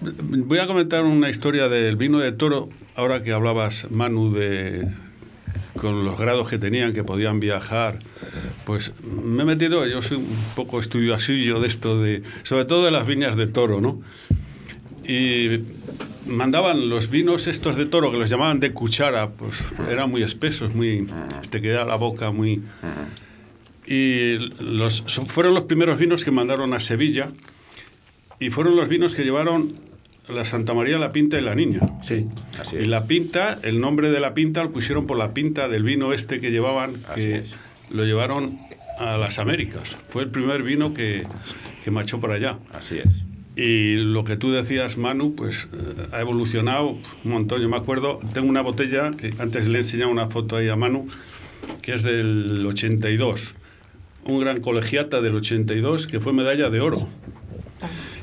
Voy 0.00 0.58
a 0.58 0.66
comentar 0.66 1.04
una 1.04 1.30
historia 1.30 1.68
del 1.68 1.96
vino 1.96 2.18
de 2.18 2.32
toro, 2.32 2.68
ahora 2.96 3.22
que 3.22 3.32
hablabas, 3.32 3.86
Manu, 3.90 4.32
de 4.32 4.88
con 5.76 6.04
los 6.04 6.18
grados 6.18 6.48
que 6.48 6.58
tenían, 6.58 6.92
que 6.92 7.04
podían 7.04 7.40
viajar. 7.40 7.98
Pues 8.64 8.92
me 9.02 9.42
he 9.42 9.46
metido, 9.46 9.86
yo 9.86 10.02
soy 10.02 10.18
un 10.18 10.36
poco 10.54 10.80
estudiosillo 10.80 11.60
de 11.60 11.68
esto, 11.68 12.00
de, 12.00 12.22
sobre 12.42 12.64
todo 12.64 12.84
de 12.84 12.90
las 12.90 13.06
viñas 13.06 13.36
de 13.36 13.46
toro, 13.46 13.80
¿no? 13.80 14.00
Y 15.04 15.60
mandaban 16.26 16.88
los 16.88 17.10
vinos 17.10 17.46
estos 17.46 17.76
de 17.76 17.86
toro, 17.86 18.10
que 18.10 18.18
los 18.18 18.30
llamaban 18.30 18.60
de 18.60 18.72
cuchara, 18.72 19.30
pues 19.30 19.64
eran 19.90 20.10
muy 20.10 20.22
espesos, 20.22 20.74
muy 20.74 21.06
te 21.50 21.60
quedaba 21.60 21.90
la 21.90 21.96
boca 21.96 22.30
muy... 22.30 22.62
Y 23.84 24.36
los, 24.60 25.02
fueron 25.26 25.54
los 25.54 25.64
primeros 25.64 25.98
vinos 25.98 26.24
que 26.24 26.30
mandaron 26.30 26.72
a 26.72 26.78
Sevilla 26.78 27.30
y 28.38 28.50
fueron 28.50 28.76
los 28.76 28.88
vinos 28.88 29.14
que 29.14 29.24
llevaron 29.24 29.74
la 30.28 30.44
Santa 30.44 30.72
María, 30.74 30.98
la 30.98 31.12
Pinta 31.12 31.38
y 31.38 31.42
la 31.42 31.54
Niña. 31.54 31.80
Sí, 32.02 32.26
así 32.60 32.76
Y 32.76 32.82
es. 32.82 32.88
la 32.88 33.04
pinta, 33.06 33.58
el 33.62 33.80
nombre 33.80 34.10
de 34.10 34.20
la 34.20 34.34
pinta 34.34 34.62
lo 34.62 34.72
pusieron 34.72 35.06
por 35.06 35.18
la 35.18 35.34
pinta 35.34 35.68
del 35.68 35.82
vino 35.82 36.12
este 36.12 36.40
que 36.40 36.50
llevaban, 36.50 36.96
Así 37.08 37.22
que 37.22 37.36
es. 37.38 37.54
lo 37.90 38.04
llevaron 38.04 38.58
a 38.98 39.16
las 39.16 39.38
Américas. 39.38 39.98
Fue 40.08 40.22
el 40.22 40.30
primer 40.30 40.62
vino 40.62 40.94
que, 40.94 41.26
que 41.84 41.90
marchó 41.90 42.20
por 42.20 42.30
allá. 42.30 42.58
Así 42.72 42.98
es. 42.98 43.22
Y 43.54 43.96
lo 43.96 44.24
que 44.24 44.36
tú 44.36 44.50
decías, 44.50 44.96
Manu, 44.96 45.34
pues 45.34 45.68
eh, 45.74 46.06
ha 46.12 46.20
evolucionado 46.20 46.88
un 47.24 47.30
montón. 47.30 47.60
Yo 47.60 47.68
me 47.68 47.76
acuerdo, 47.76 48.18
tengo 48.32 48.48
una 48.48 48.62
botella, 48.62 49.10
que 49.10 49.34
antes 49.38 49.66
le 49.66 49.76
he 49.78 49.80
enseñado 49.82 50.10
una 50.10 50.28
foto 50.28 50.56
ahí 50.56 50.68
a 50.70 50.76
Manu, 50.76 51.08
que 51.82 51.92
es 51.94 52.02
del 52.02 52.64
82. 52.66 53.54
Un 54.24 54.40
gran 54.40 54.60
colegiata 54.60 55.20
del 55.20 55.34
82 55.34 56.06
que 56.06 56.18
fue 56.20 56.32
medalla 56.32 56.70
de 56.70 56.80
oro. 56.80 57.08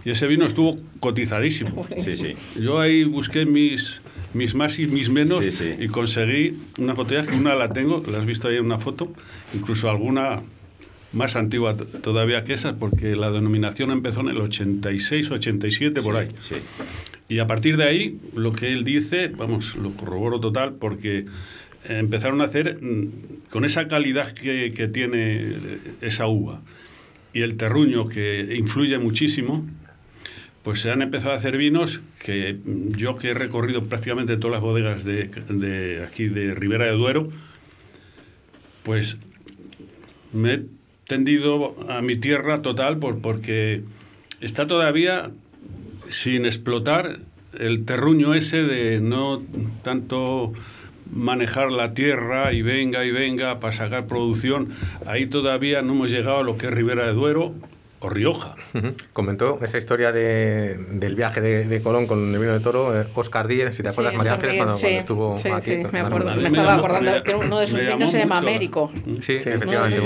Y 0.05 0.11
ese 0.11 0.27
vino 0.27 0.45
estuvo 0.45 0.77
cotizadísimo. 0.99 1.87
Sí, 1.99 2.15
sí. 2.15 2.33
Yo 2.59 2.79
ahí 2.79 3.03
busqué 3.03 3.45
mis, 3.45 4.01
mis 4.33 4.55
más 4.55 4.79
y 4.79 4.87
mis 4.87 5.09
menos 5.09 5.43
Sí, 5.45 5.75
y 5.79 5.87
conseguí 5.87 6.53
unas 6.77 6.95
botellas 6.95 7.27
que 7.27 7.35
una 7.35 7.55
la 7.55 7.73
tengo, 7.73 8.03
la 8.09 8.19
has 8.19 8.25
visto 8.25 8.47
ahí 8.47 8.55
en 8.55 8.65
una 8.65 8.79
foto, 8.79 9.11
incluso 9.53 9.89
alguna 9.89 10.41
más 11.11 11.35
antigua 11.35 11.75
todavía 11.75 12.43
que 12.43 12.53
esa, 12.53 12.77
porque 12.77 13.15
la 13.15 13.31
denominación 13.31 13.91
empezó 13.91 14.21
en 14.21 14.29
el 14.29 14.37
86, 14.37 15.31
87, 15.31 16.01
por 16.01 16.15
ahí. 16.15 16.29
Sí. 16.47 16.55
Y 17.27 17.39
a 17.39 17.47
partir 17.47 17.77
de 17.77 17.83
ahí, 17.83 18.19
lo 18.35 18.53
que 18.53 18.71
él 18.71 18.83
dice, 18.83 19.27
vamos, 19.27 19.75
lo 19.75 19.91
corroboro 19.91 20.39
total, 20.39 20.73
porque 20.73 21.25
empezaron 21.85 22.41
a 22.41 22.45
hacer 22.45 22.81
mm, 22.81 23.49
con 23.49 23.65
esa 23.65 23.87
calidad 23.87 24.31
que, 24.31 24.73
que 24.73 24.87
tiene 24.87 25.55
esa 26.01 26.27
uva 26.27 26.61
y 27.33 27.41
el 27.41 27.57
terruño 27.57 28.07
que 28.07 28.55
influye 28.57 28.97
muchísimo, 28.97 29.65
pues 30.69 30.81
se 30.81 30.91
han 30.91 31.01
empezado 31.01 31.33
a 31.33 31.37
hacer 31.37 31.57
vinos 31.57 31.99
que 32.23 32.59
yo 32.95 33.17
que 33.17 33.29
he 33.29 33.33
recorrido 33.33 33.85
prácticamente 33.85 34.37
todas 34.37 34.51
las 34.51 34.61
bodegas 34.61 35.03
de, 35.03 35.23
de 35.23 36.03
aquí 36.03 36.27
de 36.27 36.53
Ribera 36.53 36.85
de 36.85 36.91
Duero, 36.91 37.29
pues 38.83 39.17
me 40.31 40.53
he 40.53 40.61
tendido 41.07 41.75
a 41.89 42.03
mi 42.03 42.17
tierra 42.17 42.61
total 42.61 42.99
por, 42.99 43.19
porque 43.19 43.81
está 44.41 44.67
todavía 44.67 45.31
sin 46.09 46.45
explotar 46.45 47.17
el 47.57 47.83
terruño 47.85 48.35
ese 48.35 48.63
de 48.63 49.01
no 49.01 49.41
tanto 49.81 50.53
manejar 51.11 51.71
la 51.71 51.95
tierra 51.95 52.53
y 52.53 52.61
venga 52.61 53.05
y 53.05 53.09
venga 53.09 53.59
para 53.59 53.73
sacar 53.73 54.05
producción. 54.05 54.69
Ahí 55.07 55.25
todavía 55.25 55.81
no 55.81 55.93
hemos 55.93 56.11
llegado 56.11 56.41
a 56.41 56.43
lo 56.43 56.59
que 56.59 56.67
es 56.67 56.71
Ribera 56.71 57.07
de 57.07 57.13
Duero 57.13 57.55
o 58.01 58.09
Rioja. 58.09 58.55
Ujú. 58.73 58.93
Comentó 59.13 59.59
esa 59.61 59.77
historia 59.77 60.11
de, 60.11 60.77
del 60.91 61.15
viaje 61.15 61.41
de, 61.41 61.65
de 61.67 61.81
Colón 61.81 62.07
con 62.07 62.33
el 62.33 62.39
vino 62.39 62.53
de 62.53 62.59
toro, 62.61 62.99
eh, 62.99 63.05
Oscar 63.15 63.47
Díez, 63.47 63.75
si 63.75 63.83
te 63.83 63.89
acuerdas, 63.89 64.13
Sí, 64.13 64.17
María 64.17 64.33
Ángeles, 64.35 64.55
cuando, 64.55 64.73
Díez, 64.73 64.81
cuando 64.83 64.99
estuvo 64.99 65.37
sí, 65.37 65.49
aquí. 65.49 65.71
sí, 65.71 65.83
me 65.91 65.99
acuerdo. 65.99 66.29
Me 66.35 66.41
me 66.43 66.47
estaba 66.47 66.67
llamó- 66.67 66.79
acordando 66.79 67.11
me- 67.11 67.23
que 67.23 67.35
uno 67.35 67.59
de 67.59 67.67
sus 67.67 67.79
vinos 67.79 68.11
se 68.11 68.19
llama 68.19 68.37
Américo. 68.37 68.91
Sí, 68.93 69.01
Uno 69.05 69.21
Sí. 69.21 69.33
de 69.33 69.39
efectivamente. 69.55 69.99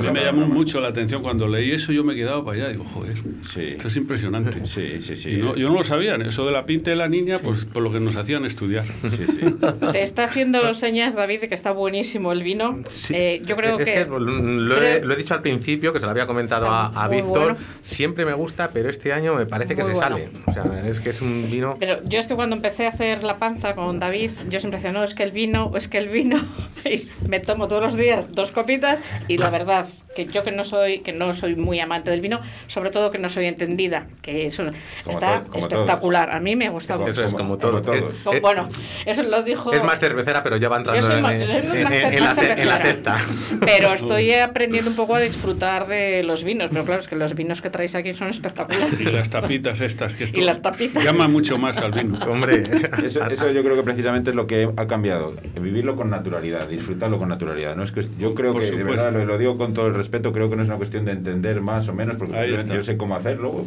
uno- 0.00 0.12
me 0.12 0.24
llamó 0.24 0.46
mucho 0.46 0.80
la 0.80 0.88
atención 0.88 1.22
cuando 1.22 1.46
leí 1.48 1.70
eso, 1.72 1.92
yo 1.92 2.02
me 2.04 2.14
he 2.14 2.16
quedado 2.16 2.44
para 2.44 2.56
allá. 2.58 2.68
Digo, 2.70 2.84
joder, 2.84 3.16
Sí. 3.42 3.68
esto 3.70 3.88
es 3.88 3.96
impresionante. 3.96 4.66
Sí, 4.66 5.00
sí, 5.00 5.16
sí. 5.16 5.30
Y 5.30 5.36
no- 5.36 5.54
yo 5.56 5.68
no 5.68 5.76
lo 5.78 5.84
sabía, 5.84 6.16
eso 6.16 6.44
de 6.46 6.52
la 6.52 6.66
pinta 6.66 6.90
de 6.90 6.96
la 6.96 7.08
niña, 7.08 7.38
pues 7.42 7.64
por 7.64 7.82
lo 7.82 7.92
que 7.92 8.00
nos 8.00 8.16
hacían 8.16 8.44
estudiar. 8.44 8.84
Sí, 9.08 9.26
sí. 9.26 9.40
Te 9.92 10.02
está 10.02 10.24
haciendo 10.24 10.74
señas, 10.74 11.14
David, 11.14 11.42
de 11.42 11.48
que 11.48 11.54
está 11.54 11.70
buenísimo 11.72 12.32
el 12.32 12.42
vino. 12.42 12.80
Sí. 12.86 13.14
Eh, 13.16 13.42
yo 13.44 13.56
creo 13.56 13.78
es 13.78 13.84
que... 13.84 14.04
lo, 14.06 14.82
he, 14.82 15.00
lo 15.04 15.14
he 15.14 15.16
dicho 15.16 15.34
al 15.34 15.42
principio, 15.42 15.92
que 15.92 16.00
se 16.00 16.06
lo 16.06 16.10
había 16.10 16.26
comentado 16.26 16.68
a, 16.68 16.86
Víctor. 17.16 17.52
bueno. 17.54 17.56
Siempre 17.82 18.24
me 18.24 18.32
gusta, 18.34 18.70
pero 18.72 18.90
este 18.90 19.12
año 19.12 19.34
me 19.34 19.46
parece 19.46 19.74
que 19.74 19.82
Muy 19.82 19.92
se 19.92 19.98
bueno. 19.98 20.16
sale. 20.16 20.30
O 20.46 20.52
sea, 20.52 20.88
es 20.88 21.00
que 21.00 21.10
es 21.10 21.20
un 21.20 21.48
vino. 21.50 21.76
Pero 21.78 22.02
yo 22.04 22.18
es 22.18 22.26
que 22.26 22.34
cuando 22.34 22.56
empecé 22.56 22.86
a 22.86 22.90
hacer 22.90 23.22
la 23.22 23.38
panza 23.38 23.74
con 23.74 23.98
David, 23.98 24.30
yo 24.48 24.60
siempre 24.60 24.78
decía, 24.78 24.92
no, 24.92 25.04
es 25.04 25.14
que 25.14 25.22
el 25.22 25.32
vino, 25.32 25.72
es 25.76 25.88
que 25.88 25.98
el 25.98 26.08
vino, 26.08 26.46
y 26.84 27.08
me 27.28 27.40
tomo 27.40 27.68
todos 27.68 27.82
los 27.82 27.96
días 27.96 28.26
dos 28.32 28.50
copitas, 28.52 29.00
y 29.28 29.38
la 29.38 29.50
verdad, 29.50 29.86
que 30.14 30.26
yo 30.26 30.42
que 30.42 30.52
no 30.52 30.64
soy, 30.64 31.00
que 31.00 31.12
no 31.12 31.32
soy 31.32 31.54
muy 31.56 31.80
amante 31.80 32.10
del 32.10 32.20
vino, 32.20 32.40
sobre 32.66 32.90
todo 32.90 33.10
que 33.10 33.18
no 33.18 33.28
soy 33.28 33.46
entendida, 33.46 34.06
que 34.22 34.46
eso 34.46 34.64
Como 35.04 35.16
está 35.18 35.42
espectacular, 35.54 36.30
a 36.30 36.40
mí 36.40 36.56
me 36.56 36.66
ha 36.66 36.70
gustado. 36.70 37.06
Eso 37.06 37.24
es 37.24 37.32
como 37.34 37.58
todo. 37.58 37.82
como 37.82 38.08
Como- 38.24 38.36
es- 38.36 38.42
bueno, 38.42 38.68
eso 39.06 39.22
lo 39.22 39.42
dijo... 39.42 39.72
Es 39.72 39.82
más 39.82 39.98
cervecera, 40.00 40.42
pero 40.42 40.56
ya 40.56 40.68
va 40.68 40.76
entrando 40.78 41.14
en, 41.14 41.22
más- 41.22 41.32
en- 41.34 41.62
soy 41.62 41.82
más 41.84 41.92
en- 41.92 42.02
cer- 42.02 42.06
en 42.06 42.12
la, 42.12 42.12
en 42.12 42.24
la 42.24 42.34
cervecera. 42.34 42.78
secta. 42.78 43.16
Pero 43.60 43.92
estoy 43.94 44.32
aprendiendo 44.34 44.90
un 44.90 44.96
poco 44.96 45.14
a 45.14 45.20
disfrutar 45.20 45.86
de 45.86 46.22
los 46.22 46.44
vinos, 46.44 46.70
pero 46.72 46.84
claro, 46.84 47.00
es 47.00 47.08
que 47.08 47.16
los 47.16 47.34
vinos 47.34 47.60
que 47.62 47.70
traéis 47.70 47.94
aquí 47.94 48.14
son 48.14 48.28
espectaculares. 48.28 49.00
Y 49.00 49.04
las 49.04 49.30
tapitas 49.30 49.80
estas, 49.80 50.14
que 50.14 50.24
esto 50.24 50.38
Y 50.38 50.42
las 50.42 50.60
tapitas. 50.62 51.02
llama 51.04 51.28
mucho 51.28 51.58
más 51.58 51.78
al 51.78 51.92
vino. 51.92 52.18
Hombre, 52.30 52.62
Eso, 53.04 53.24
eso 53.24 53.50
yo 53.50 53.62
creo 53.62 53.76
que 53.76 53.82
precisamente 53.82 54.30
es 54.30 54.36
lo 54.36 54.46
que 54.46 54.68
ha 54.76 54.86
cambiado. 54.86 55.34
Vivirlo 55.60 55.96
con 55.96 56.10
naturalidad, 56.10 56.68
disfrutarlo 56.68 57.18
con 57.18 57.28
naturalidad. 57.28 57.76
No 57.76 57.82
es 57.84 57.92
que, 57.92 58.02
yo 58.18 58.34
creo 58.34 58.52
Por 58.52 58.62
que, 58.62 58.70
de 58.70 58.78
supuesto. 58.78 59.04
verdad, 59.04 59.18
lo, 59.20 59.24
lo 59.26 59.38
digo 59.38 59.56
con 59.56 59.74
todo 59.74 59.86
el 59.86 59.94
respeto, 60.02 60.32
creo 60.32 60.48
que 60.50 60.56
no 60.56 60.62
es 60.62 60.68
una 60.68 60.76
cuestión 60.76 61.04
de 61.04 61.12
entender 61.12 61.60
más 61.60 61.88
o 61.88 61.92
menos, 61.94 62.16
porque 62.16 62.56
yo 62.68 62.82
sé 62.82 62.96
cómo 62.96 63.16
hacerlo, 63.16 63.64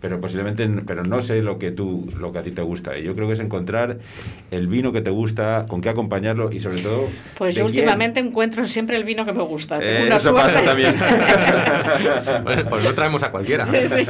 pero 0.00 0.20
posiblemente 0.20 0.68
pero 0.86 1.02
no 1.04 1.20
sé 1.22 1.42
lo 1.42 1.58
que 1.58 1.70
tú 1.70 2.10
lo 2.18 2.32
que 2.32 2.38
a 2.38 2.42
ti 2.42 2.50
te 2.50 2.62
gusta. 2.62 2.96
Y 2.98 3.02
yo 3.04 3.14
creo 3.14 3.26
que 3.26 3.34
es 3.34 3.40
encontrar 3.40 3.98
el 4.50 4.66
vino 4.68 4.92
que 4.92 5.00
te 5.02 5.10
gusta, 5.10 5.66
con 5.68 5.80
qué 5.80 5.88
acompañarlo 5.90 6.50
y 6.52 6.60
sobre 6.60 6.80
todo... 6.82 7.08
Pues 7.36 7.54
yo 7.54 7.64
quién. 7.66 7.76
últimamente 7.84 8.20
encuentro 8.20 8.64
siempre 8.66 8.96
el 8.96 9.04
vino 9.04 9.24
que 9.24 9.32
me 9.32 9.42
gusta. 9.42 9.78
Eh, 9.82 10.04
una 10.06 10.16
eso 10.16 10.32
pasa 10.34 10.50
suerte. 10.62 10.68
también. 10.68 10.94
Bueno, 12.44 12.64
pues 12.68 12.84
no 12.84 12.94
traemos 12.94 13.22
a 13.22 13.30
cualquiera. 13.30 13.66
Sí, 13.66 13.76
sí. 13.88 14.06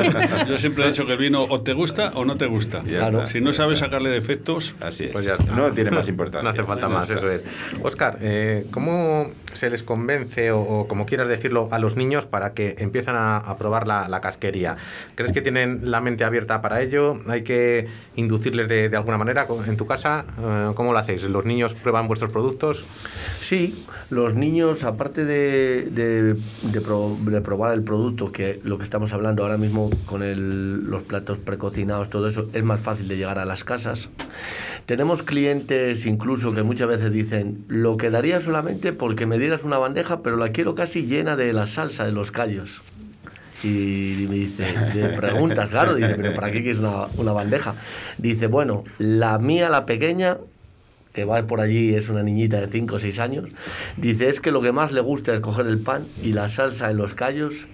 Yo 0.48 0.58
siempre 0.58 0.84
he 0.84 0.88
dicho 0.88 1.06
que 1.06 1.12
el 1.12 1.18
vino 1.18 1.42
o 1.42 1.60
te 1.62 1.72
gusta 1.72 2.12
o 2.14 2.24
no 2.24 2.36
te 2.36 2.46
gusta. 2.46 2.82
Ya 2.84 2.98
Claro. 2.98 3.18
está. 3.18 3.26
Si 3.32 3.40
no 3.40 3.52
sabes 3.52 3.78
sacarle 3.78 4.10
defectos, 4.10 4.74
Así 4.80 5.04
es. 5.04 5.10
Pues 5.10 5.24
ya 5.24 5.34
está. 5.34 5.54
No 5.54 5.70
tiene 5.72 5.90
más 5.90 6.08
importancia. 6.08 6.42
No 6.42 6.50
hace 6.50 6.64
falta 6.64 6.88
más, 6.88 7.10
eso 7.10 7.30
es. 7.30 7.42
Oscar, 7.82 8.18
eh, 8.20 8.66
¿cómo 8.70 9.30
se 9.52 9.70
les 9.70 9.82
convence, 9.82 10.50
o, 10.50 10.60
o 10.60 10.88
como 10.88 11.06
quieras 11.06 11.28
decirlo, 11.28 11.53
a 11.70 11.78
los 11.78 11.96
niños 11.96 12.26
para 12.26 12.54
que 12.54 12.76
empiezan 12.78 13.16
a, 13.16 13.56
probar 13.58 13.86
la, 13.86 14.20
casquería? 14.20 14.76
¿Crees 15.14 15.32
que 15.32 15.42
tienen 15.42 15.90
la 15.90 16.00
mente 16.00 16.24
abierta 16.24 16.60
para 16.60 16.82
ello? 16.82 17.20
¿Hay 17.28 17.42
que 17.42 17.88
inducirles 18.16 18.68
de, 18.68 18.94
alguna 18.96 19.18
manera? 19.18 19.46
¿En 19.66 19.76
tu 19.76 19.86
casa 19.86 20.24
eh, 20.40 20.72
cómo 20.74 20.92
lo 20.92 20.98
hacéis? 20.98 21.22
¿Los 21.24 21.44
niños 21.44 21.74
prueban 21.74 22.08
vuestros 22.08 22.30
productos? 22.30 22.84
Sí, 23.40 23.84
los 24.10 24.34
niños, 24.34 24.84
aparte 24.84 25.24
de, 25.24 25.84
de 25.90 27.40
probar 27.40 27.74
el 27.74 27.82
producto, 27.82 28.32
que 28.32 28.60
lo 28.64 28.78
que 28.78 28.84
estamos 28.84 29.12
hablando 29.12 29.42
ahora 29.42 29.56
mismo 29.56 29.90
con 30.06 30.22
el- 30.22 30.84
los 30.90 31.02
platos 31.02 31.38
precocinados, 31.38 32.10
todo 32.10 32.26
eso, 32.28 32.48
es 32.52 32.64
más 32.64 32.80
fácil 32.80 33.08
de 33.08 33.16
llegar 33.16 33.38
a 33.38 33.44
las 33.44 33.64
casas. 33.64 34.08
Tenemos 34.86 35.22
clientes 35.22 36.04
incluso 36.04 36.52
que 36.52 36.62
muchas 36.62 36.88
veces 36.88 37.10
dicen, 37.10 37.64
lo 37.68 37.96
quedaría 37.96 38.40
solamente 38.40 38.92
porque 38.92 39.24
me 39.24 39.38
dieras 39.38 39.64
una 39.64 39.78
bandeja, 39.78 40.20
pero 40.20 40.36
la 40.36 40.50
quiero 40.50 40.74
casi 40.74 41.06
llena 41.06 41.36
de 41.36 41.54
la 41.54 41.66
salsa 41.66 42.04
de 42.04 42.12
los 42.12 42.30
callos. 42.30 42.82
Y 43.62 44.26
me 44.28 44.34
dice, 44.34 44.66
preguntas, 45.16 45.70
claro, 45.70 45.94
dice, 45.94 46.14
pero 46.16 46.34
¿para 46.34 46.50
qué 46.52 46.62
quieres 46.62 46.80
una, 46.80 47.06
una 47.16 47.32
bandeja? 47.32 47.76
Dice, 48.18 48.46
bueno, 48.46 48.84
la 48.98 49.38
mía, 49.38 49.70
la 49.70 49.86
pequeña, 49.86 50.36
que 51.14 51.24
va 51.24 51.42
por 51.46 51.60
allí, 51.60 51.94
es 51.94 52.10
una 52.10 52.22
niñita 52.22 52.60
de 52.60 52.66
5 52.66 52.96
o 52.96 52.98
6 52.98 53.18
años, 53.20 53.48
dice, 53.96 54.28
es 54.28 54.40
que 54.40 54.50
lo 54.50 54.60
que 54.60 54.72
más 54.72 54.92
le 54.92 55.00
gusta 55.00 55.32
es 55.32 55.40
coger 55.40 55.66
el 55.66 55.78
pan 55.78 56.06
y 56.22 56.34
la 56.34 56.50
salsa 56.50 56.90
en 56.90 56.98
los 56.98 57.14
callos. 57.14 57.66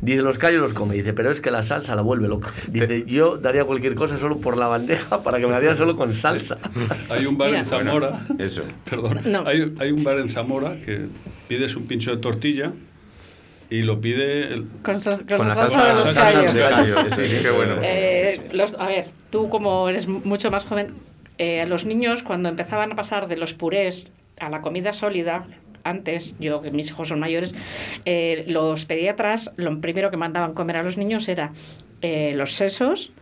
Dice, 0.00 0.22
los 0.22 0.38
callos 0.38 0.60
los 0.62 0.72
come, 0.74 0.94
dice, 0.94 1.12
pero 1.12 1.30
es 1.30 1.40
que 1.40 1.50
la 1.50 1.62
salsa 1.62 1.94
la 1.94 2.02
vuelve 2.02 2.28
loca. 2.28 2.52
Dice, 2.68 3.04
yo 3.06 3.36
daría 3.38 3.64
cualquier 3.64 3.94
cosa 3.94 4.18
solo 4.18 4.38
por 4.38 4.56
la 4.56 4.66
bandeja 4.68 5.22
para 5.22 5.38
que 5.38 5.46
me 5.46 5.52
la 5.52 5.60
diera 5.60 5.76
solo 5.76 5.96
con 5.96 6.12
salsa. 6.14 6.58
Hay 7.10 7.26
un 7.26 7.36
bar 7.38 7.48
Mira. 7.48 7.60
en 7.60 7.64
Zamora, 7.66 8.26
Eso. 8.38 8.62
perdón, 8.88 9.20
No. 9.24 9.46
hay, 9.46 9.72
hay 9.78 9.90
un 9.92 10.02
bar 10.04 10.18
en 10.18 10.28
Zamora 10.28 10.76
que 10.84 11.06
pides 11.48 11.76
un 11.76 11.86
pincho 11.86 12.10
de 12.10 12.16
tortilla 12.18 12.72
y 13.70 13.82
lo 13.82 14.00
pide 14.00 14.52
el- 14.54 14.66
Con, 14.82 15.00
sa- 15.00 15.16
con 15.18 15.38
Con 15.38 15.48
la 15.48 15.54
salsa 15.54 15.84
de 15.86 15.92
los 15.94 16.12
callos. 16.12 16.54
de 16.54 16.60
callos, 16.60 16.98
Eso, 17.12 17.24
sí, 17.24 17.36
qué 17.42 17.50
bueno. 17.50 17.74
Eh, 17.82 18.48
los- 18.52 18.74
a 18.78 18.86
ver, 18.86 19.06
tú 19.30 19.48
como 19.48 19.88
eres 19.88 20.06
mucho 20.06 20.50
más 20.50 20.64
joven, 20.64 20.88
eh, 21.38 21.62
a 21.62 21.66
los 21.66 21.84
niños 21.86 22.22
cuando 22.22 22.48
empezaban 22.48 22.92
a 22.92 22.94
pasar 22.94 23.26
de 23.26 23.36
los 23.36 23.54
purés 23.54 24.12
a 24.38 24.50
la 24.50 24.60
comida 24.60 24.92
sólida, 24.92 25.46
antes, 25.84 26.36
yo 26.40 26.62
que 26.62 26.70
mis 26.70 26.88
hijos 26.88 27.08
son 27.08 27.20
mayores, 27.20 27.54
eh, 28.04 28.44
los 28.48 28.84
pediatras 28.84 29.52
lo 29.56 29.80
primero 29.80 30.10
que 30.10 30.16
mandaban 30.16 30.54
comer 30.54 30.78
a 30.78 30.82
los 30.82 30.96
niños 30.96 31.28
era 31.28 31.52
eh, 32.02 32.32
los 32.34 32.54
sesos 32.54 33.12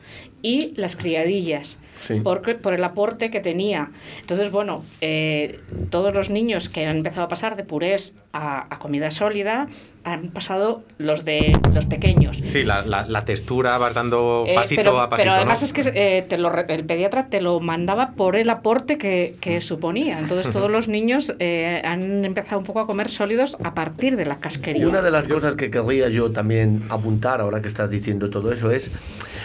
y 0.40 0.72
las 0.76 0.96
criadillas. 0.96 1.78
Sí. 2.00 2.20
Porque, 2.20 2.56
por 2.56 2.74
el 2.74 2.82
aporte 2.82 3.30
que 3.30 3.38
tenía. 3.38 3.90
Entonces, 4.20 4.50
bueno, 4.50 4.84
eh, 5.00 5.60
todos 5.90 6.12
los 6.14 6.30
niños 6.30 6.68
que 6.68 6.84
han 6.84 6.96
empezado 6.96 7.26
a 7.26 7.28
pasar 7.28 7.54
de 7.54 7.62
purés 7.62 8.16
a, 8.32 8.74
a 8.74 8.78
comida 8.80 9.12
sólida 9.12 9.68
han 10.05 10.28
pasado 10.30 10.82
los 10.98 11.24
de 11.24 11.59
los 11.74 11.84
pequeños. 11.84 12.36
Sí, 12.36 12.64
la, 12.64 12.84
la, 12.84 13.07
la 13.09 13.24
textura 13.24 13.78
vas 13.78 13.94
dando 13.94 14.44
Eh, 14.46 14.55
pasito 14.55 14.80
pero, 14.82 15.00
a 15.00 15.09
pasito. 15.09 15.24
pero 15.24 15.36
además 15.36 15.61
¿no? 15.61 15.66
es 15.66 15.72
que 15.72 15.82
eh, 15.94 16.22
te 16.28 16.38
lo 16.38 16.50
re- 16.50 16.66
el 16.68 16.84
pediatra 16.84 17.26
te 17.28 17.40
lo 17.40 17.61
mandaba 17.61 18.12
por 18.12 18.36
el 18.36 18.50
aporte 18.50 18.98
que, 18.98 19.36
que 19.40 19.61
suponía. 19.61 20.18
Entonces 20.18 20.53
todos 20.53 20.70
los 20.76 20.88
niños 20.88 21.34
eh, 21.38 21.80
han 21.84 22.24
empezado 22.24 22.59
un 22.61 22.64
poco 22.66 22.80
a 22.80 22.86
comer 22.86 23.11
sólidos 23.11 23.57
a 23.62 23.74
partir 23.74 24.16
de 24.16 24.26
la 24.26 24.34
Y 24.34 24.38
casquería. 24.38 24.88
una 24.88 25.03
de 25.03 25.11
las 25.11 25.28
cosas 25.28 25.55
que 25.55 25.70
querría 25.70 26.09
yo 26.09 26.32
también 26.32 26.84
apuntar 26.88 27.40
ahora 27.40 27.62
que 27.62 27.68
estás 27.68 27.90
diciendo 27.90 28.30
todo 28.30 28.53
eso 28.53 28.70
es, 28.70 28.90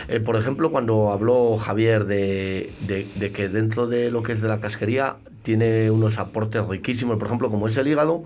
eh, 0.07 0.19
por 0.19 0.35
ejemplo, 0.35 0.71
cuando 0.71 1.11
habló 1.11 1.57
Javier 1.57 2.05
de, 2.05 2.71
de- 2.87 3.31
que 3.31 3.49
dentro 3.49 3.87
de 3.87 4.09
lo 4.11 4.23
que 4.23 4.31
es 4.33 4.41
de 4.41 4.47
la 4.47 4.59
casquería 4.61 5.17
tiene 5.43 5.89
unos 5.91 6.17
aportes 6.17 6.65
riquísimos, 6.67 7.17
por 7.17 7.27
ejemplo, 7.27 7.49
como 7.49 7.67
es 7.67 7.77
el 7.77 7.87
hígado, 7.87 8.23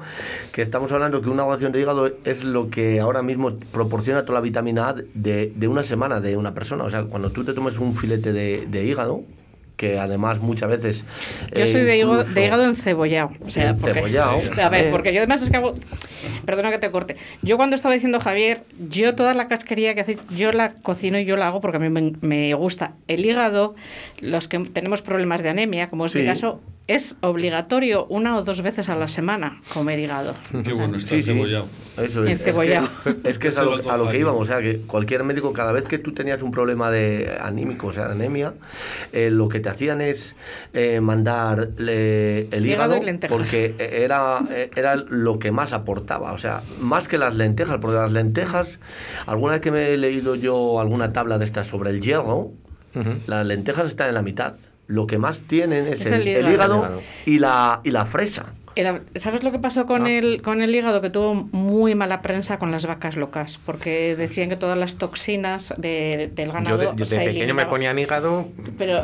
que 0.51 0.61
estamos 0.61 0.91
hablando 0.91 1.21
que 1.21 1.29
una 1.29 1.45
ración 1.45 1.71
de 1.71 1.82
hígado 1.82 2.11
es 2.25 2.43
lo 2.43 2.69
que 2.69 2.99
ahora 2.99 3.21
mismo 3.21 3.51
proporciona 3.71 4.25
toda 4.25 4.39
la 4.39 4.41
vitamina 4.43 4.89
A 4.89 4.93
de, 4.93 5.53
de 5.55 5.67
una 5.67 5.84
semana 5.84 6.19
de 6.19 6.38
una 6.38 6.53
persona. 6.53 6.84
O 6.84 6.89
sea, 6.89 7.03
cuando 7.03 7.32
tú 7.32 7.43
te 7.43 7.53
tomes 7.53 7.77
un 7.77 7.95
filete 7.95 8.34
de 8.34 8.86
hígado, 8.86 9.23
que 9.82 9.97
además 9.97 10.39
muchas 10.39 10.69
veces... 10.69 11.03
Yo 11.55 11.63
eh, 11.63 11.71
soy 11.71 11.82
de 11.82 11.97
hígado, 11.97 12.13
incluso- 12.19 12.34
de 12.36 12.43
hígado 12.45 12.63
encebollado. 12.65 13.32
O 13.43 13.49
sea, 13.49 13.73
porque- 13.73 13.89
Encebollado. 13.99 14.39
a 14.63 14.69
ver, 14.69 14.86
Eh. 14.86 14.89
porque 14.91 15.11
yo 15.11 15.21
además 15.21 15.41
es 15.41 15.49
que 15.49 15.57
hago. 15.57 15.73
Perdona 16.45 16.69
que 16.69 16.77
te 16.77 16.91
corte. 16.91 17.15
Yo 17.41 17.57
cuando 17.57 17.75
estaba 17.75 17.95
diciendo 17.95 18.19
Javier, 18.19 18.61
yo 18.89 19.15
toda 19.15 19.34
la 19.34 19.47
casquería 19.47 19.95
que 19.95 20.01
hacéis, 20.01 20.19
yo 20.38 20.51
la 20.51 20.73
cocino 20.73 21.17
y 21.17 21.25
yo 21.25 21.36
la 21.36 21.47
hago 21.47 21.61
porque 21.61 21.77
a 21.77 21.79
mí 21.79 21.89
me, 21.89 22.13
me 22.21 22.53
gusta. 22.53 22.93
El 23.07 23.25
hígado, 23.25 23.73
los 24.19 24.47
que 24.47 24.59
tenemos 24.59 25.01
problemas 25.01 25.41
de 25.41 25.49
anemia, 25.49 25.89
como 25.89 26.05
es 26.05 26.13
mi 26.15 26.25
caso, 26.25 26.61
es 26.88 27.15
obligatorio 27.21 28.05
una 28.07 28.36
o 28.38 28.43
dos 28.43 28.61
veces 28.61 28.89
a 28.89 28.95
la 28.95 29.07
semana 29.07 29.61
comer 29.73 29.99
hígado. 29.99 30.34
Qué 30.63 30.73
bueno 30.73 30.97
está 30.97 31.09
Sí, 31.11 31.21
sí. 31.23 31.32
cebollado. 31.32 31.67
Eso 31.97 32.23
es. 32.23 32.32
Encebollado. 32.32 32.89
Es 33.05 33.13
que 33.13 33.29
es, 33.29 33.38
que 33.39 33.47
es 33.49 33.57
a, 33.59 33.63
lo 33.63 33.89
a 33.89 33.97
lo 33.97 34.09
que 34.09 34.17
íbamos. 34.19 34.41
O 34.41 34.43
sea, 34.45 34.61
que 34.61 34.79
cualquier 34.88 35.23
médico, 35.23 35.53
cada 35.53 35.71
vez 35.71 35.86
que 35.86 35.99
tú 35.99 36.13
tenías 36.13 36.41
un 36.41 36.51
problema 36.51 36.91
de 36.91 37.38
anímico, 37.39 37.88
o 37.88 37.91
sea, 37.91 38.07
de 38.07 38.13
anemia, 38.13 38.53
eh, 39.13 39.29
lo 39.29 39.47
que 39.47 39.59
te 39.59 39.69
hacían 39.69 40.01
es 40.01 40.36
eh, 40.73 40.99
mandar 41.01 41.69
le- 41.77 42.47
el 42.49 42.65
Hígado 42.65 42.93
hígado, 42.95 42.97
y 42.97 43.05
lentejas. 43.05 43.38
porque 43.38 43.75
era, 43.79 44.39
eh, 44.51 44.69
era 44.75 44.95
lo 44.95 45.39
que 45.39 45.51
más 45.51 45.71
aportaba. 45.73 46.34
O 46.34 46.38
sea, 46.38 46.61
más 46.79 47.07
que 47.07 47.17
las 47.17 47.36
lentejas, 47.36 47.77
porque 47.82 47.97
las 47.97 48.11
lentejas, 48.11 48.79
alguna 49.27 49.53
vez 49.53 49.61
que 49.61 49.71
me 49.71 49.89
he 49.93 49.97
leído 49.97 50.36
yo 50.36 50.79
alguna 50.82 51.13
tabla 51.13 51.38
de 51.38 51.45
estas 51.45 51.67
sobre 51.67 51.91
el 51.91 52.01
hierro, 52.01 52.51
las 53.27 53.45
lentejas 53.45 53.86
están 53.88 54.09
en 54.09 54.15
la 54.15 54.21
mitad. 54.21 54.55
Lo 54.91 55.07
que 55.07 55.17
más 55.17 55.39
tienen 55.47 55.87
es, 55.87 56.01
Es 56.01 56.07
el, 56.11 56.27
el 56.27 56.45
el 56.45 56.53
hígado. 56.53 56.75
hígado, 56.75 56.75
El 56.75 56.81
hígado. 56.83 57.01
y 57.25 57.39
la, 57.39 57.81
y 57.83 57.91
la 57.91 58.05
fresa. 58.05 58.45
El- 58.76 59.01
¿Sabes 59.15 59.43
lo 59.43 59.51
que 59.51 59.59
pasó 59.59 59.86
con, 59.86 60.05
Ah. 60.05 60.11
el, 60.11 60.41
con 60.41 60.61
el 60.61 60.74
hígado? 60.74 61.01
Que 61.01 61.09
tuvo 61.09 61.34
muy 61.36 61.93
mala 61.95 62.22
prensa 62.22 62.57
con 62.57 62.72
las 62.72 62.86
vacas 62.86 63.15
locas, 63.17 63.59
porque 63.65 64.15
decían 64.15 64.49
que 64.49 64.55
todas 64.55 64.78
las 64.78 64.95
toxinas 64.95 65.74
de- 65.78 66.32
del 66.34 66.51
ganado 66.51 66.78
Yo 66.78 66.78
de, 66.78 66.86
yo 66.86 66.93
de 66.95 67.05
se 67.05 67.17
pequeño 67.17 67.53
me 67.53 67.65
ponían 67.65 67.99
hígado, 67.99 68.47
Pero, 68.78 68.99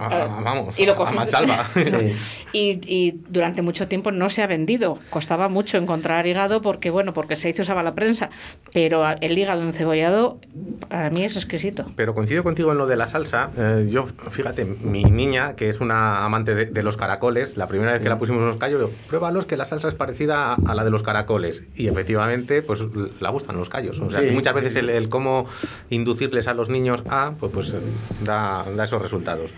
ah, 0.00 0.10
eh, 0.12 0.42
vamos, 0.44 0.78
y 0.78 0.84
lo 0.86 0.92
a. 0.92 1.66
Sí. 1.74 2.12
y, 2.52 2.80
y 2.86 3.20
durante 3.28 3.62
mucho 3.62 3.88
tiempo 3.88 4.12
no 4.12 4.28
se 4.30 4.42
ha 4.42 4.46
vendido. 4.46 4.98
Costaba 5.10 5.48
mucho 5.48 5.78
encontrar 5.78 6.26
hígado 6.26 6.60
porque, 6.62 6.90
bueno, 6.90 7.12
porque 7.12 7.36
se 7.36 7.50
hizo 7.50 7.62
usaba 7.62 7.82
la 7.82 7.94
prensa. 7.94 8.30
Pero 8.72 9.04
a- 9.04 9.14
el 9.14 9.36
hígado 9.38 9.62
encebollado 9.62 10.40
para 10.88 11.10
mí 11.10 11.24
es 11.24 11.36
exquisito. 11.36 11.90
Pero 11.96 12.14
coincido 12.14 12.42
contigo 12.42 12.72
en 12.72 12.78
lo 12.78 12.86
de 12.86 12.96
la 12.96 13.06
salsa. 13.06 13.50
Eh, 13.56 13.88
yo, 13.90 14.04
fíjate, 14.06 14.64
mi 14.64 15.04
niña, 15.04 15.54
que 15.56 15.68
es 15.68 15.80
una 15.80 16.24
amante 16.24 16.54
de, 16.54 16.66
de 16.66 16.82
los 16.82 16.96
caracoles, 16.96 17.56
la 17.56 17.66
primera 17.66 17.92
vez 17.92 18.00
que 18.02 18.08
la 18.08 18.18
pusimos 18.18 18.42
unos 18.42 18.56
callos, 18.56 18.80
digo, 18.80 18.92
pruébalos 19.08 19.46
que 19.46 19.56
la 19.56 19.64
salsa 19.64 19.88
es 19.88 19.94
parecida 19.94 20.52
a, 20.52 20.56
a 20.66 20.74
la 20.74 20.84
de 20.84 20.90
los 20.90 21.02
caracoles. 21.02 21.64
Y 21.74 21.88
efectivamente, 21.88 22.62
pues 22.62 22.82
la 23.20 23.30
gustan 23.30 23.56
los 23.56 23.68
callos. 23.68 23.98
O 24.00 24.10
sea, 24.10 24.20
Sí, 24.20 24.26
que 24.26 24.32
muchas 24.32 24.54
veces 24.54 24.76
el, 24.76 24.90
el 24.90 25.08
cómo 25.08 25.46
inducirles 25.90 26.48
a 26.48 26.54
los 26.54 26.68
niños 26.68 27.02
a, 27.08 27.32
pues, 27.38 27.52
pues 27.52 27.72
da, 28.24 28.64
da 28.76 28.84
esos 28.84 29.00
resultados. 29.00 29.52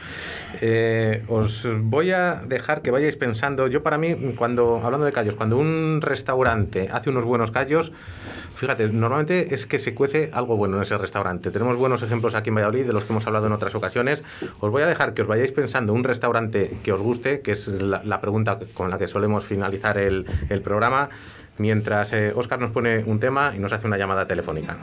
Eh, 0.61 1.25
os 1.29 1.67
voy 1.81 2.11
a 2.11 2.43
dejar 2.47 2.83
que 2.83 2.91
vayáis 2.91 3.17
pensando. 3.17 3.67
Yo, 3.67 3.83
para 3.83 3.99
mí, 3.99 4.15
cuando, 4.37 4.81
hablando 4.83 5.07
de 5.07 5.13
callos, 5.13 5.37
cuando 5.37 5.59
un 5.59 6.01
restaurante 6.03 6.89
hace 6.93 7.11
unos 7.11 7.25
buenos 7.25 7.51
callos, 7.51 7.93
Fíjate, 8.59 8.89
normalmente 8.89 9.55
es 9.55 9.67
que 9.67 9.79
se 9.79 9.95
cuece 9.95 10.31
algo 10.35 10.57
bueno 10.57 10.79
en 10.79 10.83
ese 10.83 10.99
restaurante. 10.99 11.53
Tenemos 11.53 11.77
buenos 11.77 12.03
ejemplos 12.03 12.35
aquí 12.35 12.49
en 12.49 12.57
Valladolid 12.57 12.87
de 12.87 12.93
los 12.93 13.05
que 13.05 13.13
hemos 13.13 13.25
hablado 13.25 13.47
en 13.47 13.53
otras 13.53 13.73
ocasiones. 13.77 14.25
Os 14.59 14.73
voy 14.73 14.83
a 14.83 14.89
dejar 14.89 15.15
que 15.15 15.23
os 15.23 15.29
vayáis 15.29 15.53
pensando 15.53 15.93
un 15.93 16.03
restaurante 16.03 16.77
que 16.83 16.93
os 16.93 17.01
guste, 17.01 17.41
que 17.41 17.53
es 17.53 17.69
la, 17.69 18.03
la 18.03 18.21
pregunta 18.21 18.59
con 18.75 18.91
la 18.91 18.99
que 18.99 19.07
solemos 19.07 19.38
finalizar 19.45 19.99
el, 19.99 20.25
programa, 20.63 21.09
mientras 21.59 22.13
eh, 22.13 22.33
Óscar 22.35 22.61
nos 22.61 22.71
pone 22.71 23.05
un 23.05 23.21
tema 23.21 23.53
y 23.57 23.59
nos 23.59 23.73
hace 23.73 23.87
una 23.87 23.97
llamada 23.97 24.27
telefónica. 24.27 24.77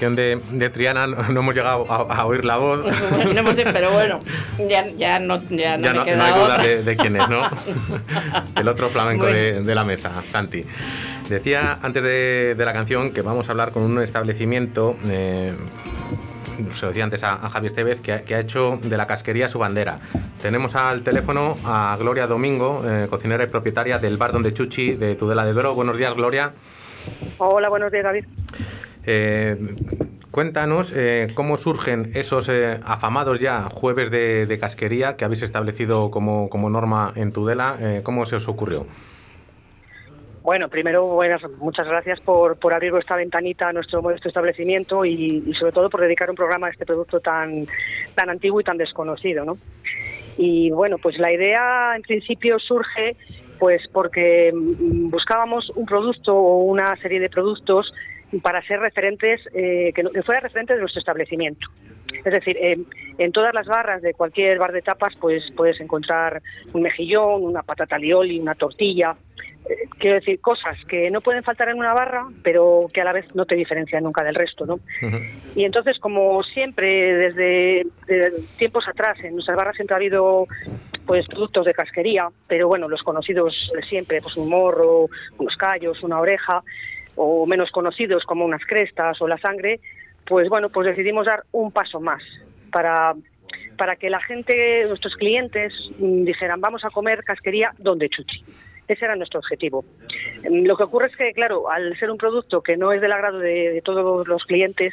De, 0.00 0.40
de 0.52 0.70
Triana, 0.70 1.06
no, 1.06 1.22
no 1.28 1.40
hemos 1.40 1.54
llegado 1.54 1.84
a, 1.92 1.96
a 2.14 2.24
oír 2.26 2.44
la 2.44 2.56
voz. 2.56 2.84
No 3.34 3.38
hemos- 3.40 3.54
pero 3.56 3.92
bueno, 3.92 4.20
ya, 4.68 4.86
ya 4.96 5.18
no, 5.18 5.42
ya 5.50 5.76
no 5.76 5.84
ya 5.84 5.92
me 5.92 5.98
no, 5.98 6.04
queda 6.06 6.16
no 6.16 6.24
hay 6.24 6.32
duda 6.32 6.58
de, 6.58 6.82
de 6.82 6.96
quién 6.96 7.16
es, 7.16 7.28
¿no? 7.28 7.42
El 8.56 8.68
otro 8.68 8.88
flamenco 8.88 9.26
de, 9.26 9.60
de 9.62 9.74
la 9.74 9.84
mesa, 9.84 10.10
Santi. 10.30 10.64
Decía 11.28 11.78
antes 11.82 12.02
de, 12.02 12.54
de 12.56 12.64
la 12.64 12.72
canción 12.72 13.12
que 13.12 13.20
vamos 13.22 13.48
a 13.48 13.52
hablar 13.52 13.70
con 13.72 13.82
un 13.82 14.00
establecimiento, 14.02 14.96
eh, 15.06 15.52
se 16.74 16.82
lo 16.82 16.88
decía 16.88 17.04
antes 17.04 17.22
a, 17.22 17.34
a 17.34 17.50
Javier 17.50 17.70
Estevez, 17.72 18.00
que, 18.00 18.12
ha- 18.12 18.22
que 18.22 18.34
ha 18.34 18.40
hecho 18.40 18.78
de 18.82 18.96
la 18.96 19.06
casquería 19.06 19.48
su 19.48 19.58
bandera. 19.58 19.98
Tenemos 20.42 20.74
al 20.74 21.02
teléfono 21.02 21.56
a 21.64 21.96
Gloria 22.00 22.26
Domingo, 22.26 22.82
eh, 22.86 23.06
cocinera 23.10 23.44
y 23.44 23.46
propietaria 23.48 23.98
del 23.98 24.16
bar 24.16 24.32
Donde 24.32 24.52
Chuchi 24.54 24.92
de 24.94 25.14
Tudela 25.14 25.44
de 25.44 25.52
Duero. 25.52 25.74
Buenos 25.74 25.96
días, 25.98 26.14
Gloria. 26.14 26.52
Hola, 27.38 27.68
buenos 27.68 27.90
días, 27.92 28.04
David. 28.04 28.24
Eh, 29.12 29.56
cuéntanos 30.30 30.92
eh, 30.94 31.32
cómo 31.34 31.56
surgen 31.56 32.12
esos 32.14 32.48
eh, 32.48 32.78
afamados 32.84 33.40
ya 33.40 33.64
jueves 33.64 34.08
de, 34.12 34.56
casquería 34.60 35.16
que 35.16 35.24
habéis 35.24 35.42
establecido 35.42 36.12
como, 36.12 36.48
como 36.48 36.70
norma 36.70 37.12
en 37.16 37.32
Tudela. 37.32 37.76
Eh, 37.80 38.02
¿Cómo 38.04 38.24
se 38.24 38.36
os 38.36 38.46
ocurrió? 38.46 38.86
Bueno, 40.44 40.68
primero, 40.68 41.06
buenas, 41.06 41.42
muchas 41.58 41.88
gracias 41.88 42.20
por, 42.20 42.56
por 42.56 42.72
abrir 42.72 42.92
vuestra 42.92 43.16
ventanita 43.16 43.70
a 43.70 43.72
nuestro 43.72 44.00
modesto 44.00 44.28
establecimiento 44.28 45.04
y, 45.04 45.42
y 45.44 45.54
sobre 45.54 45.72
todo 45.72 45.90
por 45.90 46.02
dedicar 46.02 46.30
un 46.30 46.36
programa 46.36 46.68
a 46.68 46.70
este 46.70 46.86
producto 46.86 47.18
tan, 47.18 47.66
tan 48.14 48.30
antiguo 48.30 48.60
y 48.60 48.64
tan 48.64 48.78
desconocido, 48.78 49.44
¿no? 49.44 49.58
Y 50.38 50.70
bueno, 50.70 50.98
pues 50.98 51.18
la 51.18 51.32
idea 51.32 51.94
en 51.96 52.02
principio 52.02 52.60
surge 52.60 53.16
pues 53.58 53.82
porque 53.92 54.52
mm, 54.54 55.10
buscábamos 55.10 55.68
un 55.74 55.84
producto 55.84 56.32
o 56.32 56.62
una 56.62 56.94
serie 56.96 57.18
de 57.18 57.28
productos 57.28 57.92
para 58.38 58.62
ser 58.62 58.80
referentes, 58.80 59.40
eh, 59.54 59.92
que, 59.94 60.22
fuera 60.22 60.40
referente 60.40 60.74
de 60.74 60.80
nuestro 60.80 61.00
establecimiento. 61.00 61.66
Es 62.24 62.32
decir, 62.32 62.56
eh, 62.56 62.76
en 63.18 63.32
todas 63.32 63.54
las 63.54 63.66
barras 63.66 64.02
de 64.02 64.14
cualquier 64.14 64.58
bar 64.58 64.72
de 64.72 64.82
tapas, 64.82 65.14
pues 65.20 65.42
puedes 65.56 65.80
encontrar 65.80 66.42
un 66.72 66.82
mejillón, 66.82 67.44
una 67.44 67.62
patata 67.62 67.98
lioli, 67.98 68.38
una 68.38 68.54
tortilla. 68.54 69.16
Eh, 69.68 69.88
quiero 69.98 70.16
decir, 70.16 70.40
cosas 70.40 70.76
que 70.88 71.10
no 71.10 71.20
pueden 71.20 71.42
faltar 71.42 71.68
en 71.68 71.78
una 71.78 71.92
barra, 71.92 72.26
pero 72.42 72.86
que 72.92 73.00
a 73.00 73.04
la 73.04 73.12
vez 73.12 73.34
no 73.34 73.46
te 73.46 73.54
diferencian 73.54 74.04
nunca 74.04 74.24
del 74.24 74.34
resto, 74.34 74.66
¿no? 74.66 74.80
Y 75.54 75.64
entonces, 75.64 75.98
como 75.98 76.42
siempre, 76.42 77.14
desde, 77.14 77.86
desde 78.06 78.42
tiempos 78.56 78.86
atrás, 78.88 79.18
en 79.22 79.34
nuestras 79.34 79.56
barras 79.56 79.76
siempre 79.76 79.94
ha 79.94 79.98
habido 79.98 80.46
pues 81.06 81.26
productos 81.26 81.64
de 81.66 81.74
casquería, 81.74 82.28
pero 82.46 82.68
bueno, 82.68 82.88
los 82.88 83.02
conocidos 83.02 83.54
siempre, 83.88 84.20
pues 84.22 84.36
un 84.36 84.48
morro, 84.48 85.06
unos 85.38 85.56
callos, 85.56 86.02
una 86.04 86.20
oreja, 86.20 86.62
o 87.22 87.46
menos 87.46 87.70
conocidos 87.70 88.24
como 88.24 88.44
unas 88.44 88.64
crestas 88.64 89.20
o 89.20 89.28
la 89.28 89.38
sangre, 89.38 89.80
pues 90.26 90.48
bueno, 90.48 90.70
pues 90.70 90.86
decidimos 90.86 91.26
dar 91.26 91.44
un 91.52 91.70
paso 91.70 92.00
más 92.00 92.22
para 92.72 93.14
para 93.76 93.96
que 93.96 94.10
la 94.10 94.20
gente, 94.20 94.84
nuestros 94.88 95.16
clientes, 95.16 95.72
mm, 95.98 96.24
dijeran, 96.24 96.60
vamos 96.60 96.84
a 96.84 96.90
comer 96.90 97.24
casquería 97.24 97.72
donde 97.78 98.10
chuchi. 98.10 98.44
Ese 98.86 99.06
era 99.06 99.16
nuestro 99.16 99.40
objetivo. 99.40 99.84
Mm, 100.48 100.66
Lo 100.66 100.76
que 100.76 100.82
ocurre 100.84 101.06
es 101.06 101.16
que, 101.16 101.32
claro, 101.32 101.70
al 101.70 101.98
ser 101.98 102.10
un 102.10 102.18
producto 102.18 102.62
que 102.62 102.76
no 102.76 102.92
es 102.92 103.00
del 103.00 103.12
agrado 103.12 103.38
de, 103.38 103.70
de 103.72 103.80
todos 103.80 104.28
los 104.28 104.44
clientes, 104.44 104.92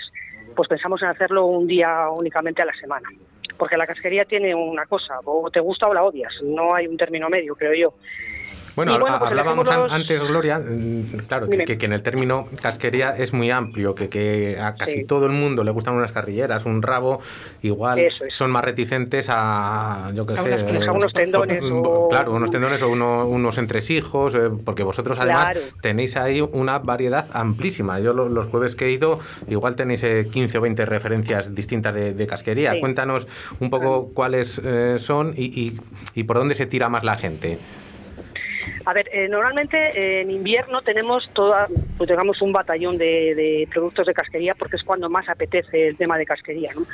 pues 0.55 0.69
pensamos 0.69 1.01
en 1.01 1.09
hacerlo 1.09 1.45
un 1.47 1.67
día 1.67 2.09
únicamente 2.17 2.61
a 2.61 2.65
la 2.65 2.73
semana. 2.75 3.09
Porque 3.57 3.77
la 3.77 3.87
casquería 3.87 4.23
tiene 4.23 4.55
una 4.55 4.85
cosa, 4.85 5.19
o 5.25 5.49
te 5.51 5.59
gusta 5.59 5.89
o 5.89 5.93
la 5.93 6.03
odias, 6.03 6.33
no 6.43 6.73
hay 6.73 6.87
un 6.87 6.95
término 6.95 7.27
medio, 7.27 7.55
creo 7.55 7.73
yo. 7.73 7.93
Bueno, 8.77 8.95
pues 8.99 9.11
hablábamos 9.11 9.65
los- 9.65 9.91
antes, 9.91 10.21
Gloria, 10.23 10.59
mm, 10.59 11.17
claro, 11.27 11.49
que, 11.49 11.65
que- 11.65 11.79
que 11.79 11.85
en 11.87 11.93
el 11.93 12.03
término 12.03 12.47
casquería 12.61 13.17
es 13.17 13.33
muy 13.33 13.49
amplio, 13.49 13.95
que, 13.95 14.07
que 14.07 14.59
a 14.61 14.75
casi 14.75 14.99
Sí. 14.99 15.03
todo 15.05 15.25
el 15.25 15.31
mundo 15.31 15.63
le 15.63 15.71
gustan 15.71 15.95
unas 15.95 16.11
carrilleras, 16.11 16.63
un 16.65 16.83
rabo, 16.83 17.19
igual 17.63 17.97
es. 17.97 18.13
son 18.29 18.51
más 18.51 18.63
reticentes 18.63 19.27
a, 19.31 20.11
yo 20.13 20.27
qué 20.27 20.33
A 20.33 20.43
sé, 20.43 20.63
unas 20.69 20.87
a 20.87 20.91
unos 20.91 21.11
tendones 21.11 21.59
o- 21.63 22.07
claro, 22.07 22.33
unos 22.33 22.51
tendones 22.51 22.79
o 22.83 22.89
uno- 22.89 23.25
unos 23.27 23.57
entresijos, 23.57 24.35
eh, 24.35 24.51
porque 24.63 24.83
vosotros 24.83 25.17
además 25.19 25.45
Claro. 25.45 25.59
tenéis 25.81 26.15
ahí 26.15 26.41
una 26.41 26.77
variedad 26.77 27.25
amplísima. 27.33 27.99
Yo 27.99 28.13
lo- 28.13 28.29
los 28.29 28.45
jueves 28.45 28.75
que 28.75 28.85
he 28.85 28.91
ido, 28.91 29.19
igual 29.47 29.75
tenéis 29.75 30.03
eh, 30.03 30.27
15 30.31 30.59
o 30.59 30.61
20 30.61 30.85
referencias 30.85 31.55
distintas 31.55 31.95
de, 31.95 32.13
de 32.13 32.27
casquería. 32.27 32.73
Sí. 32.73 32.79
Cuéntanos 32.79 33.27
un 33.59 33.71
poco 33.71 34.11
cuáles 34.13 34.61
eh, 34.63 34.97
son 34.99 35.33
y, 35.35 35.45
y- 35.45 35.79
y 36.13 36.23
por 36.25 36.37
dónde 36.37 36.53
se 36.53 36.67
tira 36.67 36.89
más 36.89 37.03
la 37.03 37.17
gente. 37.17 37.57
A 38.85 38.93
ver, 38.93 39.09
eh, 39.11 39.27
normalmente 39.27 39.77
eh, 39.77 40.21
en 40.21 40.31
invierno 40.31 40.81
tenemos 40.81 41.29
toda, 41.33 41.67
pues 41.97 42.09
digamos 42.09 42.41
un 42.41 42.53
batallón 42.53 42.97
de, 42.97 43.35
de 43.35 43.67
productos 43.71 44.07
de 44.07 44.13
casquería 44.13 44.55
porque 44.55 44.77
es 44.77 44.83
cuando 44.83 45.09
más 45.09 45.27
apetece 45.27 45.89
el 45.89 45.97
tema 45.97 46.17
de 46.17 46.25
casquería. 46.25 46.71
¿no? 46.73 46.85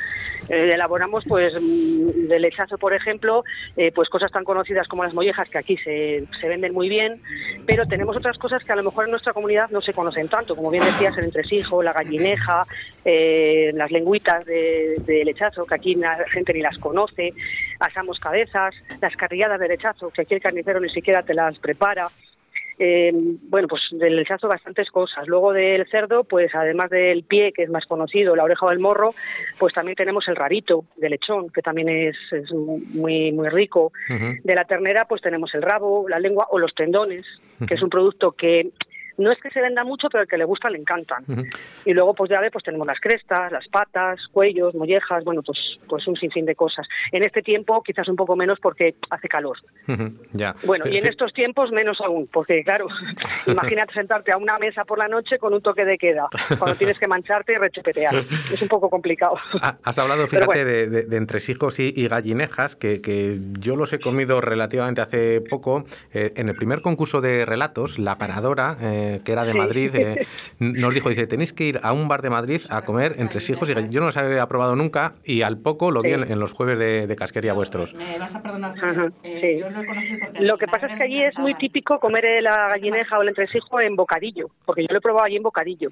Eh, 0.48 0.70
elaboramos, 0.72 1.24
pues, 1.26 1.54
mm, 1.54 2.28
de 2.28 2.38
lechazo, 2.38 2.78
por 2.78 2.92
ejemplo, 2.94 3.44
eh, 3.76 3.92
pues 3.92 4.08
cosas 4.08 4.30
tan 4.30 4.44
conocidas 4.44 4.88
como 4.88 5.04
las 5.04 5.14
mollejas 5.14 5.48
que 5.48 5.58
aquí 5.58 5.76
se, 5.78 6.24
se 6.40 6.48
venden 6.48 6.72
muy 6.72 6.88
bien, 6.88 7.20
pero 7.66 7.86
tenemos 7.86 8.16
otras 8.16 8.38
cosas 8.38 8.62
que 8.62 8.72
a 8.72 8.76
lo 8.76 8.82
mejor 8.82 9.04
en 9.04 9.12
nuestra 9.12 9.32
comunidad 9.32 9.70
no 9.70 9.80
se 9.80 9.92
conocen 9.92 10.28
tanto, 10.28 10.54
como 10.54 10.70
bien 10.70 10.84
decías, 10.84 11.16
el 11.18 11.24
entresijo, 11.24 11.82
la 11.82 11.92
gallineja, 11.92 12.64
eh, 13.04 13.72
las 13.74 13.90
lengüitas 13.90 14.44
de, 14.44 14.96
de 15.06 15.24
lechazo, 15.24 15.64
que 15.64 15.74
aquí 15.74 15.94
la 15.94 16.24
gente 16.30 16.52
ni 16.52 16.60
las 16.60 16.78
conoce, 16.78 17.32
asamos 17.80 18.18
cabezas, 18.18 18.74
las 19.00 19.16
carrilladas 19.16 19.60
de 19.60 19.68
lechazo, 19.68 20.10
que 20.10 20.22
aquí 20.22 20.34
el 20.34 20.42
carnicero 20.42 20.80
ni 20.80 20.90
siquiera 20.90 21.22
te 21.22 21.34
las 21.34 21.58
prepara. 21.58 22.08
Eh, 22.78 23.12
bueno, 23.14 23.68
pues 23.68 23.82
del 23.92 24.16
lechazo 24.16 24.48
bastantes 24.48 24.90
cosas. 24.90 25.26
Luego 25.26 25.52
del 25.52 25.86
cerdo, 25.88 26.24
pues 26.24 26.54
además 26.54 26.90
del 26.90 27.24
pie, 27.24 27.52
que 27.52 27.62
es 27.62 27.70
más 27.70 27.86
conocido, 27.86 28.34
la 28.34 28.44
oreja 28.44 28.66
o 28.66 28.70
el 28.70 28.78
morro, 28.78 29.14
pues 29.58 29.74
también 29.74 29.96
tenemos 29.96 30.26
el 30.28 30.36
rarito 30.36 30.84
de 30.96 31.10
lechón, 31.10 31.50
que 31.50 31.62
también 31.62 31.88
es, 31.88 32.16
es 32.32 32.50
muy, 32.52 33.32
muy 33.32 33.48
rico. 33.48 33.92
De 34.08 34.54
la 34.54 34.64
ternera, 34.64 35.04
pues 35.08 35.22
tenemos 35.22 35.54
el 35.54 35.62
rabo, 35.62 36.08
la 36.08 36.18
lengua 36.18 36.46
o 36.50 36.58
los 36.58 36.74
tendones, 36.74 37.24
que 37.66 37.74
es 37.74 37.82
un 37.82 37.90
producto 37.90 38.32
que 38.32 38.70
no 39.16 39.30
es 39.32 39.38
que 39.40 39.50
se 39.50 39.60
venda 39.60 39.84
mucho, 39.84 40.08
pero 40.10 40.22
al 40.22 40.28
que 40.28 40.36
le 40.38 40.44
gusta 40.44 40.68
le 40.70 40.78
encantan. 40.78 41.24
Y 41.84 41.92
luego, 41.94 42.14
pues 42.14 42.30
ya 42.30 42.40
ve, 42.40 42.50
pues 42.50 42.64
tenemos 42.64 42.86
las 42.86 42.98
crestas, 43.00 43.52
las 43.52 43.66
patas, 43.68 44.18
cuellos, 44.32 44.74
mollejas, 44.74 45.22
bueno, 45.24 45.42
pues, 45.42 45.58
pues 45.88 46.06
un 46.06 46.16
sinfín 46.16 46.44
de 46.46 46.54
cosas. 46.54 46.86
En 47.12 47.22
este 47.24 47.42
tiempo, 47.42 47.82
quizás 47.82 48.08
un 48.08 48.16
poco 48.16 48.34
menos 48.36 48.58
porque 48.60 48.94
hace 49.10 49.28
calor. 49.28 49.56
ya. 50.32 50.54
Bueno, 50.64 50.86
y 50.88 50.96
en 50.98 51.06
estos 51.06 51.32
tiempos 51.32 51.70
menos 51.70 51.98
aún, 52.00 52.28
porque 52.32 52.62
claro, 52.64 52.86
imagínate 53.46 53.92
sentarte 53.94 54.32
a 54.32 54.36
una 54.36 54.58
mesa 54.58 54.84
por 54.84 54.98
la 54.98 55.08
noche 55.08 55.38
con 55.38 55.54
un 55.54 55.62
toque 55.62 55.84
de 55.84 55.98
queda, 55.98 56.26
cuando 56.58 56.76
tienes 56.76 56.98
que 56.98 57.06
mancharte 57.08 57.52
y 57.52 57.56
rechupetear. 57.56 58.14
Es 58.52 58.60
un 58.62 58.68
poco 58.68 58.90
complicado. 58.90 59.36
Ha- 59.60 59.78
Has 59.84 59.98
hablado, 59.98 60.26
fíjate, 60.26 60.46
bueno. 60.46 60.64
de, 60.64 60.86
de- 60.88 61.02
de 61.04 61.16
entresijos 61.16 61.78
y, 61.78 61.92
y 61.94 62.08
gallinejas, 62.08 62.76
que, 62.76 63.00
que 63.00 63.38
yo 63.60 63.76
los 63.76 63.92
he 63.92 64.00
comido 64.00 64.40
relativamente 64.40 65.00
hace 65.00 65.40
poco. 65.40 65.84
Eh, 66.12 66.32
en 66.36 66.48
el 66.48 66.56
primer 66.56 66.80
concurso 66.82 67.20
de 67.20 67.44
relatos, 67.44 67.98
la 67.98 68.14
ganadora, 68.14 68.76
eh, 68.80 69.03
que 69.24 69.32
era 69.32 69.44
de 69.44 69.52
Sí. 69.52 69.58
Madrid, 69.58 69.94
eh, 69.94 70.26
nos 70.58 70.94
dijo, 70.94 71.08
dice, 71.08 71.26
tenéis 71.26 71.52
que 71.52 71.64
ir 71.64 71.80
a 71.82 71.92
un 71.92 72.08
bar 72.08 72.22
de 72.22 72.30
Madrid 72.30 72.60
a 72.70 72.82
comer 72.82 73.14
entresijos 73.18 73.68
y 73.68 73.74
gallinejas. 73.74 73.94
Yo 73.94 74.00
no 74.00 74.06
los 74.06 74.16
había 74.16 74.46
probado 74.46 74.74
nunca 74.76 75.14
y 75.24 75.42
al 75.42 75.58
poco 75.58 75.90
lo 75.90 76.02
vi 76.02 76.08
Sí. 76.10 76.14
en, 76.14 76.30
en 76.32 76.38
los 76.38 76.52
jueves 76.52 76.78
de, 76.78 77.06
de 77.06 77.16
casquería 77.16 77.52
vuestros. 77.52 77.94
Me 77.94 78.18
vas 78.18 78.34
a 78.34 78.42
perdonar, 78.42 78.74
Ajá, 78.82 79.08
eh, 79.22 79.40
sí. 79.40 79.60
yo 79.60 80.40
lo 80.40 80.56
que 80.58 80.66
pasa 80.66 80.86
es 80.86 80.98
que 80.98 81.04
allí 81.04 81.22
es 81.22 81.36
muy 81.38 81.54
típico 81.54 81.98
comer 81.98 82.24
eh, 82.24 82.42
la 82.42 82.68
gallineja 82.68 83.18
o 83.18 83.22
el 83.22 83.28
entresijo 83.28 83.80
en 83.80 83.96
bocadillo, 83.96 84.48
porque 84.64 84.82
yo 84.82 84.88
lo 84.90 84.98
he 84.98 85.00
probado 85.00 85.24
allí 85.26 85.36
en 85.36 85.42
bocadillo. 85.42 85.90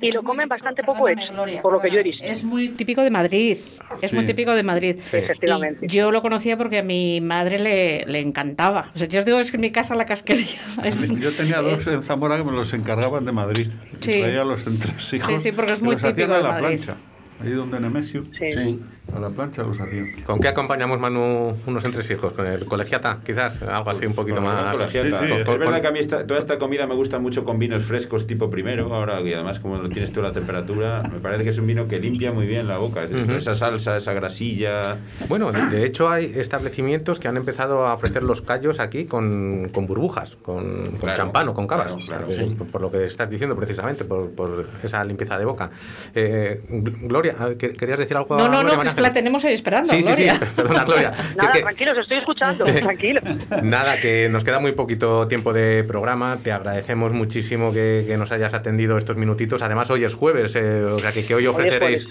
Y 0.00 0.10
lo 0.10 0.20
es 0.20 0.24
muy 0.24 0.24
comen 0.24 0.44
típico, 0.44 0.48
bastante 0.48 0.82
poco 0.82 1.08
hecho, 1.08 1.32
por 1.62 1.72
lo 1.72 1.80
que 1.80 1.90
yo 1.90 1.98
he 1.98 2.02
visto. 2.02 2.24
Es 2.24 2.44
muy 2.44 2.68
típico 2.70 3.02
de 3.02 3.10
Madrid. 3.10 3.58
Es 4.00 4.12
muy 4.12 4.24
típico 4.26 4.54
de 4.54 4.62
Madrid. 4.62 4.96
Efectivamente. 5.12 5.86
Y 5.86 5.88
yo 5.88 6.10
lo 6.10 6.22
conocía 6.22 6.56
porque 6.56 6.78
a 6.78 6.82
mi 6.82 7.20
madre 7.20 7.58
le, 7.58 8.04
le 8.06 8.20
encantaba. 8.20 8.90
O 8.94 8.98
sea, 8.98 9.08
yo 9.08 9.20
os 9.20 9.24
digo 9.24 9.38
es 9.38 9.50
que 9.50 9.56
en 9.56 9.62
mi 9.62 9.70
casa 9.70 9.94
la 9.94 10.06
casquería 10.06 10.60
es... 10.84 11.12
Yo 11.18 11.32
tenía 11.32 11.60
dos 11.60 11.86
en 11.86 12.02
Zamora 12.02 12.36
que 12.36 12.44
me 12.44 12.52
los 12.52 12.72
encargaban 12.72 13.24
de 13.24 13.32
Madrid. 13.32 13.68
Sí. 14.00 14.20
Traía 14.20 14.44
los 14.44 14.66
entresijos. 14.66 15.28
Sí, 15.30 15.38
sí, 15.50 15.52
porque 15.52 15.72
es 15.72 15.78
y 15.80 15.82
muy 15.82 15.92
los 15.92 16.02
hacían 16.04 16.14
típico 16.14 16.34
a 16.34 16.36
de 16.38 16.42
la 16.42 16.48
Madrid. 16.50 16.80
plancha. 16.84 16.96
Ahí 17.40 17.50
donde 17.50 17.80
Nemesio. 17.80 18.24
Sí. 18.38 18.80
A 19.14 19.18
la 19.18 19.30
plancha 19.30 19.62
los 19.62 19.80
hacían. 19.80 20.12
¿Con 20.26 20.38
qué 20.38 20.48
acompañamos, 20.48 21.00
Manu, 21.00 21.56
unos 21.66 21.84
entresijos? 21.84 22.32
¿Con 22.34 22.46
el 22.46 22.66
colegiata, 22.66 23.18
quizás? 23.24 23.60
Algo 23.62 23.90
así 23.90 24.04
un 24.06 24.14
poquito 24.14 24.36
Con 24.36 24.44
la 24.44 24.52
más... 24.62 24.72
colegiata. 24.74 25.20
Sí, 25.20 25.26
sí, 25.26 25.32
es 25.32 25.44
con- 25.46 25.58
verdad 25.58 25.72
con- 25.74 25.80
que 25.82 25.88
a 25.88 25.90
mí 25.92 25.98
esta- 25.98 26.26
toda 26.26 26.38
esta 26.38 26.58
comida 26.58 26.86
me 26.86 26.94
gusta 26.94 27.18
mucho 27.18 27.44
con 27.44 27.58
vinos 27.58 27.84
frescos 27.84 28.26
tipo 28.26 28.50
primero, 28.50 28.94
ahora 28.94 29.20
y 29.22 29.32
además 29.32 29.60
como 29.60 29.78
lo 29.78 29.88
tienes 29.88 30.12
tú 30.12 30.20
a 30.20 30.24
la 30.24 30.32
temperatura, 30.32 31.02
me 31.10 31.20
parece 31.20 31.44
que 31.44 31.50
es 31.50 31.58
un 31.58 31.66
vino 31.66 31.88
que 31.88 31.98
limpia 31.98 32.32
muy 32.32 32.46
bien 32.46 32.68
la 32.68 32.76
boca, 32.78 33.04
esa 33.04 33.54
salsa, 33.54 33.96
esa 33.96 34.12
grasilla. 34.12 34.98
Bueno, 35.28 35.52
de, 35.52 35.66
de 35.66 35.84
hecho 35.86 36.08
hay 36.10 36.32
establecimientos 36.36 37.18
que 37.18 37.28
han 37.28 37.36
empezado 37.38 37.86
a 37.86 37.94
ofrecer 37.94 38.22
los 38.22 38.42
callos 38.42 38.78
aquí 38.78 39.06
con, 39.06 39.70
con 39.72 39.86
burbujas, 39.86 40.36
con, 40.42 40.84
con 40.84 40.98
Claro, 41.00 41.16
champán 41.16 41.48
o 41.48 41.54
con 41.54 41.66
cavas, 41.66 41.94
claro, 42.06 42.28
sí. 42.28 42.54
por, 42.58 42.66
por 42.68 42.80
lo 42.82 42.90
que 42.90 43.06
estás 43.06 43.30
diciendo 43.30 43.56
precisamente, 43.56 44.04
por, 44.04 44.30
por 44.32 44.66
esa 44.82 45.02
limpieza 45.04 45.38
de 45.38 45.44
boca. 45.46 45.70
Eh, 46.14 46.60
Gl- 46.70 47.08
Gloria, 47.08 47.34
¿qué- 47.58 47.72
¿querías 47.72 47.98
decir 47.98 48.16
algo? 48.16 48.36
No, 48.36 48.44
a 48.44 48.48
no, 48.48 48.62
no, 48.62 48.97
que 48.98 49.02
la 49.02 49.12
tenemos 49.12 49.44
ahí 49.44 49.54
esperando, 49.54 49.92
Sí, 49.92 50.02
sí, 50.02 50.14
sí, 50.16 50.28
perdona, 50.56 50.84
Gloria. 50.84 51.12
Nada, 51.36 51.52
Que- 51.52 51.60
tranquilos, 51.62 51.96
estoy 51.98 52.18
escuchando, 52.18 52.64
tranquilo. 52.74 53.20
Nada, 53.62 53.98
que 53.98 54.28
nos 54.28 54.44
queda 54.44 54.60
muy 54.60 54.72
poquito 54.72 55.26
tiempo 55.28 55.52
de 55.52 55.84
programa. 55.84 56.38
Te 56.42 56.52
agradecemos 56.52 57.12
muchísimo 57.12 57.72
que, 57.72 58.04
que 58.06 58.16
nos 58.16 58.30
hayas 58.32 58.54
atendido 58.54 58.98
estos 58.98 59.16
minutitos. 59.16 59.62
Además, 59.62 59.90
hoy 59.90 60.04
es 60.04 60.14
jueves, 60.14 60.54
eh, 60.56 60.82
o 60.84 60.98
sea 60.98 61.12
que, 61.12 61.24
que 61.24 61.34
hoy 61.34 61.46
ofreceréis. 61.46 62.06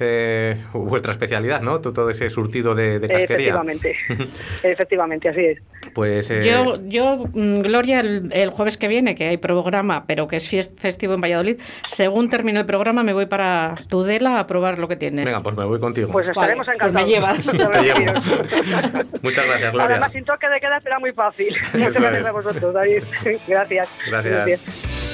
Eh, 0.00 0.62
vuestra 0.72 1.12
especialidad, 1.12 1.60
¿no? 1.62 1.80
Todo 1.80 2.10
ese 2.10 2.28
surtido 2.30 2.74
de, 2.74 2.98
de 2.98 3.08
casquería. 3.08 3.54
Efectivamente, 3.54 3.96
efectivamente, 4.62 5.28
así 5.28 5.44
es. 5.44 5.58
Pues 5.94 6.30
eh, 6.30 6.44
Yo, 6.44 6.78
yo 6.86 7.24
mm, 7.32 7.60
Gloria, 7.60 8.00
el, 8.00 8.30
el 8.32 8.50
jueves 8.50 8.76
que 8.78 8.88
viene, 8.88 9.14
que 9.14 9.28
hay 9.28 9.36
programa, 9.36 10.04
pero 10.06 10.28
que 10.28 10.36
es 10.36 10.70
festivo 10.76 11.14
en 11.14 11.20
Valladolid, 11.20 11.60
según 11.86 12.30
termine 12.30 12.60
el 12.60 12.66
programa 12.66 13.02
me 13.02 13.12
voy 13.12 13.26
para 13.26 13.76
Tudela 13.88 14.38
a 14.38 14.46
probar 14.46 14.78
lo 14.78 14.88
que 14.88 14.96
tienes. 14.96 15.24
venga, 15.26 15.42
pues 15.42 15.56
me 15.56 15.64
voy 15.64 15.78
contigo. 15.78 16.10
Pues 16.10 16.28
estaremos 16.28 16.66
Vale, 16.66 16.76
encantados. 16.76 17.42
pues 17.42 17.54
me 17.54 17.92
llevas. 17.92 19.12
Muchas 19.22 19.44
gracias, 19.44 19.72
Gloria. 19.72 19.90
Además, 19.90 20.12
sin 20.12 20.24
toque 20.24 20.48
de 20.48 20.60
queda 20.60 20.80
será 20.80 20.98
muy 20.98 21.12
fácil. 21.12 21.54
Muchas 21.74 21.92
gracias 21.94 22.20
es. 22.20 22.26
a 22.26 22.32
vosotros, 22.32 22.74
David. 22.74 23.02
Gracias. 23.46 25.11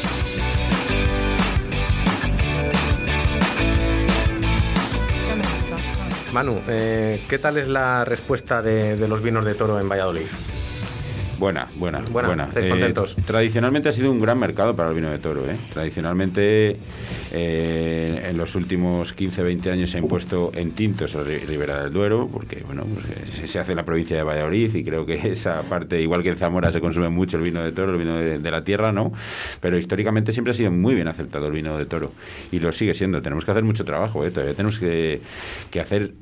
Manu, 6.32 6.60
eh, 6.68 7.22
¿qué 7.28 7.38
tal 7.38 7.56
es 7.56 7.68
la 7.68 8.04
respuesta 8.04 8.60
de, 8.60 8.96
de 8.96 9.08
los 9.08 9.22
vinos 9.22 9.44
de 9.44 9.54
toro 9.54 9.80
en 9.80 9.88
Valladolid? 9.88 10.26
Buena, 11.38 11.68
buena, 11.76 12.00
Buena, 12.10 12.28
buena. 12.28 12.44
¿estáis 12.48 12.68
contentos? 12.68 13.16
tradicionalmente 13.24 13.88
ha 13.88 13.92
sido 13.92 14.10
un 14.10 14.18
gran 14.18 14.38
mercado 14.40 14.74
para 14.74 14.88
el 14.88 14.96
vino 14.96 15.08
de 15.08 15.18
toro. 15.18 15.48
¿eh? 15.48 15.56
Tradicionalmente, 15.72 16.76
eh, 17.32 18.26
en 18.30 18.36
los 18.36 18.56
últimos 18.56 19.12
15, 19.12 19.42
20 19.44 19.70
años 19.70 19.90
se 19.90 19.98
ha 19.98 20.00
impuesto 20.00 20.50
en 20.54 20.72
tintos 20.72 21.14
a 21.14 21.22
Ri- 21.22 21.40
Ribera 21.46 21.82
del 21.84 21.92
Duero, 21.92 22.26
porque 22.26 22.64
bueno, 22.66 22.84
pues, 22.92 23.06
eh, 23.42 23.46
se 23.46 23.60
hace 23.60 23.70
en 23.72 23.76
la 23.76 23.84
provincia 23.84 24.16
de 24.16 24.24
Valladolid 24.24 24.74
y 24.74 24.82
creo 24.82 25.06
que 25.06 25.14
esa 25.32 25.62
parte, 25.62 26.00
igual 26.02 26.24
que 26.24 26.30
en 26.30 26.36
Zamora 26.38 26.72
se 26.72 26.80
consume 26.80 27.08
mucho 27.08 27.36
el 27.36 27.44
vino 27.44 27.62
de 27.62 27.70
toro, 27.70 27.92
el 27.92 27.98
vino 27.98 28.16
de, 28.18 28.40
de 28.40 28.50
la 28.50 28.64
tierra, 28.64 28.90
¿no? 28.90 29.12
Pero 29.60 29.78
históricamente 29.78 30.32
siempre 30.32 30.50
ha 30.50 30.54
sido 30.54 30.72
muy 30.72 30.96
bien 30.96 31.06
aceptado 31.06 31.46
el 31.46 31.52
vino 31.52 31.78
de 31.78 31.84
toro 31.86 32.12
y 32.50 32.58
lo 32.58 32.72
sigue 32.72 32.94
siendo. 32.94 33.22
Tenemos 33.22 33.44
que 33.44 33.52
hacer 33.52 33.62
mucho 33.62 33.84
trabajo, 33.84 34.24
¿eh? 34.26 34.32
todavía 34.32 34.54
tenemos 34.54 34.78
que, 34.80 35.20
que 35.70 35.80
hacer 35.80 36.12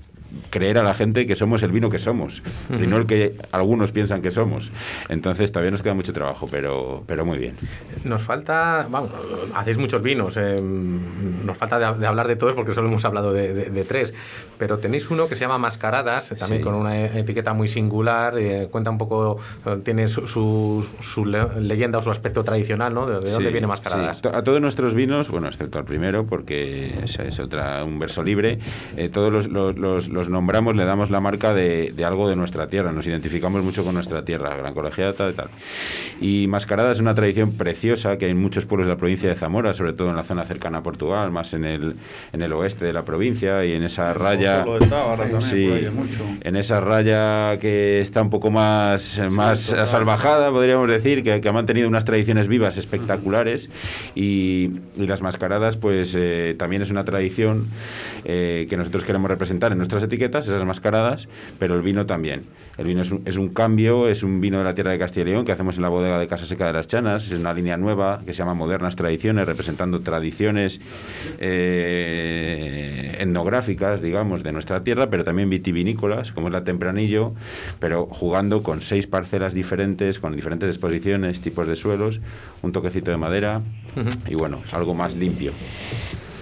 creer 0.50 0.78
a 0.78 0.82
la 0.82 0.94
gente 0.94 1.26
que 1.26 1.36
somos 1.36 1.62
el 1.62 1.72
vino 1.72 1.88
que 1.90 1.98
somos 1.98 2.42
y 2.70 2.86
no 2.86 2.96
el 2.96 3.06
que 3.06 3.34
algunos 3.52 3.92
piensan 3.92 4.22
que 4.22 4.30
somos. 4.30 4.70
Entonces 5.08 5.50
todavía 5.52 5.70
nos 5.70 5.82
queda 5.82 5.94
mucho 5.94 6.12
trabajo, 6.12 6.48
pero, 6.50 7.04
pero 7.06 7.24
muy 7.24 7.38
bien. 7.38 7.56
Nos 8.04 8.22
falta, 8.22 8.86
vamos, 8.90 9.10
hacéis 9.54 9.78
muchos 9.78 10.02
vinos, 10.02 10.36
eh, 10.36 10.56
nos 10.60 11.56
falta 11.56 11.78
de, 11.78 11.98
de 12.00 12.06
hablar 12.06 12.28
de 12.28 12.36
todos 12.36 12.54
porque 12.54 12.72
solo 12.72 12.88
hemos 12.88 13.04
hablado 13.04 13.32
de, 13.32 13.54
de- 13.54 13.70
de 13.70 13.84
tres, 13.84 14.14
pero 14.58 14.78
tenéis 14.78 15.10
uno 15.10 15.28
que 15.28 15.34
se 15.36 15.42
llama 15.42 15.58
Mascaradas, 15.58 16.28
también 16.38 16.60
Sí. 16.62 16.64
con 16.64 16.74
una 16.74 16.96
e- 16.98 17.20
etiqueta 17.20 17.52
muy 17.52 17.68
singular, 17.68 18.38
eh, 18.38 18.68
cuenta 18.70 18.90
un 18.90 18.98
poco, 18.98 19.38
eh, 19.66 19.78
tiene 19.84 20.08
su, 20.08 20.26
su- 20.26 20.86
su 21.00 21.24
le- 21.24 21.60
leyenda 21.60 21.98
o 21.98 22.02
su 22.02 22.10
aspecto 22.10 22.44
tradicional, 22.44 22.94
¿no? 22.94 23.06
¿De, 23.06 23.20
de 23.20 23.30
dónde 23.30 23.48
Sí, 23.48 23.52
viene 23.52 23.66
Mascaradas? 23.66 24.18
sí. 24.22 24.28
A 24.32 24.42
todos 24.42 24.60
nuestros 24.60 24.94
vinos, 24.94 25.28
bueno, 25.30 25.48
excepto 25.48 25.78
al 25.78 25.84
primero, 25.84 26.26
porque 26.26 26.94
es, 27.04 27.18
es 27.18 27.38
otra, 27.38 27.84
un 27.84 27.98
verso 27.98 28.22
libre, 28.22 28.58
eh, 28.96 29.08
todos 29.08 29.32
los, 29.32 29.46
los- 29.48 29.76
los- 29.76 30.08
los 30.16 30.28
nombramos, 30.28 30.74
le 30.74 30.84
damos 30.84 31.10
la 31.10 31.20
marca 31.20 31.54
de, 31.54 31.92
de 31.94 32.04
algo 32.04 32.28
de 32.28 32.34
nuestra 32.36 32.66
tierra, 32.68 32.90
nos 32.90 33.06
identificamos 33.06 33.62
mucho 33.62 33.84
con 33.84 33.94
nuestra 33.94 34.24
tierra, 34.24 34.56
Gran 34.56 34.74
Colegiata 34.74 35.28
y 35.30 35.32
tal. 35.34 35.48
Y 36.20 36.46
Mascarada 36.48 36.90
es 36.90 37.00
una 37.00 37.14
tradición 37.14 37.52
preciosa 37.52 38.16
que 38.16 38.24
hay 38.24 38.30
en 38.32 38.40
muchos 38.40 38.64
pueblos 38.66 38.86
de 38.86 38.94
la 38.94 38.98
provincia 38.98 39.28
de 39.28 39.34
Zamora, 39.36 39.74
sobre 39.74 39.92
todo 39.92 40.10
en 40.10 40.16
la 40.16 40.24
zona 40.24 40.44
cercana 40.44 40.78
a 40.78 40.82
Portugal, 40.82 41.30
más 41.30 41.52
en 41.52 41.64
el, 41.64 41.96
en 42.32 42.42
el 42.42 42.52
oeste 42.52 42.84
de 42.84 42.92
la 42.92 43.04
provincia 43.04 43.64
y 43.64 43.72
en 43.72 43.84
esa 43.84 44.12
raya... 44.14 44.64
También, 44.64 45.42
Sí, 45.42 45.68
mucho. 45.92 46.24
en 46.40 46.56
esa 46.56 46.80
raya 46.80 47.58
que 47.58 48.00
está 48.00 48.22
un 48.22 48.30
poco 48.30 48.50
más, 48.50 49.20
más 49.30 49.60
salvajada, 49.84 50.50
podríamos 50.50 50.88
decir, 50.88 51.22
que, 51.22 51.40
que 51.40 51.48
ha 51.48 51.52
mantenido 51.52 51.88
unas 51.88 52.04
tradiciones 52.04 52.48
vivas 52.48 52.76
espectaculares. 52.76 53.68
Y, 54.14 54.70
y 54.96 55.06
las 55.06 55.20
mascaradas, 55.20 55.76
pues 55.76 56.14
eh, 56.16 56.54
también 56.58 56.82
es 56.82 56.90
una 56.90 57.04
tradición 57.04 57.66
eh, 58.24 58.66
que 58.68 58.76
nosotros 58.76 59.04
queremos 59.04 59.30
representar 59.30 59.72
en 59.72 59.78
nuestras 59.78 60.02
etiquetas, 60.06 60.46
esas 60.46 60.64
mascaradas, 60.64 61.28
pero 61.58 61.74
el 61.74 61.82
vino 61.82 62.06
también. 62.06 62.40
El 62.78 62.86
vino 62.86 63.02
es 63.02 63.10
un, 63.10 63.22
es 63.24 63.36
un 63.36 63.48
cambio, 63.50 64.08
es 64.08 64.22
un 64.22 64.40
vino 64.40 64.58
de 64.58 64.64
la 64.64 64.74
tierra 64.74 64.90
de 64.92 64.98
Castilla 64.98 65.26
y 65.26 65.30
León 65.30 65.44
que 65.44 65.52
hacemos 65.52 65.76
en 65.76 65.82
la 65.82 65.88
bodega 65.88 66.18
de 66.18 66.28
Casa 66.28 66.46
Seca 66.46 66.66
de 66.66 66.72
las 66.72 66.86
Chanas, 66.86 67.30
es 67.30 67.38
una 67.38 67.52
línea 67.52 67.76
nueva 67.76 68.22
que 68.24 68.32
se 68.32 68.38
llama 68.38 68.54
Modernas 68.54 68.96
Tradiciones, 68.96 69.46
representando 69.46 70.00
tradiciones 70.00 70.80
eh, 71.38 73.16
etnográficas, 73.18 74.02
digamos, 74.02 74.42
de 74.42 74.52
nuestra 74.52 74.82
tierra, 74.82 75.08
pero 75.08 75.24
también 75.24 75.48
vitivinícolas, 75.48 76.32
como 76.32 76.48
es 76.48 76.52
la 76.52 76.64
Tempranillo, 76.64 77.34
pero 77.78 78.06
jugando 78.06 78.62
con 78.62 78.80
seis 78.80 79.06
parcelas 79.06 79.54
diferentes, 79.54 80.18
con 80.18 80.34
diferentes 80.34 80.68
exposiciones, 80.68 81.40
tipos 81.40 81.66
de 81.66 81.76
suelos, 81.76 82.20
un 82.62 82.72
toquecito 82.72 83.10
de 83.10 83.16
madera 83.16 83.62
y 84.28 84.34
bueno, 84.34 84.60
algo 84.72 84.94
más 84.94 85.16
limpio. 85.16 85.52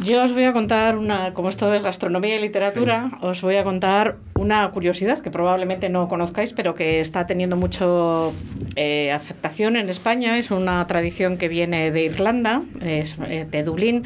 Yo 0.03 0.23
os 0.25 0.33
voy 0.33 0.45
a 0.45 0.53
contar 0.53 0.99
una, 0.99 1.33
como 1.35 1.49
esto 1.49 1.73
es 1.73 1.83
gastronomía 1.83 2.37
y 2.37 2.41
literatura, 2.43 3.13
os 3.21 3.41
voy 3.43 3.57
a 3.57 3.65
contar 3.65 4.17
una 4.35 4.69
curiosidad 4.73 5.21
que 5.21 5.31
probablemente 5.31 5.89
no 5.89 6.09
conozcáis, 6.09 6.53
pero 6.53 6.75
que 6.75 7.01
está 7.01 7.27
teniendo 7.27 7.57
mucho 7.57 8.35
eh, 8.75 9.13
aceptación 9.13 9.77
en 9.77 9.89
España. 9.89 10.37
Es 10.37 10.51
una 10.51 10.85
tradición 10.87 11.39
que 11.39 11.49
viene 11.49 11.93
de 11.93 12.05
Irlanda, 12.05 12.63
es, 12.83 13.17
eh, 13.29 13.47
de 13.49 13.63
Dublín. 13.63 14.05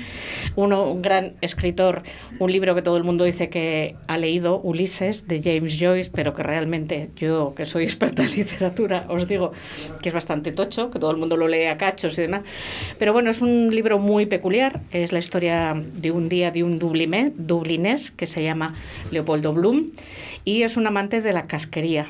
Uno, 0.55 0.91
un 0.91 1.01
gran 1.01 1.33
escritor, 1.41 2.03
un 2.39 2.53
libro 2.53 2.75
que 2.75 2.83
todo 2.83 2.99
el 2.99 3.05
mundo 3.05 3.25
dice 3.25 3.49
que 3.49 3.97
ha 4.07 4.19
leído, 4.19 4.61
Ulises, 4.61 5.27
de 5.27 5.43
James 5.43 5.79
Joyce, 5.81 6.11
pero 6.13 6.35
que 6.35 6.43
realmente 6.43 7.11
yo, 7.17 7.55
que 7.57 7.65
soy 7.65 7.85
experta 7.91 8.23
en 8.23 8.33
literatura, 8.33 9.07
os 9.09 9.27
digo 9.27 9.53
que 10.03 10.11
es 10.11 10.15
bastante 10.15 10.53
tocho, 10.53 10.91
que 10.91 10.99
todo 10.99 11.11
el 11.11 11.17
mundo 11.17 11.37
lo 11.37 11.49
lee 11.49 11.65
a 11.65 11.79
cachos 11.79 12.19
y 12.19 12.23
demás. 12.23 12.43
Pero 12.99 13.15
bueno, 13.15 13.31
es 13.31 13.41
un 13.41 13.75
libro 13.75 13.99
muy 13.99 14.27
peculiar. 14.27 14.81
Es 14.93 15.13
la 15.13 15.19
historia 15.19 15.78
de 15.97 16.11
un 16.11 16.29
día 16.29 16.51
de 16.51 16.63
un 16.65 16.79
dublimé- 16.79 17.33
dublinés 17.37 18.11
que 18.11 18.27
se 18.27 18.43
llama 18.43 18.75
Leopoldo 19.11 19.53
Bloom 19.53 19.91
y 20.45 20.63
es 20.63 20.77
un 20.77 20.87
amante 20.87 21.21
de 21.21 21.33
la 21.33 21.47
casquería. 21.47 22.07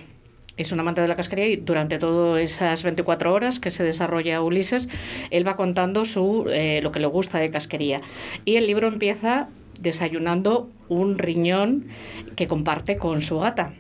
Es 0.57 0.73
un 0.73 0.81
amante 0.81 1.01
de 1.01 1.07
la 1.09 1.15
casquería 1.15 1.47
y 1.47 1.57
durante 1.57 1.99
todas 1.99 2.43
esas 2.43 2.83
24 2.83 3.33
horas 3.33 3.61
que 3.61 3.71
se 3.71 3.85
desarrolla 3.85 4.43
Ulises, 4.43 4.89
él 5.31 5.47
va 5.47 5.55
contando 5.55 6.05
su, 6.05 6.47
eh, 6.51 6.81
lo 6.83 6.91
que 6.91 6.99
le 6.99 7.07
gusta 7.07 7.39
de 7.39 7.51
casquería. 7.51 8.01
Y 8.45 8.57
el 8.57 8.67
libro 8.67 8.89
empieza 8.89 9.49
desayunando 9.81 10.69
un 10.89 11.17
riñón 11.19 11.87
que 12.35 12.49
comparte 12.49 12.97
con 12.97 13.23
su 13.23 13.39
gata. 13.39 13.75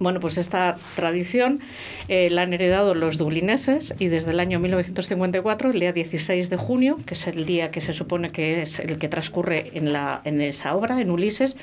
Bueno, 0.00 0.18
pues 0.18 0.38
esta 0.38 0.76
tradición 0.96 1.60
eh, 2.08 2.28
la 2.30 2.42
han 2.42 2.52
heredado 2.52 2.94
los 2.94 3.16
dublineses 3.16 3.94
y 3.98 4.08
desde 4.08 4.32
el 4.32 4.40
año 4.40 4.58
1954, 4.58 5.70
el 5.70 5.80
día 5.80 5.92
16 5.92 6.50
de 6.50 6.56
junio, 6.56 6.98
que 7.06 7.14
es 7.14 7.26
el 7.28 7.46
día 7.46 7.68
que 7.68 7.80
se 7.80 7.92
supone 7.92 8.32
que 8.32 8.62
es 8.62 8.80
el 8.80 8.98
que 8.98 9.08
transcurre 9.08 9.70
en, 9.74 9.92
la, 9.92 10.20
en 10.24 10.40
esa 10.40 10.74
obra, 10.74 11.00
en 11.00 11.10
Ulises, 11.10 11.56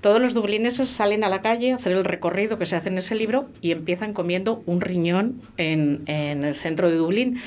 todos 0.00 0.20
los 0.20 0.32
dublineses 0.32 0.88
salen 0.90 1.24
a 1.24 1.28
la 1.28 1.42
calle 1.42 1.72
a 1.72 1.76
hacer 1.76 1.92
el 1.92 2.04
recorrido 2.04 2.56
que 2.56 2.66
se 2.66 2.76
hace 2.76 2.88
en 2.88 2.98
ese 2.98 3.16
libro 3.16 3.48
y 3.60 3.72
empiezan 3.72 4.12
comiendo 4.12 4.62
un 4.66 4.80
riñón 4.80 5.42
en, 5.56 6.02
en 6.06 6.44
el 6.44 6.54
centro 6.54 6.88
de 6.88 6.96
Dublín. 6.96 7.40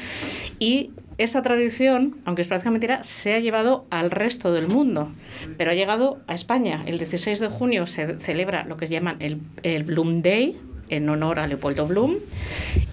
Y 0.60 0.92
esa 1.18 1.42
tradición, 1.42 2.18
aunque 2.26 2.42
es 2.42 2.48
prácticamente 2.48 2.88
mentira, 2.88 3.04
se 3.04 3.34
ha 3.34 3.40
llevado 3.40 3.86
al 3.90 4.12
resto 4.12 4.52
del 4.52 4.68
mundo, 4.68 5.12
pero 5.58 5.72
ha 5.72 5.74
llegado 5.74 6.20
a 6.28 6.36
España. 6.36 6.84
El 6.86 6.98
16 6.98 7.40
de 7.40 7.48
junio 7.48 7.86
se 7.86 8.20
celebra 8.20 8.66
lo 8.66 8.78
que 8.78 8.88
se 8.88 8.94
llaman 8.94 9.18
el, 9.20 9.40
el 9.64 9.84
Bloom 9.84 10.22
Day, 10.22 10.60
en 10.90 11.10
honor 11.10 11.40
a 11.40 11.48
Leopoldo 11.48 11.86
Bloom, 11.88 12.16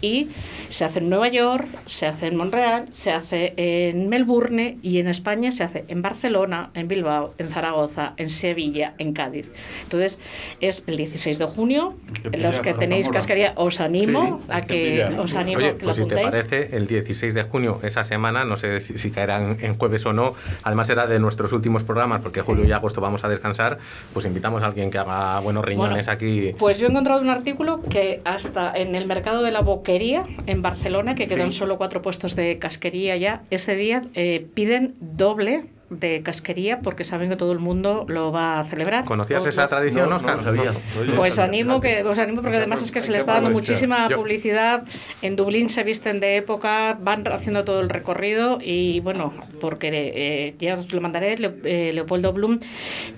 y 0.00 0.28
se 0.68 0.84
hace 0.86 1.00
en 1.00 1.10
Nueva 1.10 1.28
York, 1.28 1.66
se 1.86 2.06
hace 2.06 2.26
en 2.28 2.36
Montreal, 2.36 2.86
se 2.92 3.10
hace 3.12 3.52
en 3.56 4.08
Melbourne 4.08 4.78
y 4.82 4.98
en 5.00 5.06
España 5.08 5.52
se 5.52 5.64
hace 5.64 5.84
en 5.88 6.00
Barcelona, 6.00 6.70
en 6.74 6.88
Bilbao, 6.88 7.34
en 7.36 7.50
Zaragoza, 7.50 8.14
en 8.16 8.30
Sevilla, 8.30 8.94
en 8.98 9.12
Cádiz. 9.12 9.50
Entonces, 9.82 10.18
es 10.60 10.82
el 10.86 10.96
16 10.96 11.38
de 11.38 11.44
junio. 11.44 11.94
Que 12.30 12.38
Los 12.38 12.60
pilla 12.60 12.62
que 12.62 12.74
tenéis 12.74 13.08
cascaría, 13.10 13.52
os 13.56 13.80
animo 13.80 14.40
Sí, 14.40 14.46
a 14.48 14.60
que 14.62 14.66
que 14.66 15.04
pilla. 15.08 15.20
os 15.20 15.34
animo 15.34 15.58
Oye, 15.58 15.68
a 15.68 15.72
que 15.72 15.84
pues 15.84 15.98
lo 15.98 16.04
si 16.04 16.08
te 16.08 16.22
parece, 16.22 16.74
el 16.76 16.86
16 16.86 17.34
de 17.34 17.42
junio, 17.42 17.78
esa 17.82 18.04
semana, 18.04 18.44
no 18.46 18.56
sé 18.56 18.80
si, 18.80 18.96
si 18.96 19.10
caerá 19.10 19.42
en, 19.42 19.58
en 19.62 19.74
jueves 19.74 20.06
o 20.06 20.14
no, 20.14 20.34
además 20.62 20.88
era 20.88 21.06
de 21.06 21.18
nuestros 21.18 21.52
últimos 21.52 21.82
programas, 21.82 22.20
porque 22.22 22.40
julio 22.40 22.64
y 22.64 22.72
agosto 22.72 23.02
vamos 23.02 23.24
a 23.24 23.28
descansar, 23.28 23.78
pues 24.14 24.24
invitamos 24.24 24.62
a 24.62 24.66
alguien 24.66 24.90
que 24.90 24.96
haga 24.98 25.38
buenos 25.40 25.64
riñones 25.64 26.06
Bueno, 26.06 26.12
aquí. 26.12 26.54
Pues 26.58 26.78
yo 26.78 26.86
he 26.86 26.90
encontrado 26.90 27.20
un 27.20 27.28
artículo 27.28 27.81
que 27.90 28.20
hasta 28.24 28.72
en 28.74 28.94
el 28.94 29.06
mercado 29.06 29.42
de 29.42 29.50
la 29.50 29.60
boquería 29.60 30.24
en 30.46 30.62
Barcelona, 30.62 31.14
que 31.14 31.26
quedan 31.26 31.52
Sí. 31.52 31.58
solo 31.58 31.78
cuatro 31.78 32.02
puestos 32.02 32.36
de 32.36 32.56
casquería 32.58 33.16
ya, 33.16 33.42
ese 33.50 33.74
día 33.76 34.02
eh, 34.14 34.46
piden 34.54 34.94
doble 35.00 35.64
de 36.00 36.22
casquería 36.22 36.80
porque 36.80 37.04
saben 37.04 37.28
que 37.28 37.36
todo 37.36 37.52
el 37.52 37.58
mundo 37.58 38.04
lo 38.08 38.32
va 38.32 38.60
a 38.60 38.64
celebrar. 38.64 39.04
¿Conocías 39.04 39.44
O- 39.44 39.48
esa 39.48 39.68
tradición, 39.68 40.08
no, 40.10 40.16
Oscar? 40.16 40.36
no 40.36 40.50
lo 40.52 40.56
sabía. 40.56 40.72
Pues 41.16 41.38
animo 41.38 41.80
que 41.80 42.02
os 42.02 42.18
animo 42.18 42.42
porque 42.42 42.56
además 42.56 42.82
es 42.82 42.90
que 42.90 43.00
se 43.00 43.12
le 43.12 43.18
está 43.18 43.34
dando 43.34 43.50
muchísima 43.50 44.08
Yo- 44.08 44.16
publicidad. 44.16 44.84
En 45.20 45.36
Dublín 45.36 45.68
se 45.68 45.84
visten 45.84 46.20
de 46.20 46.36
época, 46.36 46.98
van 47.00 47.26
haciendo 47.30 47.64
todo 47.64 47.80
el 47.80 47.88
recorrido 47.88 48.58
y 48.60 49.00
bueno, 49.00 49.32
porque 49.60 49.90
eh, 49.92 50.54
ya 50.58 50.74
os 50.74 50.92
lo 50.92 51.00
mandaré. 51.00 51.36
Eh, 51.64 51.90
Leopoldo 51.94 52.32
Bloom 52.32 52.58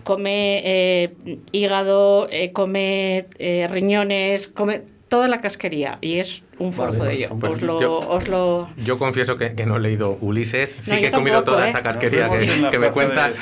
come 0.02 0.60
eh, 0.64 1.14
hígado, 1.52 2.28
eh, 2.30 2.52
come 2.52 3.26
eh, 3.38 3.68
riñones, 3.70 4.48
come 4.48 4.82
toda 5.08 5.28
la 5.28 5.40
casquería 5.40 5.98
y 6.00 6.18
es 6.18 6.42
un 6.58 6.72
forzo 6.72 6.98
Vale, 7.00 7.10
de 7.10 7.16
ello. 7.16 7.36
pues 7.38 7.52
os, 7.52 7.62
lo, 7.62 7.80
yo- 7.80 7.98
os 7.98 8.26
lo... 8.28 8.68
Yo 8.84 8.98
confieso 8.98 9.36
que, 9.36 9.54
que 9.54 9.66
no 9.66 9.76
he 9.76 9.80
leído 9.80 10.16
Ulises, 10.20 10.76
sí 10.80 10.92
No, 10.92 10.98
que 11.00 11.06
he 11.06 11.10
comido 11.10 11.36
tampoco, 11.36 11.56
toda 11.56 11.66
¿eh? 11.66 11.70
esa 11.70 11.82
casquería 11.82 12.28
que, 12.30 12.68
que 12.70 12.78
me 12.78 12.90
cuentas 12.90 13.36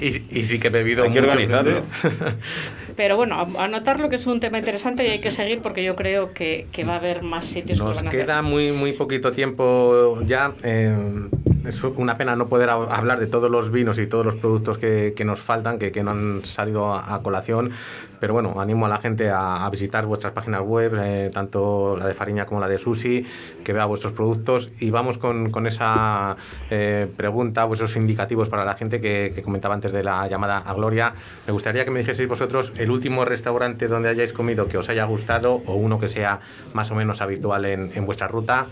y, 0.00 0.22
y 0.38 0.44
sí 0.44 0.58
que 0.58 0.68
he 0.68 0.70
bebido 0.70 1.04
Hay 1.04 1.10
que 1.12 1.20
mucho 1.20 1.32
organizarlo. 1.32 1.82
Pero 2.96 3.16
bueno, 3.16 3.36
a- 3.58 3.64
anotarlo 3.64 4.08
que 4.08 4.16
es 4.16 4.26
un 4.26 4.40
tema 4.40 4.58
interesante 4.58 5.06
y 5.06 5.10
hay 5.10 5.20
que 5.20 5.30
seguir 5.30 5.60
porque 5.60 5.82
yo 5.84 5.96
creo 5.96 6.32
que, 6.32 6.66
que 6.72 6.84
va 6.84 6.94
a 6.94 6.96
haber 6.98 7.22
más 7.22 7.44
sitios 7.46 7.78
que 7.78 7.82
lo 7.84 7.88
Nos 7.88 7.96
van 7.96 8.06
a 8.06 8.08
hacer. 8.08 8.20
queda 8.22 8.42
muy, 8.42 8.72
muy 8.72 8.92
poquito 8.92 9.30
tiempo 9.32 10.20
ya. 10.26 10.52
eh, 10.62 11.28
es 11.68 11.82
una 11.84 12.16
pena 12.16 12.34
no 12.34 12.48
poder 12.48 12.70
hab- 12.70 12.88
hablar 12.90 13.20
de 13.20 13.26
todos 13.26 13.50
los 13.50 13.70
vinos 13.70 13.98
y 13.98 14.06
todos 14.06 14.24
los 14.24 14.34
productos 14.34 14.78
que, 14.78 15.12
que 15.16 15.24
nos 15.24 15.38
faltan, 15.40 15.78
que, 15.78 15.92
que 15.92 16.02
no 16.02 16.10
han 16.12 16.44
salido 16.44 16.92
a, 16.94 17.22
colación. 17.22 17.72
Pero 18.20 18.32
bueno, 18.32 18.60
animo 18.60 18.86
a 18.86 18.88
la 18.88 18.98
gente 18.98 19.30
a, 19.30 19.64
a 19.64 19.70
visitar 19.70 20.04
vuestras 20.06 20.32
páginas 20.32 20.62
web, 20.62 20.92
eh, 20.98 21.30
tanto 21.32 21.96
la 21.96 22.06
de 22.06 22.14
Fariña 22.14 22.46
como 22.46 22.60
la 22.60 22.66
de 22.66 22.78
Susi, 22.78 23.24
que 23.62 23.72
vea 23.72 23.84
vuestros 23.84 24.12
productos. 24.12 24.70
Y 24.80 24.90
vamos 24.90 25.18
con, 25.18 25.50
con 25.50 25.66
esa 25.66 26.36
eh, 26.70 27.06
pregunta, 27.16 27.64
vuestros 27.64 27.94
indicativos 27.96 28.48
para 28.48 28.64
la 28.64 28.74
gente 28.74 29.00
que, 29.00 29.32
que 29.34 29.42
comentaba 29.42 29.74
antes 29.74 29.92
de 29.92 30.02
la 30.02 30.26
llamada 30.26 30.58
a 30.58 30.74
Gloria. 30.74 31.12
Me 31.46 31.52
gustaría 31.52 31.84
que 31.84 31.90
me 31.92 32.00
dijeseis 32.00 32.28
vosotros 32.28 32.72
el 32.76 32.90
último 32.90 33.24
restaurante 33.24 33.86
donde 33.86 34.08
hayáis 34.08 34.32
comido 34.32 34.66
que 34.66 34.78
os 34.78 34.88
haya 34.88 35.04
gustado 35.04 35.62
o 35.66 35.74
uno 35.74 36.00
que 36.00 36.08
sea 36.08 36.40
más 36.72 36.90
o 36.90 36.94
menos 36.96 37.20
habitual 37.20 37.66
en, 37.66 37.92
en 37.94 38.04
vuestra 38.06 38.26
ruta 38.26 38.66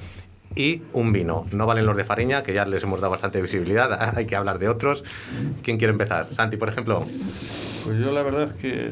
y 0.56 0.82
un 0.92 1.12
vino. 1.12 1.46
No 1.52 1.66
valen 1.66 1.86
los 1.86 1.96
de 1.96 2.04
Fariña, 2.04 2.42
que 2.42 2.54
ya 2.54 2.64
les 2.64 2.82
hemos 2.82 3.00
dado 3.00 3.12
bastante 3.12 3.40
visibilidad, 3.40 4.14
hay 4.16 4.26
que 4.26 4.34
hablar 4.34 4.58
de 4.58 4.68
otros. 4.68 5.04
¿Quién 5.62 5.78
quiere 5.78 5.92
empezar? 5.92 6.28
Santi, 6.34 6.56
por 6.56 6.68
ejemplo. 6.68 7.06
Pues 7.84 7.98
yo 8.00 8.10
la 8.10 8.22
verdad 8.22 8.44
es 8.44 8.52
que 8.54 8.90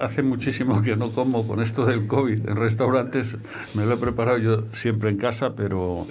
hace 0.00 0.22
muchísimo 0.22 0.82
que 0.82 0.96
no 0.96 1.10
como 1.10 1.46
con 1.46 1.60
esto 1.60 1.84
del 1.84 2.06
COVID 2.06 2.48
en 2.48 2.56
restaurantes. 2.56 3.36
Me 3.74 3.84
lo 3.84 3.94
he 3.94 3.96
preparado 3.96 4.38
yo 4.38 4.64
siempre 4.72 5.10
en 5.10 5.18
casa, 5.18 5.54
pero 5.54 6.06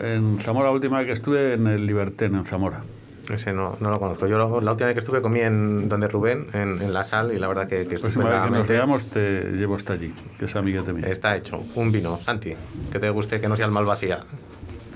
en 0.00 0.38
Zamora 0.40 0.68
la 0.68 0.74
última 0.74 0.98
vez 0.98 1.06
que 1.06 1.12
estuve 1.12 1.54
en 1.54 1.66
el 1.68 1.86
Libertén, 1.86 2.34
en 2.34 2.44
Zamora. 2.44 2.82
Ese 3.30 3.52
no, 3.52 3.76
no 3.80 3.90
lo 3.90 3.98
conozco. 4.00 4.26
Yo 4.26 4.36
lo- 4.38 4.60
la 4.60 4.72
última 4.72 4.86
vez 4.86 4.94
que 4.94 5.00
estuve 5.00 5.22
comí 5.22 5.40
en 5.40 5.88
donde 5.88 6.08
Rubén, 6.08 6.48
en, 6.52 6.82
en 6.82 6.92
la 6.92 7.04
sal, 7.04 7.32
y 7.32 7.38
la 7.38 7.46
verdad 7.48 7.68
que, 7.68 7.86
que 7.86 7.94
La 7.94 8.00
próxima 8.00 8.24
vez 8.24 8.32
que 8.42 8.50
nos 8.50 8.60
estupendamente 8.68 8.72
veamos 8.72 9.06
te 9.06 9.56
llevo 9.56 9.76
hasta 9.76 9.92
allí, 9.92 10.12
que 10.38 10.46
es 10.46 10.56
amiguete 10.56 10.92
mío. 10.92 11.06
está 11.06 11.36
hecho. 11.36 11.62
Un 11.76 11.92
vino, 11.92 12.18
Santi, 12.24 12.54
que 12.90 12.98
te 12.98 13.10
guste, 13.10 13.40
que 13.40 13.48
no 13.48 13.56
sea 13.56 13.66
el 13.66 13.72
Malvasía. 13.72 14.20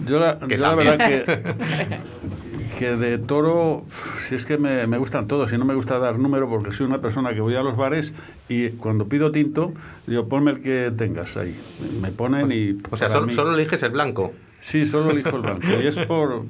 Yo 0.07 0.19
la, 0.19 0.39
Que 0.41 0.57
yo 0.57 0.63
la 0.63 0.75
verdad 0.75 0.99
que, 1.09 1.99
que 2.79 2.97
de 2.97 3.17
toro, 3.19 3.85
si 4.27 4.35
es 4.35 4.45
que 4.45 4.59
me, 4.59 4.87
me 4.87 4.99
gustan 4.99 5.27
todos, 5.27 5.53
y 5.53 5.59
no 5.59 5.65
me 5.65 5.75
gusta 5.75 5.99
dar 5.99 6.19
número 6.19 6.49
porque 6.49 6.73
soy 6.73 6.87
una 6.87 7.01
persona 7.01 7.33
que 7.33 7.41
voy 7.41 7.55
a 7.55 7.63
los 7.63 7.77
bares 7.77 8.13
y 8.49 8.71
cuando 8.71 9.07
pido 9.07 9.31
tinto, 9.33 9.73
digo, 10.07 10.29
ponme 10.29 10.51
el 10.51 10.61
que 10.63 10.93
tengas 10.97 11.37
ahí. 11.37 11.59
Me 12.03 12.11
ponen 12.11 12.53
y... 12.53 12.77
O 12.91 12.97
sea, 12.97 13.09
solo, 13.09 13.27
mí- 13.27 13.33
solo 13.33 13.55
eliges 13.55 13.83
el 13.85 13.91
blanco. 13.91 14.33
Sí, 14.61 14.87
solo 14.87 15.11
elijo 15.11 15.37
el 15.37 15.43
blanco. 15.43 15.67
Y 15.83 15.87
es 15.87 15.97
por, 16.07 16.45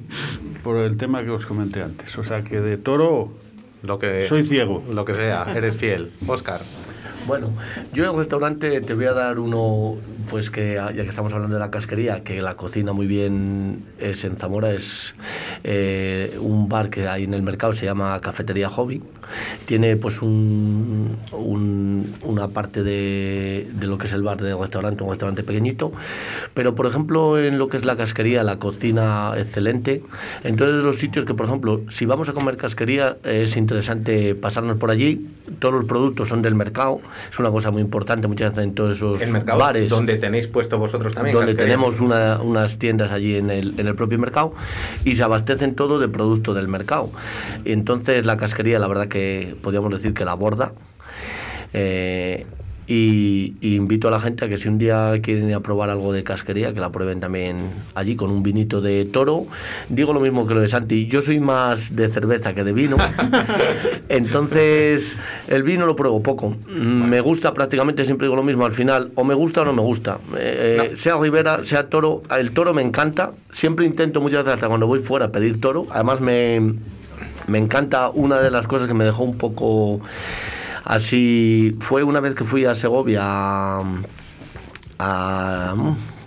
por 0.63 0.77
el 0.77 0.97
tema 0.97 1.23
que 1.23 1.29
os 1.29 1.45
comenté 1.45 1.81
antes. 1.81 2.17
O 2.17 2.23
sea, 2.23 2.43
que 2.43 2.59
de 2.59 2.77
toro 2.77 3.31
Lo 3.83 3.99
que, 3.99 4.25
soy 4.27 4.43
ciego. 4.43 4.83
Lo 4.91 5.05
que 5.05 5.13
sea, 5.13 5.53
eres 5.55 5.77
fiel. 5.77 6.11
Oscar. 6.25 6.61
Bueno, 7.27 7.51
yo 7.91 8.05
en 8.05 8.11
el 8.11 8.17
restaurante 8.17 8.79
te 8.79 8.93
voy 8.93 9.03
a 9.03 9.11
dar 9.11 9.37
uno, 9.37 9.97
pues 10.29 10.49
que 10.49 10.75
ya 10.75 10.93
que 10.93 11.09
estamos 11.09 11.33
hablando 11.33 11.55
de 11.55 11.59
la 11.59 11.69
casquería, 11.69 12.23
que 12.23 12.41
la 12.41 12.55
cocina 12.55 12.93
muy 12.93 13.05
bien 13.05 13.83
es 13.99 14.23
en 14.23 14.37
Zamora, 14.37 14.71
es 14.71 15.13
eh, 15.65 16.37
un 16.39 16.69
bar 16.69 16.89
que 16.89 17.05
hay 17.05 17.25
en 17.25 17.33
el 17.33 17.41
mercado, 17.41 17.73
se 17.73 17.85
llama 17.85 18.17
Cafetería 18.21 18.69
Hobby. 18.69 19.03
Tiene 19.65 19.95
pues 19.97 20.21
un, 20.21 21.17
un- 21.31 22.13
una 22.23 22.47
parte 22.49 22.83
de, 22.83 23.67
de 23.73 23.87
lo 23.87 23.97
que 23.97 24.07
es 24.07 24.13
el 24.13 24.23
bar 24.23 24.41
del 24.41 24.57
restaurante, 24.57 25.03
un 25.03 25.09
restaurante 25.09 25.43
pequeñito, 25.43 25.91
pero 26.53 26.75
por 26.75 26.85
ejemplo 26.85 27.37
en 27.39 27.57
lo 27.57 27.67
que 27.69 27.77
es 27.77 27.85
la 27.85 27.95
casquería, 27.97 28.43
la 28.43 28.57
cocina 28.59 29.31
excelente. 29.37 30.03
Entonces 30.43 30.83
los 30.83 30.97
sitios 30.97 31.25
que 31.25 31.33
por 31.33 31.45
ejemplo, 31.47 31.81
si 31.89 32.05
vamos 32.05 32.29
a 32.29 32.33
comer 32.33 32.57
casquería, 32.57 33.17
es 33.23 33.55
interesante 33.57 34.35
pasarnos 34.35 34.77
por 34.77 34.91
allí, 34.91 35.27
todos 35.59 35.73
los 35.75 35.85
productos 35.85 36.29
son 36.29 36.41
del 36.41 36.55
mercado, 36.55 36.99
es 37.31 37.39
una 37.39 37.49
cosa 37.49 37.71
muy 37.71 37.81
importante 37.81 38.27
muchas 38.27 38.49
veces 38.51 38.63
en 38.65 38.73
todos 38.75 38.97
esos 38.97 39.21
El 39.21 39.31
mercado 39.31 39.59
bares 39.59 39.89
donde 39.89 40.17
tenéis 40.17 40.47
puesto 40.47 40.77
vosotros 40.77 41.13
también. 41.13 41.35
donde 41.35 41.53
casquería. 41.53 41.75
tenemos 41.75 41.99
una- 41.99 42.41
unas 42.41 42.77
tiendas 42.79 43.11
allí 43.11 43.35
en 43.35 43.49
el, 43.49 43.79
en 43.79 43.87
el 43.87 43.95
propio 43.95 44.19
mercado 44.19 44.53
y 45.05 45.15
se 45.15 45.23
abastecen 45.23 45.75
todo 45.75 45.99
de 45.99 46.07
producto 46.07 46.53
del 46.53 46.67
mercado. 46.67 47.09
Entonces 47.65 48.25
la 48.25 48.37
casquería, 48.37 48.79
la 48.79 48.87
verdad 48.87 49.07
que 49.07 49.16
podríamos 49.61 49.91
decir 49.91 50.13
que 50.13 50.25
la 50.25 50.33
borda. 50.33 50.73
Eh, 51.73 52.45
y, 52.87 53.55
y 53.59 53.75
invito 53.75 54.07
a 54.07 54.11
la 54.11 54.21
gente 54.21 54.45
a 54.45 54.47
que 54.47 54.55
si 54.57 54.69
un 54.69 54.77
día 54.77 55.13
quieren 55.21 55.49
ir 55.49 55.55
a 55.55 55.59
probar 55.59 55.89
algo 55.89 56.13
de 56.13 56.23
casquería, 56.23 56.73
que 56.73 56.79
la 56.79 56.89
prueben 56.89 57.19
también 57.19 57.69
allí 57.95 58.15
con 58.15 58.31
un 58.31 58.43
vinito 58.43 58.79
de 58.79 59.03
toro. 59.03 59.45
Digo 59.89 60.13
lo 60.13 60.21
mismo 60.21 60.47
que 60.47 60.53
lo 60.53 60.61
de 60.61 60.69
Santi, 60.69 61.05
yo 61.07 61.21
soy 61.21 61.41
más 61.41 61.95
de 61.97 62.07
cerveza 62.07 62.53
que 62.53 62.63
de 62.63 62.71
vino. 62.71 62.95
Entonces, 64.09 65.17
el 65.49 65.63
vino 65.63 65.85
lo 65.85 65.97
pruebo 65.97 66.23
poco. 66.23 66.55
Me 66.65 67.19
gusta 67.19 67.53
prácticamente, 67.53 68.05
siempre 68.05 68.27
digo 68.27 68.37
lo 68.37 68.43
mismo, 68.43 68.65
al 68.65 68.73
final, 68.73 69.11
o 69.15 69.25
me 69.25 69.33
gusta 69.33 69.61
o 69.61 69.65
no 69.65 69.73
me 69.73 69.81
gusta. 69.81 70.19
Eh, 70.37 70.89
eh, 70.91 70.95
Sea 70.95 71.17
Rivera, 71.17 71.63
sea 71.63 71.89
toro, 71.89 72.23
el 72.37 72.51
toro 72.51 72.73
me 72.73 72.81
encanta. 72.81 73.33
Siempre 73.51 73.85
intento 73.85 74.21
muchas 74.21 74.45
veces, 74.45 74.55
hasta 74.55 74.67
cuando 74.69 74.87
voy 74.87 74.99
fuera, 74.99 75.27
pedir 75.29 75.59
toro. 75.59 75.87
Además, 75.89 76.21
me, 76.21 76.75
me 77.47 77.57
encanta 77.57 78.09
una 78.09 78.39
de 78.39 78.51
las 78.51 78.67
cosas 78.67 78.87
que 78.87 78.93
me 78.93 79.03
dejó 79.03 79.23
un 79.23 79.37
poco 79.37 79.99
así. 80.83 81.75
Fue 81.79 82.03
una 82.03 82.19
vez 82.19 82.35
que 82.35 82.43
fui 82.45 82.65
a 82.65 82.75
Segovia. 82.75 83.21
a- 83.23 83.83
a- 84.99 85.75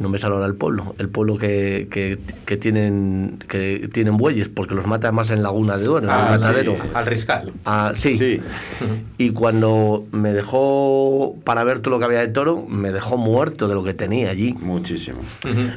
no 0.01 0.09
me 0.09 0.19
sale 0.19 0.35
ahora 0.35 0.47
el 0.47 0.55
pueblo, 0.55 0.95
el 0.99 1.09
pueblo 1.09 1.37
que, 1.39 1.87
que, 1.91 2.19
que 2.47 2.57
tienen 2.57 3.45
que 3.49 3.89
tienen 3.93 4.17
bueyes, 4.17 4.49
porque 4.49 4.75
los 4.75 4.87
mata 4.87 5.13
más 5.13 5.31
en 5.31 5.43
Laguna 5.43 5.77
de 5.77 5.85
Duero, 5.85 6.07
en 6.07 6.11
Ah, 6.13 6.31
el 6.33 6.39
sí, 6.39 6.45
matadero. 6.45 6.77
al 6.95 7.07
Riscal. 7.07 7.53
Ah, 7.65 7.93
sí. 7.97 8.17
Sí. 8.19 8.41
Y 9.19 9.31
cuando 9.31 10.07
me 10.13 10.33
dejó 10.33 11.37
para 11.45 11.65
ver 11.65 11.81
todo 11.81 11.93
lo 11.95 11.99
que 11.99 12.07
había 12.07 12.21
de 12.21 12.29
toro, 12.29 12.65
me 12.69 12.91
dejó 12.93 13.17
muerto 13.17 13.69
de 13.69 13.75
lo 13.75 13.85
que 13.85 13.95
tenía 13.95 14.31
allí. 14.31 14.55
Muchísimo. 14.61 15.19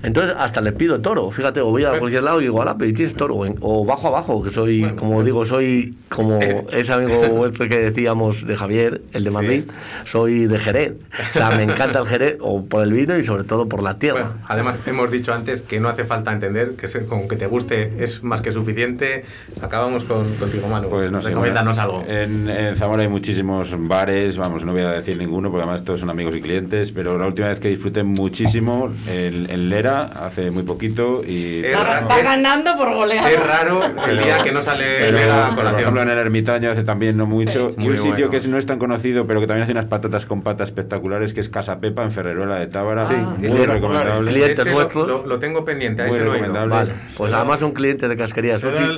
Entonces 0.04 0.36
hasta 0.38 0.62
le 0.62 0.72
pido 0.72 1.00
toro, 1.02 1.30
fíjate, 1.32 1.62
o 1.62 1.68
voy 1.72 1.84
a 1.84 2.00
cualquier 2.00 2.24
lado 2.24 2.40
y 2.42 2.46
digo, 2.46 2.62
ala, 2.62 2.78
pero 2.78 2.90
¿y 2.90 2.94
tienes 2.94 3.16
toro? 3.16 3.36
O 3.36 3.46
en- 3.46 3.56
bajo 3.88 4.08
abajo, 4.08 4.42
que 4.44 4.50
soy, 4.52 4.84
como 4.98 5.24
digo, 5.24 5.46
soy 5.46 5.96
como 6.10 6.40
ese 6.72 6.94
amigo 6.94 7.20
vuestro 7.30 7.68
que 7.68 7.78
decíamos 7.78 8.46
de 8.46 8.56
Javier, 8.56 9.02
el 9.12 9.24
de 9.24 9.32
Madrid, 9.32 9.64
soy 10.06 10.46
de 10.48 10.60
Jerez. 10.60 10.94
O 11.30 11.34
sea, 11.38 11.52
me 11.52 11.64
encanta 11.64 12.00
el 12.00 12.08
Jerez, 12.08 12.38
o 12.40 12.64
por 12.66 12.84
el 12.84 12.94
vino 12.94 13.18
y 13.18 13.24
sobre 13.24 13.44
todo 13.44 13.68
por 13.68 13.82
la 13.84 13.98
tierra. 14.00 14.13
Bueno, 14.14 14.34
además, 14.48 14.80
hemos 14.86 15.12
dicho 15.12 15.34
antes 15.34 15.62
que 15.62 15.80
no 15.80 15.90
hace 15.90 16.04
falta 16.06 16.32
entender, 16.32 16.76
que 16.76 16.88
se- 16.88 17.06
con 17.06 17.28
que 17.28 17.36
te 17.36 17.48
guste 17.48 17.94
es 18.04 18.24
más 18.24 18.42
que 18.42 18.52
suficiente. 18.52 19.26
Acabamos 19.62 20.04
con, 20.04 20.34
contigo, 20.36 20.68
Manu. 20.68 20.90
Pues 20.90 21.12
no 21.12 21.22
sé. 21.22 21.34
Bueno, 21.36 21.60
algo. 21.78 22.04
En, 22.08 22.50
en 22.50 22.76
Zamora 22.76 23.02
hay 23.04 23.08
muchísimos 23.08 23.76
bares, 23.88 24.38
vamos, 24.38 24.64
no 24.66 24.72
voy 24.74 24.82
a 24.82 24.92
decir 24.92 25.18
ninguno 25.18 25.50
porque 25.50 25.64
además 25.64 25.84
todos 25.84 26.00
son 26.00 26.10
amigos 26.10 26.36
y 26.36 26.42
clientes, 26.42 26.92
pero 26.92 27.18
la 27.18 27.26
última 27.28 27.50
vez 27.50 27.60
que 27.60 27.70
disfruté 27.70 28.04
muchísimo 28.04 28.92
en, 29.08 29.50
en 29.50 29.70
Lera, 29.70 30.04
hace 30.04 30.52
muy 30.52 30.64
poquito, 30.64 31.22
y... 31.26 31.64
Es 31.66 31.80
raro, 31.80 32.08
va 32.08 32.18
es- 32.20 32.24
ganando 32.24 32.76
por 32.78 32.94
goleada. 32.94 33.30
Es 33.30 33.40
raro 33.40 33.82
el 34.08 34.18
día 34.20 34.38
que 34.40 34.52
no 34.52 34.62
sale 34.62 34.86
Pero, 35.00 35.18
Vera 35.18 35.46
a 35.46 35.48
por 35.50 35.56
colación. 35.58 35.82
ejemplo, 35.82 36.02
en 36.02 36.10
el 36.10 36.18
Ermitaño 36.18 36.72
hace 36.72 36.84
también 36.84 37.18
no 37.18 37.26
mucho. 37.26 37.70
Sí. 37.70 37.76
Y 37.78 37.82
Muy 37.82 37.90
un 37.92 37.98
sitio 37.98 38.12
bueno. 38.14 38.30
que 38.32 38.38
es- 38.38 38.48
no 38.48 38.58
es 38.58 38.66
tan 38.66 38.80
conocido, 38.80 39.26
pero 39.28 39.40
que 39.40 39.48
también 39.48 39.64
hace 39.64 39.72
unas 39.72 39.86
patatas 39.86 40.26
con 40.26 40.42
patas 40.42 40.70
espectaculares, 40.70 41.34
que 41.34 41.42
es 41.42 41.50
Casa 41.50 41.80
Pepa, 41.80 42.04
en 42.04 42.12
Ferreruela 42.12 42.56
de 42.60 42.68
Tábara. 42.68 43.06
Sí, 43.06 43.14
muy 43.16 43.48
lo- 43.66 44.03
recomendable. 44.04 44.32
Clientes 44.40 44.60
Ese 44.60 44.70
lo- 44.70 44.76
nuestros. 44.76 45.08
Lo, 45.08 45.26
lo 45.28 45.40
tengo 45.40 45.66
pendiente, 45.66 46.02
a 46.02 46.08
ese 46.08 46.18
no 46.20 46.32
recomendable. 46.32 46.76
Vale, 46.76 46.94
pues 47.18 47.34
además 47.34 47.60
son 47.60 47.72
clientes 47.72 48.10
de 48.10 48.18
casquería, 48.18 48.56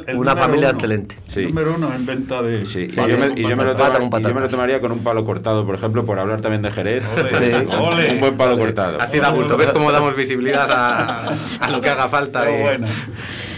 el 0.07 0.15
una 0.17 0.35
familia 0.35 0.69
uno. 0.69 0.77
excelente. 0.77 1.17
Sí. 1.27 1.45
Número 1.47 1.75
uno 1.77 1.93
en 1.93 2.05
venta 2.05 2.41
de... 2.41 2.65
Sí, 2.65 2.87
y 2.91 2.95
Vale, 2.95 3.13
yo, 3.13 3.17
me, 3.19 3.27
con 3.29 3.37
y 3.37 3.41
yo 3.41 3.55
me 3.55 3.63
lo 3.63 3.71
y 4.19 4.23
yo 4.23 4.33
me 4.33 4.47
tomaría 4.49 4.79
con 4.79 4.91
un 4.91 4.99
palo 5.03 5.25
cortado, 5.25 5.65
por 5.65 5.75
ejemplo, 5.75 6.05
por 6.05 6.19
hablar 6.19 6.41
también 6.41 6.61
de 6.61 6.71
Jerez. 6.71 7.03
Ole, 7.15 7.29
Sí. 7.59 7.67
ole. 7.77 8.11
un 8.11 8.19
buen 8.19 8.37
palo 8.37 8.57
cortado. 8.57 8.99
Así 9.01 9.19
da 9.19 9.29
gusto, 9.29 9.57
¿ves 9.57 9.71
cómo 9.71 9.91
damos 9.91 10.15
visibilidad 10.15 10.69
a, 10.71 11.33
a 11.59 11.69
lo 11.71 11.81
que 11.81 11.89
haga 11.89 12.07
falta? 12.09 12.41
Pero 12.43 12.57
y- 12.57 12.61
bueno. 12.61 12.87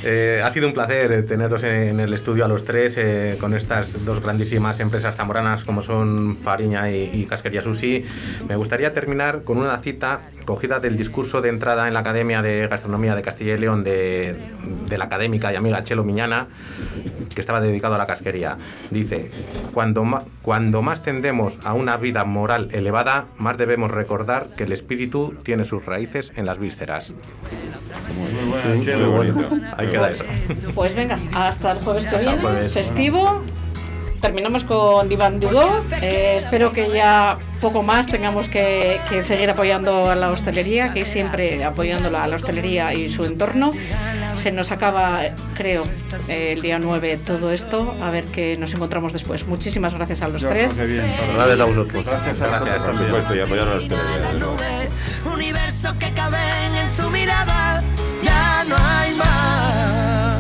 Eh, 0.03 0.41
ha 0.43 0.51
sido 0.51 0.67
un 0.67 0.73
placer 0.73 1.11
eh, 1.11 1.23
teneros 1.23 1.63
en 1.63 1.99
el 1.99 2.13
estudio 2.13 2.45
a 2.45 2.47
los 2.47 2.65
tres 2.65 2.95
eh, 2.97 3.37
con 3.39 3.53
estas 3.53 4.05
dos 4.05 4.21
grandísimas 4.21 4.79
empresas 4.79 5.15
zamoranas 5.15 5.63
como 5.63 5.81
son 5.81 6.37
Fariña 6.37 6.89
y, 6.91 7.09
y 7.13 7.25
Casquería 7.25 7.61
Susi. 7.61 8.05
Me 8.47 8.55
gustaría 8.55 8.93
terminar 8.93 9.43
con 9.43 9.57
una 9.57 9.77
cita 9.79 10.21
cogida 10.45 10.79
del 10.79 10.97
discurso 10.97 11.41
de 11.41 11.49
entrada 11.49 11.87
en 11.87 11.93
la 11.93 11.99
Academia 11.99 12.41
de 12.41 12.67
Gastronomía 12.67 13.15
de 13.15 13.21
Castilla 13.21 13.55
y 13.55 13.57
León 13.57 13.83
de, 13.83 14.35
de 14.87 14.97
la 14.97 15.05
académica 15.05 15.51
y 15.51 15.55
amiga 15.55 15.83
Chelo 15.83 16.03
Miñana, 16.03 16.47
que 17.37 17.41
estaba 17.41 17.61
dedicado 17.61 17.93
a 17.93 17.99
la 17.99 18.07
casquería. 18.07 18.57
Dice, 18.89 19.29
cuando, 19.71 20.03
ma- 20.03 20.23
cuando 20.41 20.81
más 20.81 21.03
tendemos 21.03 21.59
a 21.63 21.73
una 21.73 21.95
vida 21.95 22.23
moral 22.25 22.69
elevada, 22.71 23.25
más 23.37 23.59
debemos 23.59 23.91
recordar 23.91 24.47
que 24.57 24.63
el 24.63 24.71
espíritu 24.71 25.35
tiene 25.43 25.63
sus 25.63 25.85
raíces 25.85 26.33
en 26.35 26.47
las 26.47 26.57
vísceras. 26.57 27.11
Muy 27.11 28.49
buena, 28.49 28.83
Chelo. 28.83 29.21
Ahí 29.77 29.87
queda 29.87 30.09
eso. 30.09 30.23
Pues 30.73 30.95
venga, 30.95 31.19
hasta 31.35 31.73
el 31.73 31.77
jueves 31.77 32.07
que 32.07 32.17
viene, 32.17 32.41
jueves. 32.41 32.73
festivo. 32.73 33.43
Terminamos 34.27 34.65
con 34.65 35.07
Divan 35.07 35.39
Dudó. 35.39 35.81
Eh, 36.01 36.41
espero 36.43 36.73
que 36.73 36.89
ya 36.91 37.39
poco 37.61 37.81
más 37.81 38.07
tengamos 38.07 38.49
que, 38.49 38.99
que, 39.07 39.23
seguir 39.23 39.49
apoyando 39.49 40.09
a 40.09 40.15
la 40.15 40.31
hostelería, 40.31 40.91
que 40.91 41.05
siempre 41.05 41.63
apoyándola 41.63 42.25
a 42.25 42.27
la 42.27 42.35
hostelería 42.35 42.93
y 42.93 43.09
su 43.09 43.23
entorno. 43.23 43.69
Se 44.35 44.51
nos 44.51 44.69
acaba, 44.69 45.21
creo, 45.55 45.85
el 46.27 46.61
día 46.61 46.77
9 46.77 47.17
todo 47.25 47.53
esto. 47.53 47.95
A 48.01 48.11
ver 48.11 48.25
qué 48.25 48.57
nos 48.57 48.73
encontramos 48.73 49.13
después. 49.13 49.47
Muchísimas 49.47 49.93
gracias 49.93 50.21
a 50.21 50.27
los 50.27 50.41
tres. 50.41 50.75
Gracias 50.75 51.59
a 51.61 51.65
vosotros. 51.65 52.03
Gracias, 52.03 52.37
gracias 52.37 52.81
por 52.81 52.97
supuesto, 52.97 53.33
y 53.33 53.39
apoyar 53.39 53.65
a 53.65 53.69
la 53.69 53.77
hostelería. 53.77 54.89
Universos 55.33 55.95
que 55.95 56.11
caben 56.11 56.75
en 56.75 56.91
su 56.91 57.09
mirada, 57.09 57.81
ya 58.21 58.65
no 58.67 58.75
hay 58.75 59.15
más. 59.15 60.37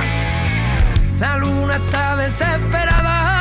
La 1.21 1.37
luna 1.37 1.77
está 1.77 2.17
desesperada. 2.17 3.36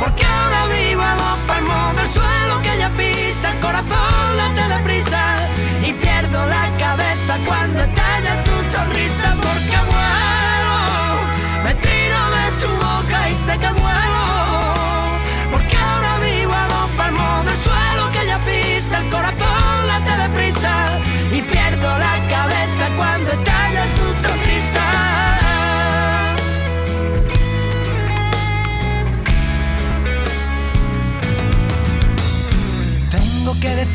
Porque 0.00 0.24
ahora 0.24 0.66
vivo 0.68 1.02
a 1.02 1.14
dos 1.14 1.38
palmos 1.46 1.96
del 1.96 2.08
suelo 2.08 2.62
que 2.62 2.74
ella 2.74 2.90
pisa, 2.96 3.52
el 3.52 3.60
corazón 3.60 4.36
late 4.38 4.68
deprisa 4.74 5.22
y 5.86 5.92
pierdo 5.92 6.46
la 6.46 6.70
cabeza 6.78 7.36
cuando 7.46 7.80
estalla 7.80 8.19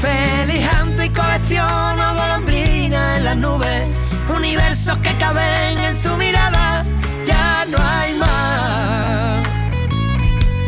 Felizando 0.00 1.02
y 1.02 1.08
colecciono 1.10 2.14
golondrinas 2.14 3.18
en 3.18 3.24
las 3.24 3.36
nubes, 3.36 3.88
universos 4.34 4.98
que 4.98 5.12
caben 5.14 5.78
en 5.78 5.96
su 5.96 6.16
mirada, 6.16 6.84
ya 7.26 7.64
no 7.70 7.78
hay 7.78 8.14
más. 8.14 9.42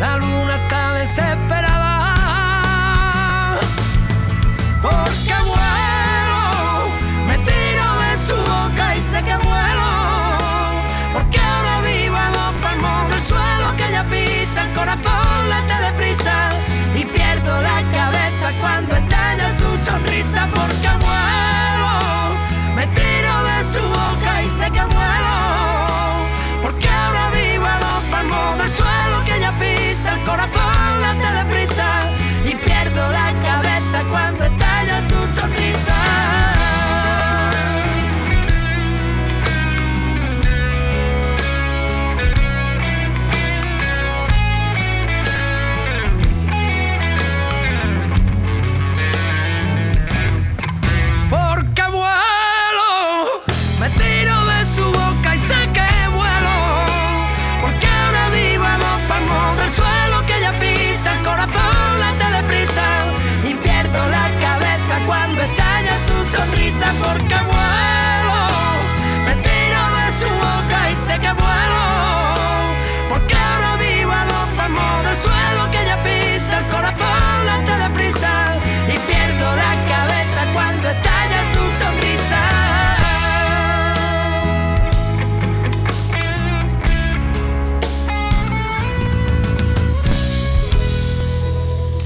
La 0.01 0.17
luna 0.17 0.57
está 0.57 0.93
desesperada. 0.95 1.58